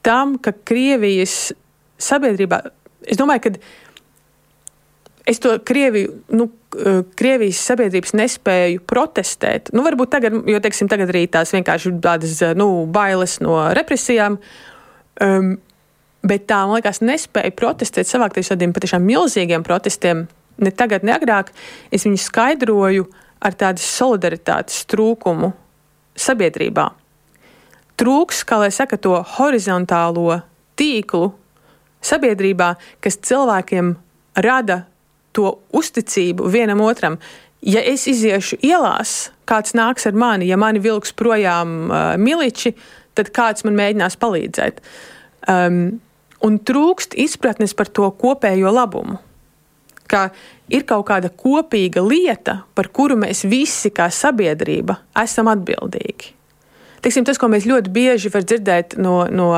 tam, 0.05 0.37
ka 0.43 0.53
Krievijas 0.53 1.55
sabiedrībā, 2.01 2.61
es 3.09 3.20
domāju, 3.20 3.47
ka 3.47 3.55
es 5.31 5.41
to 5.41 5.57
Krieviju, 5.64 6.18
nu, 6.37 6.51
Krievijas 7.18 7.59
sabiedrības 7.66 8.12
nespēju 8.14 8.85
protestēt. 8.87 9.72
Nu, 9.74 9.83
varbūt 9.83 10.12
tagad, 10.12 10.37
jo 10.47 10.61
teiksim, 10.62 10.87
tagad 10.93 11.11
arī 11.11 11.24
tās 11.33 11.51
vienkārši 11.57 11.97
tādas 12.05 12.37
nu, 12.59 12.85
bailes 12.87 13.41
no 13.43 13.57
represijām. 13.74 14.39
Um, 15.20 15.57
bet 16.27 16.47
tā, 16.51 16.62
man 16.66 16.79
liekas, 16.79 17.03
nespēja 17.05 17.55
protestēt, 17.57 18.09
savākties 18.11 18.53
tādiem 18.53 18.75
patiešām 18.77 19.05
milzīgiem 19.07 19.64
protestiem, 19.66 20.27
ne 20.61 20.71
tagad, 20.71 21.07
ne 21.07 21.16
agrāk. 21.16 21.53
Es 21.93 22.07
viņu 22.09 22.21
skaidroju 22.21 23.09
ar 23.41 23.57
tādu 23.57 23.85
solidaritātes 23.85 24.85
trūkumu 24.91 25.55
sabiedrībā 26.21 26.91
trūks, 28.01 28.45
kā 28.49 28.61
lai 28.62 28.71
saka, 28.73 28.97
to 28.97 29.18
horizontālo 29.37 30.41
tīklu 30.81 31.31
sabiedrībā, 32.05 32.73
kas 33.05 33.21
cilvēkiem 33.29 33.93
rada 34.41 34.85
to 35.37 35.59
uzticību 35.77 36.49
vienam 36.51 36.81
otram. 36.85 37.18
Ja 37.61 37.83
es 37.85 38.07
iziešu 38.09 38.57
ielās, 38.64 39.31
kāds 39.49 39.75
nāks 39.77 40.09
ar 40.09 40.16
mani, 40.16 40.49
ja 40.49 40.57
mani 40.61 40.81
vilks 40.81 41.12
projām 41.12 41.91
uh, 41.91 42.14
miliči, 42.16 42.73
tad 43.18 43.29
kāds 43.37 43.66
man 43.68 43.77
mēģinās 43.77 44.16
palīdzēt. 44.23 44.81
Um, 45.51 46.01
un 46.47 46.59
trūkst 46.59 47.16
izpratnes 47.20 47.74
par 47.76 47.91
to 47.93 48.11
kopējo 48.11 48.72
labumu. 48.74 49.18
ka 50.11 50.32
ir 50.66 50.82
kaut 50.88 51.07
kāda 51.07 51.30
kopīga 51.30 52.03
lieta, 52.03 52.64
par 52.74 52.88
kuru 52.91 53.14
mēs 53.20 53.45
visi 53.47 53.93
kā 53.95 54.09
sabiedrība 54.11 54.97
esam 55.22 55.47
atbildīgi. 55.53 56.34
Teiksim, 57.01 57.24
tas, 57.24 57.38
ko 57.38 57.49
mēs 57.49 57.68
ļoti 57.68 57.93
bieži 57.95 58.32
varam 58.32 58.49
dzirdēt 58.51 58.97
no, 58.99 59.14
no, 59.30 59.49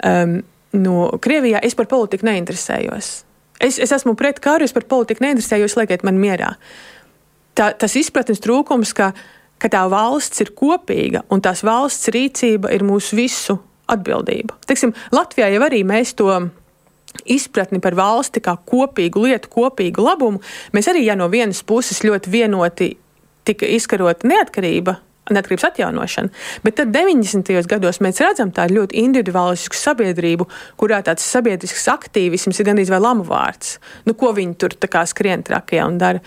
um, 0.00 0.34
no 0.72 0.96
Krievijā, 1.22 1.60
es 1.62 1.76
par 1.78 1.90
politiku 1.92 2.26
neinteresējos. 2.26 3.12
Es, 3.60 3.78
es 3.78 3.92
esmu 3.92 4.16
pret 4.18 4.40
karu, 4.40 4.66
es 4.66 4.72
par 4.72 4.88
politiku 4.88 5.24
neinteresējos, 5.24 5.76
liekiet 5.78 6.08
man 6.08 6.18
mierā. 6.20 6.54
Tā, 7.56 7.70
tas 7.78 7.94
izpratnes 7.96 8.42
trūkums, 8.44 8.96
ka, 8.96 9.12
ka 9.62 9.70
tā 9.72 9.84
valsts 9.92 10.42
ir 10.44 10.52
kopīga 10.58 11.24
un 11.32 11.44
tās 11.44 11.62
valsts 11.64 12.10
rīcība 12.12 12.74
ir 12.74 12.84
mūsu 12.84 13.20
visu 13.20 13.60
atbildība. 13.92 14.56
Teiksim, 14.66 14.94
Latvijā 15.14 15.50
jau 15.54 15.64
arī 15.66 15.82
mēs 15.86 16.14
to 16.18 16.30
izpratni 17.24 17.80
par 17.82 17.96
valsti 17.96 18.42
kā 18.44 18.56
kopīgu 18.68 19.24
lietu, 19.26 19.50
kopīgu 19.52 20.04
labumu, 20.04 20.42
mēs 20.76 20.90
arī, 20.92 21.06
ja 21.06 21.16
no 21.18 21.30
vienas 21.32 21.62
puses 21.66 22.02
ļoti 22.04 22.32
vienoti 22.32 22.92
tika 23.46 23.68
izkarota 23.70 24.26
neatkarība, 24.28 24.96
neatkarības 25.30 25.68
atjaunošana. 25.70 26.32
Bet 26.66 26.78
tad 26.80 26.92
90. 26.94 27.52
gados 27.70 28.00
mēs 28.04 28.20
redzam 28.22 28.52
tādu 28.54 28.80
ļoti 28.80 28.98
individuālistisku 29.02 29.78
sabiedrību, 29.78 30.48
kurā 30.80 31.00
tāds 31.06 31.26
sabiedrisks 31.26 31.86
aktīvisms 31.90 32.60
ir 32.60 32.68
gandrīz 32.68 32.92
vai 32.92 33.00
lamu 33.02 33.26
vārds. 33.26 33.78
Nu, 34.06 34.14
ko 34.18 34.34
viņi 34.36 34.58
tur 34.60 34.76
skrien 35.06 35.46
trakajā 35.46 35.86
un 35.86 35.98
dara. 36.02 36.22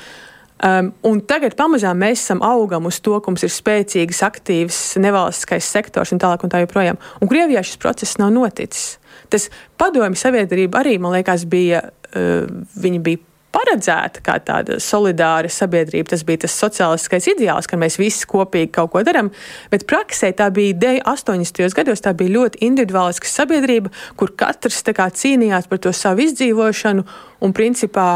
Um, 0.60 1.22
tagad 1.24 1.55
pamazām 1.55 2.01
mēs 2.01 2.20
esam 2.26 2.41
augam 2.43 2.89
uz 2.89 2.97
to, 2.99 3.16
ka 3.24 3.32
mums 3.32 3.45
ir 3.47 3.53
spēcīgs, 3.53 4.20
aktīvs, 4.28 4.80
nevalstiskais 4.99 5.70
sektors 5.72 6.12
un 6.12 6.20
tālāk 6.20 6.43
un 6.43 6.51
tā 6.51 6.64
joprojām. 6.66 6.99
Un 7.24 7.32
Krievijā 7.32 7.64
šis 7.64 7.80
process 7.80 8.20
nav 8.20 8.34
noticis. 8.36 8.97
Tas 9.32 9.47
padomju 9.80 10.20
sabiedrība 10.20 10.82
arī, 10.82 10.97
man 10.99 11.16
liekas, 11.16 11.45
bija, 11.47 11.86
uh, 12.12 12.49
viņi 12.76 13.03
bija 13.05 13.24
paredzēta 13.55 14.21
kā 14.25 14.35
tāda 14.45 14.77
solidāra 14.83 15.49
sabiedrība. 15.51 16.11
Tas 16.13 16.23
bija 16.27 16.43
tas 16.45 16.55
sociālistiskais 16.59 17.29
ideāls, 17.33 17.69
ka 17.69 17.79
mēs 17.79 17.99
visi 18.01 18.27
kopīgi 18.29 18.71
kaut 18.75 18.93
ko 18.93 19.03
darām. 19.05 19.31
Bet 19.71 19.87
praksē 19.89 20.31
tā 20.37 20.49
bija 20.53 20.99
80. 21.09 21.73
gados, 21.77 22.03
tā 22.05 22.13
bija 22.17 22.35
ļoti 22.37 22.61
individuāliska 22.67 23.29
sabiedrība, 23.29 23.93
kur 24.19 24.33
katrs 24.37 24.83
kā, 24.89 25.09
cīnījās 25.09 25.69
par 25.69 25.81
to 25.81 25.93
savu 25.95 26.25
izdzīvošanu 26.27 27.05
un 27.45 27.55
principā 27.55 28.09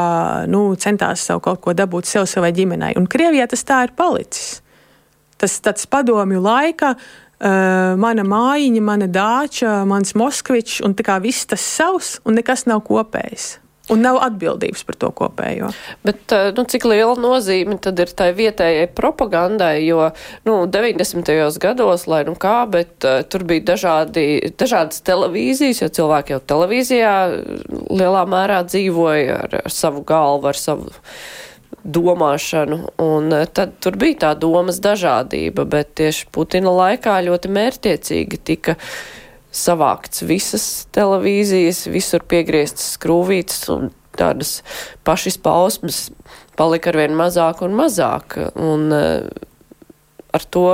nu, 0.49 0.65
centās 0.75 1.25
savu 1.27 1.43
kaut 1.43 1.61
ko 1.63 1.73
dabūt 1.77 2.09
sev, 2.09 2.27
savai 2.29 2.53
ģimenei. 2.55 2.95
Un 2.99 3.09
Krievijā 3.09 3.47
tas 3.49 3.65
tā 3.67 3.83
ir 3.87 3.97
palicis. 3.97 4.61
Tas 5.37 5.59
tāds 5.63 5.89
padomju 5.89 6.41
laika. 6.43 6.95
Uh, 7.43 7.97
mana 7.99 8.23
mājiņa, 8.23 8.81
mana 8.85 9.09
dāča, 9.11 9.81
mans 9.89 10.13
Moskvičs, 10.15 10.77
un 10.85 10.93
tā 10.95 11.03
kā 11.03 11.17
viss 11.19 11.49
tas 11.49 11.59
savs, 11.59 12.13
un 12.23 12.37
nekas 12.39 12.63
nav 12.69 12.85
kopējs. 12.87 13.57
Un 13.91 13.99
nav 13.99 14.15
atbildības 14.23 14.85
par 14.87 14.95
to 14.95 15.09
kopējo. 15.11 15.67
Bet, 16.07 16.31
nu, 16.55 16.63
cik 16.71 16.85
liela 16.87 17.17
nozīme 17.19 17.75
tad 17.83 17.97
ir 17.99 18.13
tai 18.15 18.29
vietējai 18.37 18.85
propagandai, 18.95 19.81
jo 19.83 20.05
nu, 20.47 20.61
90. 20.71 21.31
gados, 21.59 22.05
lai 22.07 22.21
nu 22.23 22.37
kā, 22.39 22.61
bet 22.71 23.03
uh, 23.03 23.19
tur 23.27 23.43
bija 23.49 23.65
dažādi, 23.73 24.53
dažādas 24.55 25.03
televīzijas, 25.03 25.81
jo 25.83 25.89
cilvēki 25.99 26.37
jau 26.37 26.39
televīzijā 26.53 27.15
lielā 27.91 28.23
mērā 28.31 28.61
dzīvoja 28.69 29.41
ar, 29.49 29.57
ar 29.65 29.75
savu 29.75 30.05
galvu, 30.07 30.53
ar 30.53 30.59
savu 30.61 30.93
domāšanu, 31.83 32.77
un 33.03 33.35
uh, 33.35 33.43
tad 33.51 33.75
tur 33.83 33.99
bija 33.99 34.21
tā 34.29 34.31
domas 34.39 34.79
dažādība, 34.79 35.67
bet 35.67 35.91
tieši 35.99 36.31
Putina 36.31 36.71
laikā 36.71 37.19
ļoti 37.27 37.51
mērtiecīgi 37.51 38.39
tika 38.47 38.77
savākts 39.53 40.23
visas 40.25 40.65
televīzijas, 40.95 41.85
visur 41.93 42.25
piegrieztas 42.25 42.95
skrūvītes 42.97 43.67
un 43.73 43.91
tādas 44.17 44.61
pašizpausmes 45.07 46.07
palika 46.57 46.91
arvien 46.93 47.15
mazāk 47.17 47.63
un 47.65 47.77
mazāk. 47.77 48.37
Un 48.59 48.89
uh, 48.93 49.29
ar 50.33 50.47
to 50.49 50.67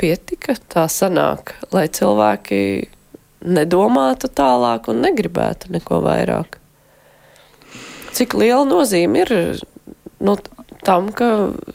pietika, 0.00 0.56
tā 0.70 0.86
sanāk, 0.90 1.54
lai 1.74 1.86
cilvēki 1.88 2.60
nedomātu 3.44 4.30
tālāk 4.32 4.88
un 4.90 5.02
negribētu 5.04 5.72
neko 5.74 6.00
vairāk. 6.04 6.58
Cik 8.14 8.36
liela 8.38 8.64
nozīme 8.66 9.24
ir 9.24 9.32
nu, 10.22 10.36
tam, 10.84 11.10
ka 11.16 11.30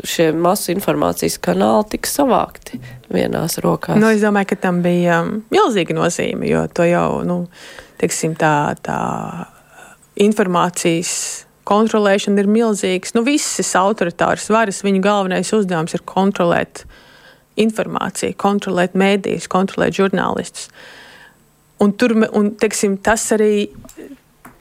šie 0.08 0.30
masu 0.38 0.74
informācijas 0.76 1.40
kanāli 1.44 1.96
tika 1.96 2.10
savākti 2.12 2.80
vienās 3.14 3.60
rokās. 3.64 4.00
Nu, 4.00 4.12
es 4.14 4.24
domāju, 4.24 4.52
ka 4.54 4.60
tam 4.68 4.82
bija 4.86 5.22
um, 5.26 5.42
milzīga 5.54 5.96
nozīme, 5.98 6.48
jo 6.50 6.64
to 6.74 6.88
jau, 6.88 7.22
nu, 7.28 7.42
teiksim, 8.02 8.36
tā, 8.40 8.54
tā 8.86 9.00
informācijas 10.20 11.14
kontrolēšana 11.70 12.44
ir 12.44 12.50
milzīgs. 12.50 13.14
Nu, 13.18 13.24
visas 13.28 13.72
autoritāras 13.78 14.50
varas, 14.54 14.84
viņu 14.86 15.04
galvenais 15.06 15.54
uzdevums 15.56 15.96
ir 15.98 16.06
kontrolēt 16.10 16.86
informāciju, 17.60 18.38
kontrolēt 18.40 18.96
mēdījus, 18.98 19.50
kontrolēt 19.52 19.98
žurnālistus. 20.00 20.70
Un, 21.80 21.94
tur, 21.96 22.16
un 22.36 22.54
teiksim, 22.60 22.98
tas 23.04 23.24
arī 23.36 23.70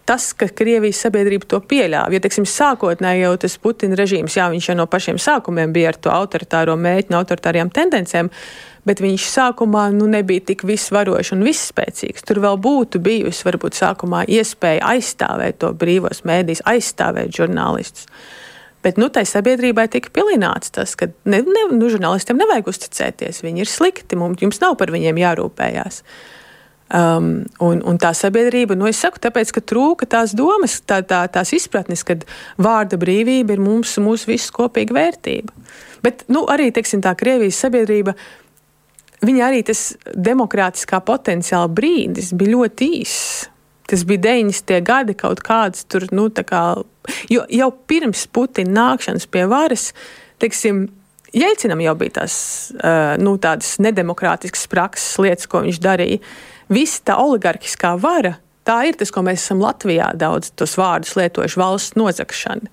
tas, 0.08 0.30
ka 0.32 0.48
Krievijas 0.48 1.02
sabiedrība 1.04 1.48
to 1.48 1.60
pieļāva. 1.68 2.14
Jo, 2.14 2.22
teiksim, 2.24 2.46
sākotnēji 2.48 3.26
jau 3.26 3.34
tas 3.42 3.58
Putina 3.60 3.98
režīms, 3.98 4.38
jā, 4.38 4.48
viņš 4.52 4.70
jau 4.70 4.76
no 4.78 4.88
pašiem 4.88 5.20
sākumiem 5.20 5.74
bija 5.74 5.92
ar 5.92 6.00
to 6.00 6.12
autoritāro 6.14 6.78
mēķi 6.80 7.12
un 7.12 7.18
autoritārajām 7.20 7.72
tendencēm, 7.76 8.30
bet 8.88 9.02
viņš 9.04 9.26
sākumā 9.34 9.88
nu, 9.92 10.08
nebija 10.08 10.46
tik 10.48 10.64
visvarošs 10.68 11.34
un 11.36 11.44
visspēcīgs. 11.44 12.24
Tur 12.24 12.40
vēl 12.44 12.56
būtu 12.64 13.02
bijusi 13.04 13.44
varbūt 13.50 13.76
sākumā 13.82 14.24
iespēja 14.38 14.94
aizstāvēt 14.94 15.60
to 15.60 15.74
brīvos 15.76 16.24
mēdījus, 16.28 16.64
aizstāvēt 16.72 17.34
žurnālistus. 17.36 18.08
Bet 18.86 18.96
nu, 18.96 19.10
tai 19.12 19.26
sabiedrībai 19.26 19.88
tika 19.92 20.08
pilināts 20.14 20.70
tas, 20.72 20.94
ka 20.96 21.10
ne, 21.28 21.42
ne, 21.42 21.66
nu, 21.74 21.92
žurnālistiem 21.92 22.38
nevajag 22.38 22.70
uzticēties. 22.70 23.42
Viņi 23.44 23.66
ir 23.66 23.68
slikti, 23.68 24.16
mums, 24.16 24.40
jums 24.40 24.62
nav 24.62 24.78
par 24.80 24.94
viņiem 24.94 25.18
jārūpējās. 25.18 26.00
Uh, 26.00 26.37
Um, 26.88 27.42
un, 27.60 27.82
un 27.84 27.98
tā 28.00 28.14
sabiedrība, 28.16 28.72
nu, 28.78 28.86
es 28.88 28.96
saku, 29.02 29.20
tāpēc, 29.20 29.50
ka 29.52 29.60
trūka 29.60 30.06
tās 30.08 30.32
domas, 30.32 30.78
tā, 30.88 31.02
tā, 31.04 31.18
tās 31.28 31.52
izpratnes, 31.52 32.00
ka 32.00 32.16
vārda 32.56 32.96
brīvība 32.96 33.52
ir 33.52 33.60
mums, 33.60 33.98
mūsu 34.00 34.30
visu 34.30 34.54
kopīga 34.56 34.96
vērtība. 34.96 35.52
Bet 36.00 36.24
nu, 36.32 36.46
arī 36.48 36.70
teiksim, 36.72 37.02
tā 37.04 37.12
Krievijas 37.18 37.60
sabiedrība, 37.60 38.16
viņa 39.20 39.44
arī 39.50 39.60
tas 39.68 39.84
demokrātiskā 40.16 41.02
potenciāla 41.04 41.68
brīdis 41.68 42.32
bija 42.32 42.56
ļoti 42.56 42.90
īss. 43.02 43.48
Tas 43.88 44.08
bija 44.08 44.24
90. 44.30 44.80
gadi, 44.84 45.16
kaut 45.16 45.44
kāds 45.44 45.84
tur, 45.92 46.08
nu, 46.12 46.30
kā, 46.32 46.62
jo 47.28 47.44
jau 47.52 47.72
pirms 47.88 48.24
Putina 48.32 48.72
nākšanas 48.80 49.28
pie 49.28 49.44
varas, 49.48 49.90
teiksim, 50.40 50.86
Jelcinam 51.36 51.80
jau 51.84 51.92
bija 52.00 52.22
tās 52.22 52.34
uh, 52.72 53.18
nu, 53.20 53.34
nedemokrātiskas 53.84 54.64
prakses 54.72 55.18
lietas, 55.20 55.44
ko 55.44 55.60
viņš 55.66 55.80
darīja 55.84 56.22
visa 56.68 57.02
tā 57.10 57.18
oligarhiskā 57.20 57.94
vara, 58.00 58.36
tā 58.68 58.80
ir 58.88 58.98
tas, 59.00 59.12
ko 59.14 59.24
mēs 59.26 59.44
esam 59.44 59.62
Latvijā 59.64 60.12
daudz 60.18 60.52
tos 60.56 60.76
vārdus 60.78 61.16
lietojuši- 61.18 61.60
valsts 61.64 61.96
nozagšana. 61.96 62.68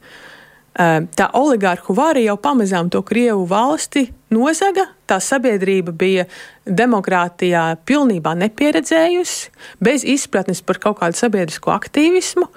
Ehm, 0.76 1.08
tā 1.16 1.30
oligarhu 1.32 1.96
vara 1.96 2.20
jau 2.20 2.36
pamazām 2.36 2.90
to 2.92 3.02
Krievu 3.02 3.46
valsti 3.48 4.10
nozaga. 4.30 4.90
Tā 5.08 5.22
sabiedrība 5.24 5.94
bija 5.96 6.26
demokrātijā 6.68 7.78
pilnībā 7.88 8.36
nepieredzējusi, 8.36 9.50
bez 9.80 10.04
izpratnes 10.04 10.62
par 10.66 10.76
kaut 10.76 11.00
kādu 11.00 11.16
sabiedrisko 11.16 11.72
aktīvismu 11.72 12.50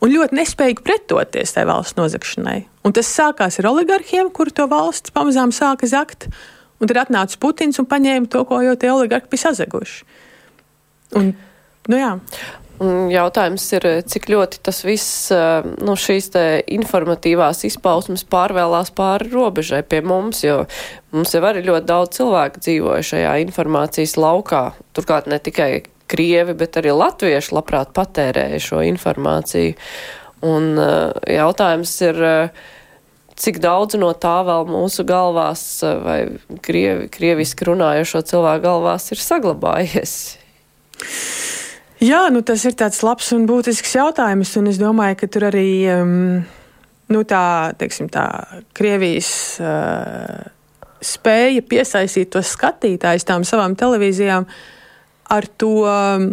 un 0.00 0.10
ļoti 0.10 0.34
nespējīgi 0.40 0.82
pretoties 0.82 1.54
tai 1.54 1.66
valsts 1.68 1.94
nozagšanai. 1.94 2.64
Un 2.84 2.96
tas 2.96 3.06
sākās 3.06 3.60
ar 3.60 3.70
oligarhiem, 3.70 4.32
kuri 4.32 4.50
to 4.50 4.66
valsts 4.66 5.14
pamazām 5.14 5.52
sāka 5.54 5.86
zakt, 5.86 6.26
un 6.80 6.90
tad 6.90 7.04
atnāca 7.04 7.38
Putins 7.38 7.78
un 7.78 7.86
paņēma 7.86 8.30
to, 8.32 8.42
ko 8.48 8.62
jau 8.64 8.74
tie 8.80 8.90
oligarhi 8.90 9.30
bija 9.30 9.46
sazaguši. 9.46 10.02
Un, 11.18 11.32
nu 11.90 11.98
jā. 11.98 12.14
Un 12.80 13.10
jautājums 13.12 13.66
ir, 13.76 13.84
cik 14.08 14.30
ļoti 14.32 14.62
tas 14.64 14.78
viss, 14.86 15.28
eh, 15.36 15.66
nu, 15.84 15.98
šīs 16.00 16.30
te 16.32 16.44
informatīvās 16.72 17.60
izpausmes 17.68 18.24
pārvēlās 18.24 18.94
pāri 18.96 19.28
robežai 19.34 19.82
pie 19.84 20.00
mums, 20.00 20.40
jo 20.46 20.62
mums 21.12 21.34
jau 21.36 21.42
arī 21.44 21.60
ļoti 21.66 21.90
daudz 21.90 22.16
cilvēku 22.16 22.64
dzīvoja 22.64 23.04
šajā 23.10 23.34
informācijas 23.44 24.16
laukā. 24.16 24.62
Turklāt 24.96 25.28
ne 25.28 25.36
tikai 25.36 25.82
krievi, 26.08 26.56
bet 26.56 26.80
arī 26.80 26.96
latvieši 26.96 27.52
labprāt 27.52 27.92
patērēja 27.92 28.64
šo 28.64 28.80
informāciju. 28.88 29.76
Un 30.48 30.72
eh, 30.80 31.36
jautājums 31.36 31.94
ir, 32.08 32.24
eh, 32.24 32.66
cik 33.36 33.60
daudz 33.60 34.00
no 34.00 34.14
tā 34.16 34.38
vēl 34.48 34.64
mūsu 34.72 35.04
galvās 35.04 35.68
vai 35.84 36.20
krievi, 36.64 37.12
krieviski 37.12 37.68
runājošo 37.68 38.24
cilvēku 38.24 38.70
galvās 38.70 39.12
ir 39.12 39.20
saglabājies. 39.20 40.39
Jā, 42.00 42.22
nu 42.32 42.40
tas 42.46 42.62
ir 42.64 42.72
tāds 42.80 43.02
labs 43.04 43.28
un 43.36 43.44
būtisks 43.48 43.92
jautājums, 43.98 44.54
un 44.56 44.70
es 44.70 44.78
domāju, 44.80 45.18
ka 45.20 45.26
tur 45.28 45.50
arī 45.50 45.68
um, 45.92 46.14
nu 47.12 47.24
tā, 47.28 47.44
teiksim, 47.76 48.08
tā 48.12 48.24
Krievijas 48.76 49.32
uh, 49.60 50.46
spēja 51.04 51.64
piesaistīt 51.66 52.30
tos 52.32 52.54
skatītājus 52.54 53.28
tām 53.28 53.44
savām 53.44 53.76
televīzijām 53.76 54.46
ar 55.30 55.48
to. 55.60 55.74
Um, 55.84 56.30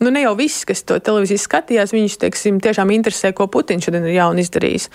nu, 0.00 0.12
ne 0.12 0.24
jau 0.24 0.34
viss, 0.38 0.64
kas 0.68 0.84
to 0.88 0.98
televīziju 1.00 1.44
skatījās, 1.44 1.94
viņus 1.96 2.18
teiksim, 2.22 2.60
tiešām 2.64 2.92
interesē, 2.96 3.32
ko 3.36 3.50
Putins 3.52 3.84
šodien 3.84 4.08
ir 4.08 4.18
jaunu 4.18 4.44
izdarījis. 4.44 4.90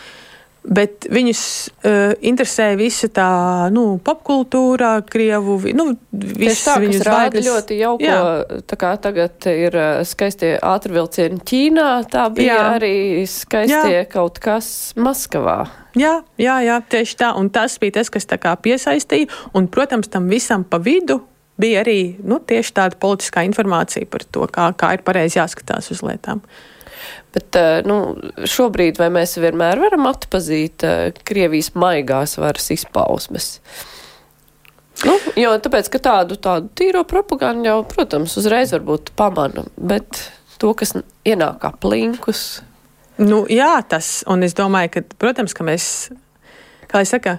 Bet 0.61 1.07
viņus 1.09 1.41
uh, 1.81 2.11
interesē 2.21 2.67
visa 2.77 3.07
tā 3.09 3.29
nu, 3.73 3.95
popkultūra, 4.05 4.91
krievu. 5.09 5.57
Nu, 5.73 5.87
Tieši 6.13 6.65
tā, 6.67 6.75
kas 6.83 7.05
rāda 7.07 7.41
ļoti 7.41 7.79
jauko, 7.79 8.05
Jā. 8.05 8.59
tā 8.69 8.77
kā 8.77 8.91
tagad 9.01 9.47
ir 9.49 9.77
skaistie 10.05 10.53
ātrvilcieni 10.61 11.41
Ķīnā, 11.41 11.89
tā 12.13 12.27
bija 12.35 12.59
jā. 12.59 12.69
arī 12.77 12.95
skaistie 13.25 14.03
jā. 14.03 14.05
kaut 14.11 14.37
kas 14.43 14.93
Maskavā. 15.01 15.63
Jā, 15.97 16.21
jā, 16.39 16.59
jā, 16.63 16.77
tieši 16.93 17.17
tā. 17.19 17.33
Un 17.39 17.49
tas 17.51 17.75
bija 17.81 17.97
tas, 17.99 18.13
kas 18.13 18.29
tā 18.29 18.37
kā 18.39 18.53
piesaistīja. 18.55 19.31
Un, 19.57 19.67
protams, 19.71 20.11
tam 20.13 20.29
visam 20.31 20.63
pa 20.63 20.79
vidu 20.79 21.19
bija 21.61 21.81
arī 21.83 22.17
nu, 22.23 22.39
tieši 22.39 22.75
tāda 22.77 22.99
politiskā 23.01 23.43
informācija 23.47 24.07
par 24.09 24.25
to, 24.29 24.45
kā, 24.51 24.71
kā 24.77 24.93
ir 24.97 25.03
pareizi 25.07 25.39
jāskatās 25.39 25.91
uz 25.93 26.03
lietām. 26.05 26.43
Bet 27.35 27.57
eh, 27.59 27.79
nu, 27.87 28.15
šobrīd 28.47 28.99
vai 29.01 29.09
mēs 29.13 29.37
vienmēr 29.39 29.79
varam 29.81 30.09
atpazīt 30.09 30.85
uh, 30.87 31.23
Krievijas 31.27 31.71
maigās 31.79 32.37
varas 32.41 32.67
izpausmes? 32.75 33.53
Nu, 35.07 35.15
jo 35.39 35.53
tāpēc, 35.63 35.87
ka 35.89 36.01
tādu, 36.03 36.37
tādu 36.37 36.69
tīro 36.77 37.01
propagandu 37.09 37.69
jau, 37.69 37.77
protams, 37.89 38.35
uzreiz 38.37 38.73
varbūt 38.75 39.13
pamana, 39.17 39.63
bet 39.77 40.27
to, 40.61 40.75
kas 40.77 40.93
ienāk 41.25 41.61
kā 41.63 41.71
plinkus. 41.81 42.61
Nu, 43.21 43.43
jā, 43.49 43.73
tas, 43.89 44.21
un 44.29 44.45
es 44.45 44.53
domāju, 44.57 44.93
ka, 44.93 45.05
protams, 45.21 45.55
ka 45.57 45.65
mēs, 45.65 45.85
kā 46.91 47.01
es 47.01 47.13
saku, 47.13 47.37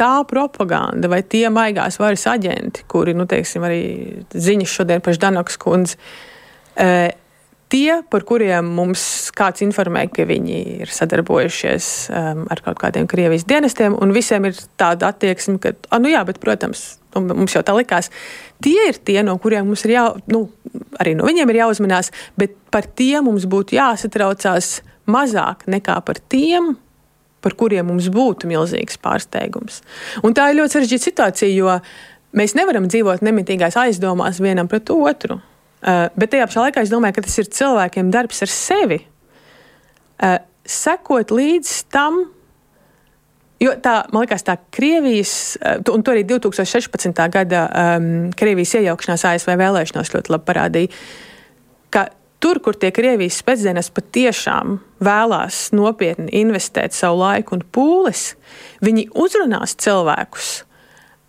tā 0.00 0.12
propaganda 0.28 1.10
vai 1.12 1.20
tie 1.22 1.46
maigās 1.52 1.98
varas 2.00 2.24
aģenti, 2.30 2.86
kuri, 2.90 3.14
nu, 3.16 3.26
teiksim, 3.28 3.64
arī 3.66 3.82
ziņas 4.32 4.76
šodien 4.78 5.04
par 5.04 5.16
Ždanoks 5.16 5.58
kundzi, 5.62 5.98
e, 6.80 6.88
tie, 7.72 8.02
par 8.12 8.26
kuriem 8.28 8.68
mums 8.76 9.02
kāds 9.36 9.64
informē, 9.64 10.04
ka 10.12 10.26
viņi 10.28 10.58
ir 10.84 10.92
sadarbojušies 10.92 11.88
um, 12.12 12.44
ar 12.52 12.60
kaut 12.64 12.80
kādiem 12.82 13.08
Krievijas 13.10 13.46
dienestiem, 13.48 13.96
un 13.96 14.12
visiem 14.14 14.44
ir 14.48 14.58
tāda 14.80 15.12
attieksme, 15.12 15.58
ka, 15.62 15.72
ah, 15.88 16.00
nu 16.02 16.12
jā, 16.12 16.20
bet, 16.28 16.40
protams, 16.42 16.84
nu, 17.14 17.24
mums 17.32 17.56
jau 17.56 17.64
tā 17.64 17.74
likās, 17.76 18.12
tie 18.64 18.90
ir 18.90 19.00
tie, 19.00 19.20
no 19.26 19.38
kuriem 19.40 19.70
mums 19.70 19.86
ir 19.86 19.96
jā, 19.96 20.06
nu, 20.32 20.44
arī 21.00 21.16
no 21.16 21.28
viņiem 21.28 21.52
ir 21.52 21.62
jāuzmanās, 21.62 22.12
bet 22.38 22.56
par 22.74 22.88
tiem 23.00 23.30
mums 23.30 23.48
būtu 23.48 23.78
jāsatraucās 23.78 24.80
mazāk 25.10 25.66
nekā 25.70 25.98
par 26.06 26.20
tiem, 26.32 26.74
par 27.42 27.56
kuriem 27.58 27.88
mums 27.90 28.06
būtu 28.12 28.50
milzīgs 28.50 29.00
pārsteigums. 29.02 29.80
Un 30.22 30.36
tā 30.36 30.50
ir 30.50 30.60
ļoti 30.60 30.76
sarežģīta 30.76 31.08
situācija, 31.08 31.54
jo 31.56 31.78
mēs 32.38 32.54
nevaram 32.58 32.86
dzīvot 32.90 33.24
nemitīgās 33.24 33.80
aizdomās 33.80 34.38
vienam 34.44 34.70
pret 34.70 34.92
otru. 34.94 35.40
Uh, 35.82 36.06
bet 36.14 36.30
tajā 36.34 36.46
pašā 36.46 36.68
laikā 36.68 36.84
es 36.84 36.92
domāju, 36.92 37.16
ka 37.16 37.26
tas 37.26 37.40
ir 37.42 37.50
cilvēkiem 37.50 38.12
darbs 38.14 38.44
ar 38.44 38.52
sevi. 38.52 39.00
Uh, 40.22 40.38
sekot 40.68 41.34
līdz 41.34 41.72
tam, 41.90 42.20
jo 43.62 43.74
tā, 43.82 43.96
man 44.14 44.22
liekas, 44.22 44.46
tā 44.46 44.56
Krievijas, 44.74 45.34
uh, 45.58 45.82
un 45.90 46.06
to 46.06 46.14
arī 46.14 46.22
2016. 46.30 47.22
gada 47.34 47.66
um, 47.98 48.08
Krievijas 48.38 48.76
iejaukšanās 48.78 49.26
ASV 49.32 49.56
vēlēšanās 49.58 50.14
ļoti 50.14 50.36
labi 50.36 50.50
parādīja, 50.52 51.04
ka 51.92 52.08
Tur, 52.42 52.58
kur 52.58 52.74
tie 52.74 52.88
Krievijas 52.90 53.36
spēcdienas 53.38 53.92
patiešām 53.94 54.80
vēlās 55.06 55.68
nopietni 55.70 56.26
investēt 56.40 56.90
savu 56.96 57.20
laiku 57.20 57.54
un 57.54 57.62
pūles, 57.62 58.32
viņi 58.82 59.04
uzrunās 59.14 59.76
cilvēkus 59.78 60.48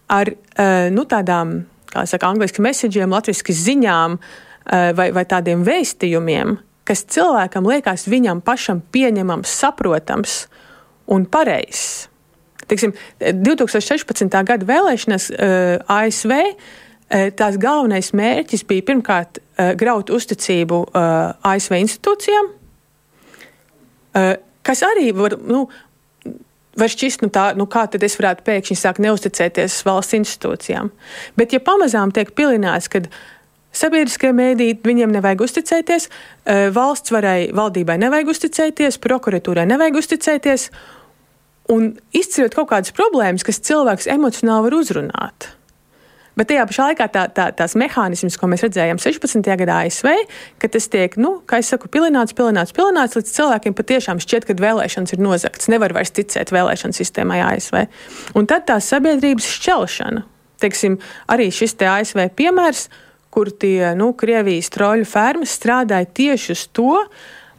ar 0.09 0.31
uh, 0.33 0.89
nu, 0.89 1.05
tādām, 1.05 1.59
kā 1.93 2.05
saka, 2.09 2.31
angļuiski 2.33 2.63
messageiem, 2.65 3.13
latviešu 3.13 3.57
ziņām 3.63 4.17
uh, 4.19 4.93
vai, 4.97 5.09
vai 5.15 5.25
tādiem 5.29 5.65
vēstījumiem, 5.67 6.57
kas 6.87 7.05
cilvēkam 7.13 7.69
liekas 7.69 8.07
viņam 8.11 8.43
pašam 8.43 8.83
pieņemams, 8.93 9.59
saprotams 9.63 10.43
un 11.11 11.27
pareizs. 11.29 12.09
Teiksim, 12.63 12.93
2016. 13.19 14.39
gada 14.47 14.67
vēlēšanas 14.67 15.29
uh, 15.33 15.83
ASV 15.91 16.33
Eh, 17.13 17.29
tās 17.37 17.59
galvenais 17.61 18.09
mērķis 18.15 18.63
bija 18.65 18.85
pirmkārt 18.87 19.37
eh, 19.37 19.73
graut 19.77 20.09
uzticību 20.13 20.79
eh, 20.87 21.49
ASV 21.53 21.77
institūcijām, 21.83 22.51
kas 24.61 24.83
arī 24.85 25.07
var, 25.17 25.33
nu, 25.41 25.63
var 26.79 26.91
šķist, 26.91 27.23
nu, 27.25 27.29
tā, 27.33 27.51
nu, 27.57 27.67
kā 27.69 27.85
tad 27.91 28.03
es 28.05 28.17
varētu 28.19 28.45
pēkšņi 28.47 28.77
sākt 28.79 29.03
neusticēties 29.03 29.81
valsts 29.87 30.17
institūcijām. 30.17 30.89
Bet, 31.39 31.53
ja 31.53 31.61
pamazām 31.63 32.13
tiek 32.15 32.33
pilināts, 32.37 32.89
ka 32.91 33.03
sabiedriskajai 33.73 34.35
mēdī 34.37 34.69
viņiem 34.85 35.13
nevajag 35.13 35.45
uzticēties, 35.47 36.09
valsts 36.75 37.13
varai, 37.13 37.51
valdībai 37.55 37.97
nevajag 38.01 38.33
uzticēties, 38.35 38.99
prokuratūrai 39.03 39.65
nevajag 39.69 39.99
uzticēties, 40.03 40.69
un 41.73 41.93
izceļot 42.15 42.57
kaut 42.57 42.71
kādas 42.73 42.95
problēmas, 42.95 43.45
kas 43.45 43.61
cilvēks 43.63 44.09
emocionāli 44.11 44.67
var 44.67 44.79
uzrunāt. 44.81 45.53
Bet 46.39 46.49
tajā 46.49 46.65
pašā 46.65 46.87
laikā 46.89 47.07
tā, 47.13 47.23
tā, 47.29 47.45
tās 47.53 47.75
mehānisms, 47.77 48.39
ko 48.41 48.49
mēs 48.49 48.63
redzējām 48.65 48.97
16. 49.01 49.45
gadā 49.61 49.83
ASV, 49.85 50.09
ka 50.61 50.69
tas 50.73 50.89
tiek, 50.89 51.13
nu, 51.21 51.35
kā 51.49 51.59
jau 51.61 51.67
saku, 51.73 51.91
pilināts, 51.93 52.33
pilināts, 52.37 52.73
pilināts, 52.73 53.17
līdz 53.19 53.35
cilvēkiem 53.35 53.77
patiešām 53.77 54.21
šķiet, 54.23 54.47
ka 54.49 54.57
vēlēšanas 54.57 55.13
ir 55.13 55.21
nozagts. 55.21 55.69
Nevar 55.69 55.93
vairs 55.93 56.13
ticēt 56.17 56.53
vēlēšanu 56.55 56.97
sistēmai 56.97 57.39
ASV. 57.51 57.83
Un 58.39 58.49
tad 58.49 58.65
tā 58.71 58.79
sabiedrības 58.81 59.51
šķelšana, 59.59 60.25
teiksim, 60.63 60.97
arī 61.29 61.51
šis 61.53 61.77
te 61.77 61.89
ASV 61.91 62.25
piemērs, 62.37 62.87
kur 63.33 63.53
tie 63.53 63.93
nu, 63.97 64.11
Krievijas 64.17 64.73
troļu 64.73 65.05
fermas 65.09 65.53
strādāja 65.57 66.09
tieši 66.17 66.53
uz 66.53 66.67
to, 66.73 66.99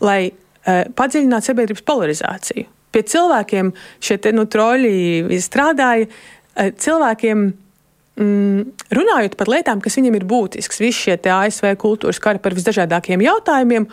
lai 0.02 0.20
uh, 0.30 0.86
padziļinātu 0.98 1.50
sabiedrības 1.50 1.86
polarizāciju. 1.86 2.70
Pie 2.94 3.02
cilvēkiem 3.10 3.74
šie 4.02 4.18
te, 4.22 4.30
nu, 4.34 4.46
troļi 4.50 5.38
strādāja. 5.42 6.10
Uh, 6.54 6.70
cilvēkiem 6.78 7.52
Mm, 8.14 8.68
runājot 8.94 9.32
par 9.34 9.48
lietām, 9.50 9.80
kas 9.82 9.96
viņam 9.98 10.14
ir 10.20 10.26
būtisks, 10.30 10.78
visi 10.78 11.08
šie 11.08 11.16
ASV 11.18 11.72
kultūras 11.82 12.20
kari 12.22 12.38
par 12.38 12.54
visdažādākiem 12.54 13.24
jautājumiem, 13.24 13.88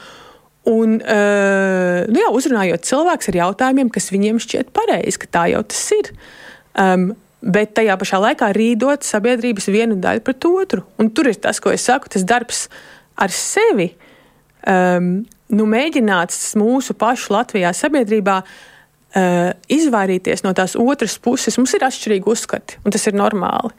un 0.69 0.99
uh, 1.01 2.03
nu 2.05 2.21
jā, 2.21 2.27
uzrunājot 2.29 2.85
cilvēkus 2.85 3.31
ar 3.31 3.39
jautājumiem, 3.39 3.89
kas 3.89 4.11
viņiem 4.13 4.37
šķiet 4.43 4.69
pareizi, 4.77 5.17
ka 5.23 5.31
tā 5.39 5.47
jau 5.55 5.63
tas 5.65 5.81
ir. 5.97 6.11
Um, 6.77 7.07
bet 7.41 7.73
tajā 7.73 7.95
pašā 7.97 8.19
laikā 8.21 8.51
rīdot 8.53 9.05
sabiedrības 9.05 9.71
vienu 9.73 9.97
daļu 9.97 10.21
pret 10.25 10.45
otru. 10.45 10.85
Un 11.01 11.09
tur 11.09 11.31
ir 11.31 11.41
tas, 11.41 11.57
ko 11.57 11.73
es 11.73 11.87
saku, 11.89 12.11
tas 12.13 12.21
darbs 12.27 12.67
ar 13.17 13.33
sevi. 13.33 13.89
Um, 14.69 15.23
nu, 15.49 15.65
mēģināts 15.65 16.53
mūsu 16.61 16.93
pašu 16.93 17.33
Latvijā 17.33 17.73
sabiedrībā 17.73 18.37
uh, 18.45 19.49
izvairīties 19.65 20.45
no 20.45 20.53
tās 20.53 20.77
otras 20.77 21.17
puses. 21.17 21.57
Mums 21.57 21.73
ir 21.73 21.89
atšķirīgi 21.89 22.29
uzskati, 22.29 22.77
un 22.85 22.93
tas 22.93 23.09
ir 23.09 23.17
normāli. 23.17 23.73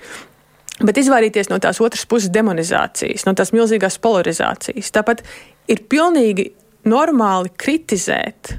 Bet 0.83 0.99
izvairīties 0.99 1.51
no 1.53 1.59
tās 1.63 1.81
otras 1.83 2.07
puses 2.09 2.33
demonizācijas, 2.35 3.27
no 3.29 3.37
tās 3.39 3.53
milzīgās 3.55 4.01
polarizācijas. 4.03 4.91
Tāpat 4.95 5.23
ir 5.71 5.85
pilnīgi 5.91 6.49
normāli 6.89 7.53
kritizēt 7.63 8.57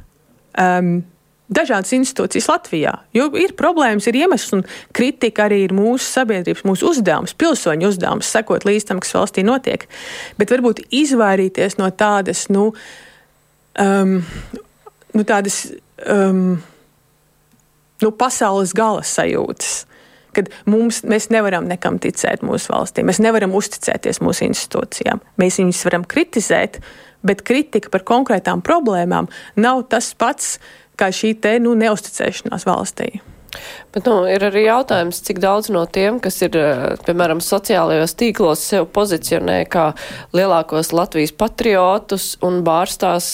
um, 0.60 1.02
dažādas 1.54 1.94
institūcijas 1.98 2.48
Latvijā. 2.50 2.94
Jo 3.16 3.28
ir 3.40 3.56
problēmas, 3.60 4.08
ir 4.08 4.18
iemesls, 4.24 4.54
un 4.56 4.64
kritika 4.96 5.48
arī 5.48 5.64
ir 5.68 5.76
mūsu 5.76 6.06
sabiedrības, 6.08 6.66
mūsu 6.68 6.90
uzdevums, 6.94 7.36
pilsoņu 7.38 7.90
uzdevums, 7.92 8.32
sekot 8.32 8.68
līdz 8.68 8.90
tam, 8.90 9.02
kas 9.04 9.16
valstī 9.18 9.46
notiek. 9.46 9.86
Bet 10.40 10.54
varbūt 10.54 10.86
izvairīties 11.04 11.78
no 11.82 11.90
tādas, 11.92 12.48
nu, 12.54 12.70
um, 13.84 14.20
nu 15.14 15.26
tādas 15.28 15.66
um, 16.08 16.62
nu, 18.04 18.14
pasaules 18.16 18.76
gala 18.78 19.04
sajūtas 19.08 19.84
mums, 20.70 21.04
mēs 21.08 21.30
nevaram 21.34 21.68
nekam 21.70 22.00
ticēt 22.02 22.44
mūsu 22.46 22.74
valstī, 22.74 23.06
mēs 23.06 23.22
nevaram 23.24 23.56
uzticēties 23.58 24.22
mūsu 24.24 24.48
institūcijām. 24.50 25.22
Mēs 25.42 25.60
viņus 25.62 25.84
varam 25.90 26.08
kritizēt, 26.10 26.80
bet 27.24 27.44
kritika 27.48 27.92
par 27.94 28.06
konkrētām 28.08 28.64
problēmām 28.66 29.30
nav 29.56 29.86
tas 29.94 30.14
pats 30.18 30.58
kā 31.00 31.10
šī 31.14 31.36
te 31.42 31.58
nu, 31.64 31.76
neusticēšanās 31.80 32.68
valstī. 32.70 33.16
Bet 33.94 34.08
nu, 34.10 34.24
ir 34.26 34.42
arī 34.48 34.64
jautājums, 34.66 35.20
cik 35.22 35.38
daudz 35.44 35.70
no 35.74 35.84
tiem, 35.86 36.18
kas 36.24 36.40
ir, 36.46 36.56
eh, 36.58 36.96
piemēram, 37.06 37.44
sociālajos 37.46 38.16
tīklos, 38.18 38.64
sev 38.66 38.88
pozicionē 38.96 39.60
kā 39.70 39.92
lielākos 40.34 40.90
Latvijas 40.98 41.36
patriotus 41.38 42.38
un 42.42 42.64
bārstās 42.66 43.28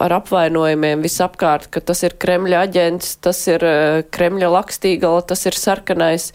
ar 0.00 0.16
apvainojumiem 0.20 1.04
visapkārt, 1.04 1.70
ka 1.72 1.80
tas 1.80 2.04
ir 2.04 2.18
Kremļa 2.20 2.66
aģents, 2.68 3.16
tas 3.24 3.40
ir 3.48 3.64
eh, 3.64 4.02
Kremļa 4.12 4.52
lakstīgala, 4.52 5.24
tas 5.26 5.46
ir 5.48 5.56
sarkanais. 5.56 6.32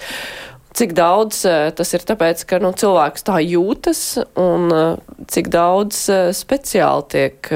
Cik 0.78 0.98
daudz 0.98 1.46
eh, 1.46 1.70
tas 1.78 1.94
ir 1.94 2.02
tāpēc, 2.10 2.44
ka 2.50 2.60
nu, 2.64 2.74
cilvēks 2.74 3.30
tā 3.30 3.38
jūtas 3.46 4.04
un 4.42 4.74
cik 5.30 5.54
daudz 5.54 6.08
speciāli 6.34 7.10
tiek 7.14 7.54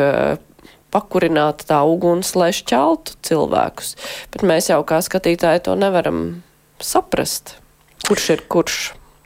pakurināta 0.91 1.67
tā 1.73 1.81
uguns, 1.87 2.33
lai 2.35 2.51
šķeltu 2.55 3.19
cilvēkus. 3.27 3.95
Bet 4.33 4.45
mēs 4.47 4.71
jau 4.71 4.81
kā 4.87 4.99
skatītāji 5.03 5.65
to 5.67 5.77
nevaram 5.79 6.41
saprast, 6.81 7.57
kurš 8.07 8.29
ir 8.35 8.43
kurš. 8.51 8.81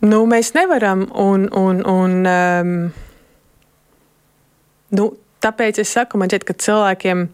Nu, 0.06 0.26
mēs 0.30 0.54
nevaram, 0.54 1.08
un, 1.18 1.48
un, 1.56 1.82
un 1.90 2.22
um, 2.30 2.78
Nu, 4.96 5.10
tāpēc 5.44 5.80
es 5.82 5.92
saku, 5.96 6.20
man 6.20 6.30
šķiet, 6.32 6.46
ka 6.48 6.56
cilvēkiem, 6.62 7.26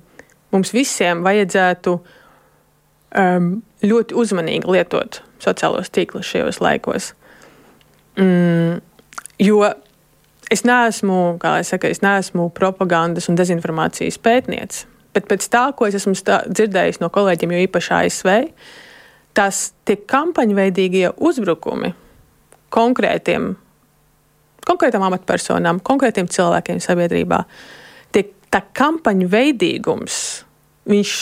mums 0.53 0.73
visiem 0.75 1.23
vajadzētu 1.25 1.97
um, 1.99 3.51
ļoti 3.83 4.17
uzmanīgi 4.17 4.71
lietot 4.71 5.21
sociālos 5.41 5.91
tīklus 5.93 6.29
šajos 6.31 6.61
laikos. 6.63 7.11
Mm, 8.19 8.79
jo 9.41 9.61
es 10.51 10.65
neesmu, 10.67 11.37
kā 11.41 11.57
jau 11.61 11.67
teicu, 11.71 11.91
es 11.95 12.03
neesmu 12.03 12.49
propagandas 12.55 13.29
un 13.31 13.39
dezinformācijas 13.39 14.19
pētniece. 14.21 14.87
Bet 15.15 15.27
pēc 15.27 15.47
tā, 15.51 15.65
ko 15.75 15.87
es 15.89 15.97
esmu 15.99 16.13
dzirdējis 16.15 17.01
no 17.01 17.09
kolēģiem, 17.11 17.51
jo 17.55 17.65
īpaši 17.65 17.91
ASV, 17.97 18.29
tas 19.35 19.71
tie 19.87 19.97
kampaņveidīgie 20.07 21.09
uzbrukumi 21.19 21.91
konkrētiem, 22.71 23.51
konkrētām 24.67 25.03
amatpersonām, 25.07 25.81
konkrētiem 25.83 26.29
cilvēkiem 26.31 26.79
sabiedrībā, 26.83 27.41
tie, 28.15 28.23
tā 28.53 28.63
kampaņu 28.79 29.27
veidīgums, 29.31 30.21
viņš 30.91 31.17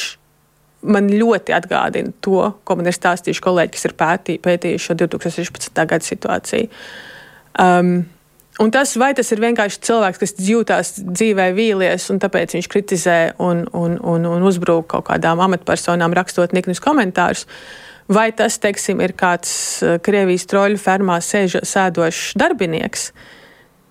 man 0.89 1.09
ļoti 1.11 1.53
atgādina 1.57 2.13
to, 2.23 2.43
ko 2.63 2.77
man 2.79 2.87
ir 2.87 2.95
stāstījuši 2.95 3.43
kolēģi, 3.43 3.73
kas 3.73 3.89
ir 3.89 3.97
pētī, 3.99 4.37
pētījuši 4.43 4.85
šo 4.85 4.95
2016. 5.01 5.81
gada 5.89 6.05
situāciju. 6.05 6.69
Um, 7.59 7.97
Un 8.59 8.71
tas, 8.75 8.91
vai 8.99 9.13
tas 9.15 9.29
ir 9.31 9.39
vienkārši 9.39 9.79
cilvēks, 9.87 10.19
kas 10.19 10.33
jūtas 10.43 10.89
dzīvē 10.99 11.45
vīlies, 11.55 12.09
un 12.11 12.17
tāpēc 12.19 12.57
viņš 12.57 12.67
kritizē 12.67 13.19
un, 13.39 13.63
un, 13.71 13.95
un, 14.03 14.25
un 14.27 14.47
uzbrūk 14.49 14.89
kaut 14.91 15.05
kādām 15.07 15.39
amatpersonām, 15.45 16.11
rakstot 16.17 16.51
niknus 16.55 16.81
komentārus, 16.83 17.45
vai 18.11 18.27
tas, 18.35 18.57
teiksim, 18.59 18.99
ir 19.05 19.15
kāds 19.15 19.53
eh, 19.79 19.95
Krievijas 20.03 20.43
troļu 20.51 20.81
fermā 20.81 21.21
sēž, 21.23 21.61
sēdošs 21.63 22.33
darbinieks. 22.39 23.13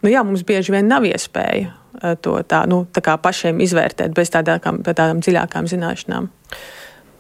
Nu, 0.04 0.12
jā, 0.12 0.20
mums 0.26 0.44
bieži 0.44 0.76
vien 0.76 0.90
nav 0.90 1.08
iespēja 1.08 1.70
eh, 1.72 2.18
to 2.20 2.36
tā, 2.44 2.66
nu, 2.68 2.82
tā 2.92 3.16
pašiem 3.16 3.64
izvērtēt 3.64 4.12
bez 4.12 4.34
tādām, 4.36 4.82
tādām 4.84 5.24
dziļākām 5.24 5.70
zināšanām. 5.72 6.28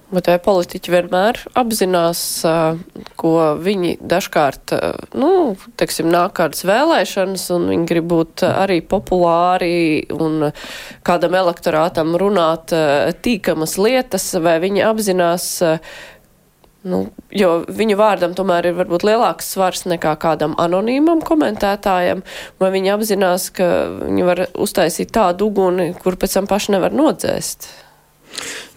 Bet 0.08 0.24
vai 0.30 0.38
politiķi 0.40 0.92
vienmēr 0.92 1.36
apzinās, 1.60 2.20
ko 3.20 3.32
viņi 3.60 3.98
dažkārt, 4.00 4.72
nu, 5.20 5.32
teiksim, 5.76 6.06
nāk 6.08 6.38
kādas 6.38 6.64
vēlēšanas, 6.64 7.42
un 7.52 7.66
viņi 7.68 7.88
grib 7.90 8.06
būt 8.08 8.44
arī 8.48 8.78
populāri 8.80 10.06
un 10.16 10.46
kādam 11.04 11.36
elektorātam 11.36 12.16
runāt 12.16 12.72
tīkamas 13.20 13.76
lietas, 13.76 14.30
vai 14.40 14.54
viņi 14.62 14.86
apzinās, 14.88 15.48
nu, 16.88 17.02
jo 17.28 17.50
viņu 17.68 17.98
vārdam 18.00 18.36
tomēr 18.38 18.70
ir 18.70 18.78
varbūt 18.78 19.04
lielāks 19.10 19.50
svars 19.58 19.84
nekā 19.92 20.14
kādam 20.22 20.54
anonīmam 20.56 21.20
komentētājam, 21.20 22.24
vai 22.56 22.72
viņi 22.78 22.94
apzinās, 22.94 23.50
ka 23.60 23.68
viņi 24.06 24.24
var 24.30 24.42
uztaisīt 24.56 25.12
tādu 25.12 25.50
uguni, 25.52 25.90
kur 26.00 26.16
pēc 26.16 26.38
tam 26.38 26.48
paši 26.48 26.78
nevar 26.78 26.96
nodzēst. 26.96 27.68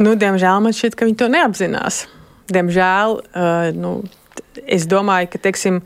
Nu, 0.02 0.16
diemžēl 0.18 0.64
man 0.64 0.76
šķiet, 0.76 0.98
ka 0.98 1.08
viņi 1.08 1.20
to 1.20 1.28
neapzinās. 1.32 2.06
Diemžēl 2.52 3.18
uh, 3.22 3.72
nu, 3.78 3.98
es 4.66 4.88
domāju, 4.90 5.32
ka 5.34 5.42
teiksim, 5.48 5.82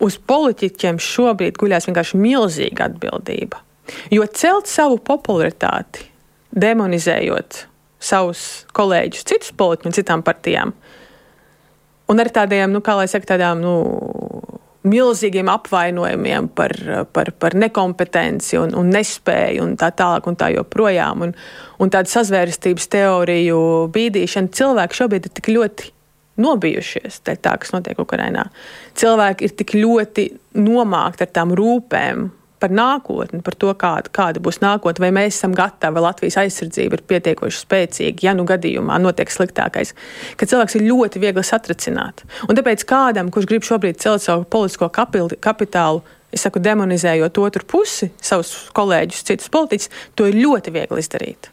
uz 0.00 0.16
politiķiem 0.30 1.00
šobrīd 1.02 1.58
guļās 1.60 1.88
vienkārši 1.90 2.20
milzīga 2.20 2.88
atbildība. 2.90 3.60
Jo 4.14 4.24
celt 4.26 4.70
savu 4.70 5.00
popularitāti, 5.02 6.06
demonizējot 6.54 7.64
savus 8.00 8.64
kolēģus, 8.76 9.26
citus 9.28 9.52
politiķus 9.56 10.00
citām 10.00 10.24
partijām, 10.26 10.72
un 12.10 12.22
ar 12.22 12.30
tādiem, 12.32 12.72
nu, 12.72 12.80
kā 12.82 12.96
lai 12.98 13.08
saka, 13.10 13.34
tādām 13.34 13.60
nu, 13.62 13.74
milzīgiem 14.88 15.50
apvainojumiem 15.52 16.48
par, 16.56 16.72
par, 17.12 17.32
par 17.36 17.56
nekompetenci 17.58 18.56
un, 18.60 18.72
un 18.78 18.88
nespēju 18.94 19.66
un 19.66 19.74
tā 19.80 19.90
tālāk 19.96 20.28
un 20.30 20.38
tā 20.40 20.48
joprojām. 20.54 21.26
Un, 21.26 21.34
un 21.80 21.92
tāda 21.92 22.10
sazvērestības 22.12 22.90
teoriju 22.92 23.62
bīdīšana 23.94 24.52
cilvēki 24.56 25.00
šobrīd 25.00 25.28
ir 25.28 25.34
tik 25.38 25.50
ļoti 25.54 25.94
nobijušies 26.40 27.20
tā, 27.26 27.56
kas 27.60 27.72
notiek 27.74 27.98
Ukrajinā. 28.00 28.46
Cilvēki 28.98 29.48
ir 29.48 29.56
tik 29.58 29.74
ļoti 29.76 30.28
nomākti 30.60 31.26
ar 31.26 31.34
tām 31.34 31.54
rūpēm, 31.56 32.28
par 32.60 32.72
nākotni, 32.76 33.40
par 33.44 33.56
to, 33.56 33.72
kāda, 33.80 34.12
kāda 34.12 34.42
būs 34.44 34.60
nākotne, 34.60 35.06
vai 35.06 35.10
mēs 35.16 35.38
esam 35.38 35.54
gatavi, 35.56 35.96
vai 35.96 36.04
Latvijas 36.04 36.36
aizsardzība 36.42 36.98
ir 36.98 37.04
pietiekoši 37.08 37.62
spēcīga, 37.62 38.26
ja 38.28 38.34
nu 38.36 38.44
gadījumā 38.48 38.98
notiek 39.00 39.32
sliktākais, 39.32 39.94
ka 40.36 40.48
cilvēks 40.50 40.76
ir 40.76 40.84
ļoti 40.90 41.22
viegli 41.22 41.44
satricināt. 41.46 42.24
Un 42.48 42.58
tāpēc 42.58 42.84
kādam, 42.88 43.32
kurš 43.32 43.48
grib 43.48 43.66
šobrīd 43.66 44.00
celt 44.02 44.26
savu 44.26 44.44
politisko 44.44 44.90
kapitālu, 44.92 46.04
es 46.30 46.44
saku, 46.44 46.62
demonizējot 46.62 47.40
otru 47.42 47.64
pusi, 47.66 48.10
savus 48.22 48.52
kolēģus, 48.76 49.24
citus 49.32 49.50
politiķus, 49.52 49.90
to 50.14 50.28
ir 50.28 50.38
ļoti 50.44 50.76
viegli 50.76 51.00
izdarīt. 51.00 51.50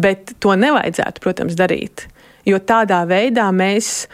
Bet 0.00 0.34
to 0.42 0.54
nevajadzētu, 0.56 1.22
protams, 1.22 1.56
darīt, 1.58 2.06
jo 2.48 2.60
tādā 2.62 3.02
veidā 3.10 3.48
mēs, 3.52 4.06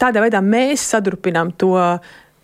tādā 0.00 0.22
veidā 0.24 0.42
mēs 0.44 0.84
sadrupinām 0.94 1.54
to, 1.58 1.74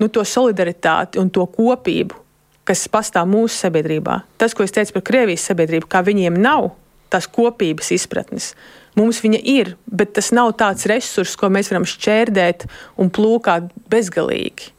nu, 0.01 0.09
to 0.09 0.25
solidaritāti 0.27 1.21
un 1.23 1.31
to 1.31 1.45
kopību, 1.55 2.17
kas 2.65 2.87
pastāv 2.89 3.29
mūsu 3.31 3.67
sabiedrībā. 3.67 4.23
Tas, 4.41 4.57
ko 4.57 4.65
es 4.65 4.73
teicu 4.75 4.97
par 4.97 5.05
Krievijas 5.11 5.45
sabiedrību, 5.51 5.91
kā 5.91 6.01
viņiem 6.07 6.41
nav 6.41 6.73
tās 7.13 7.29
kopības 7.31 7.93
izpratnes. 7.95 8.53
Mums 8.99 9.21
viņa 9.23 9.41
ir, 9.51 9.75
bet 9.87 10.15
tas 10.17 10.31
nav 10.35 10.53
tāds 10.59 10.87
resurs, 10.91 11.35
ko 11.39 11.51
mēs 11.53 11.71
varam 11.71 11.87
šķērdēt 11.89 12.67
un 13.03 13.11
plūkāt 13.15 13.69
bezgalīgi. 13.91 14.73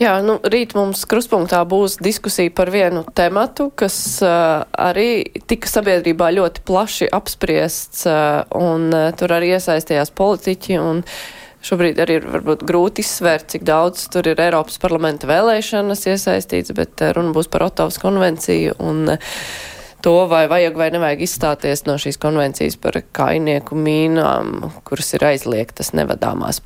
Jā, 0.00 0.14
nu, 0.24 0.38
rīt 0.48 0.72
mums 0.72 1.02
kruspunktā 1.04 1.60
būs 1.68 1.98
diskusija 2.00 2.52
par 2.56 2.70
vienu 2.72 3.02
tematu, 3.14 3.68
kas 3.76 3.96
uh, 4.24 4.62
arī 4.72 5.26
tika 5.44 5.68
sabiedrībā 5.68 6.30
ļoti 6.38 6.64
plaši 6.64 7.10
apspriests, 7.12 8.06
uh, 8.08 8.46
un 8.56 8.88
uh, 8.96 9.10
tur 9.12 9.36
arī 9.36 9.52
iesaistījās 9.58 10.14
politiķi. 10.16 10.80
Un, 10.80 11.04
uh, 11.04 11.36
Šobrīd 11.60 11.98
arī 12.00 12.16
ir 12.16 12.24
varbūt 12.24 12.62
grūti 12.64 13.02
izsvērt, 13.04 13.50
cik 13.52 13.66
daudz 13.68 14.06
tur 14.12 14.30
ir 14.30 14.40
Eiropas 14.40 14.80
parlamenta 14.80 15.28
vēlēšanas 15.28 16.06
iesaistīts, 16.08 16.72
bet 16.76 17.02
runa 17.16 17.34
būs 17.36 17.50
par 17.52 17.66
Otavas 17.66 18.00
konvenciju 18.00 18.78
un 18.80 19.12
eh, 19.12 19.34
to, 20.04 20.14
vai 20.30 20.44
vajag 20.50 20.76
vai 20.78 20.88
nevajag 20.94 21.24
izstāties 21.26 21.84
no 21.86 21.96
šīs 22.00 22.18
konvencijas 22.20 22.76
par 22.80 22.98
kainieku 23.16 23.78
mīnām, 23.78 24.70
kuras 24.88 25.12
ir 25.16 25.26
aizliegtas 25.30 25.92
nevadāmās. 25.96 26.62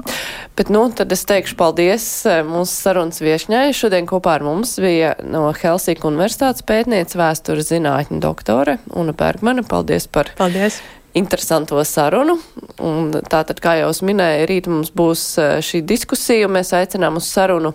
Bet, 0.58 0.72
nu, 0.74 0.86
tad 0.94 1.12
es 1.14 1.26
teikšu 1.28 1.58
paldies 1.60 2.08
eh, 2.30 2.42
mūsu 2.46 2.72
sarunas 2.72 3.22
viešņai. 3.24 3.68
Šodien 3.76 4.08
kopā 4.10 4.38
ar 4.38 4.46
mums 4.46 4.76
bija 4.82 5.14
no 5.22 5.46
Helsika 5.56 6.08
universitātes 6.10 6.66
pētniece 6.66 7.18
vēstures 7.20 7.70
zinātņu 7.72 8.20
doktore 8.24 8.78
Una 8.94 9.16
Bergmane. 9.16 9.66
Paldies 9.68 10.08
par. 10.10 10.32
Paldies 10.38 10.82
interesanto 11.14 11.78
sarunu. 11.86 12.36
Un 12.82 13.12
tātad, 13.30 13.60
kā 13.62 13.78
jau 13.78 13.90
es 13.94 14.02
minēju, 14.04 14.48
rīt 14.50 14.68
mums 14.70 14.90
būs 14.94 15.22
e, 15.38 15.48
šī 15.64 15.84
diskusija, 15.86 16.48
un 16.48 16.56
mēs 16.58 16.74
aicinām 16.76 17.20
uz 17.20 17.30
sarunu 17.30 17.74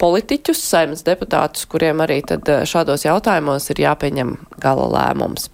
politiķus, 0.00 0.60
saimnes 0.70 1.04
deputātus, 1.06 1.66
kuriem 1.70 2.02
arī 2.04 2.20
tad 2.26 2.48
e, 2.48 2.60
šādos 2.68 3.06
jautājumos 3.06 3.68
ir 3.72 3.82
jāpieņem 3.86 4.32
gala 4.62 4.88
lēmums. 4.92 5.50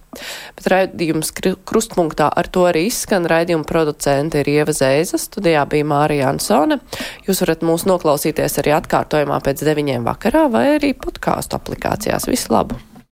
Bet 0.59 0.69
raidījums 0.69 1.33
krustpunktā 1.65 2.29
ar 2.29 2.49
to 2.53 2.67
arī 2.69 2.85
izskan. 2.89 3.25
Raidījuma 3.29 3.65
producente 3.69 4.43
ir 4.43 4.51
Ieva 4.53 4.75
Zēza, 4.75 5.17
studijā 5.21 5.65
bija 5.69 5.89
Mārija 5.89 6.29
Ansone. 6.29 6.79
Jūs 7.27 7.41
varat 7.45 7.65
mūs 7.65 7.87
noklausīties 7.89 8.61
arī 8.61 8.77
atkārtojumā 8.77 9.41
pēc 9.43 9.65
deviņiem 9.65 10.05
vakarā 10.07 10.47
vai 10.53 10.67
arī 10.77 10.93
podkāstu 10.93 11.57
aplikācijās. 11.57 12.29
Visu 12.29 12.53
labu! 12.53 12.92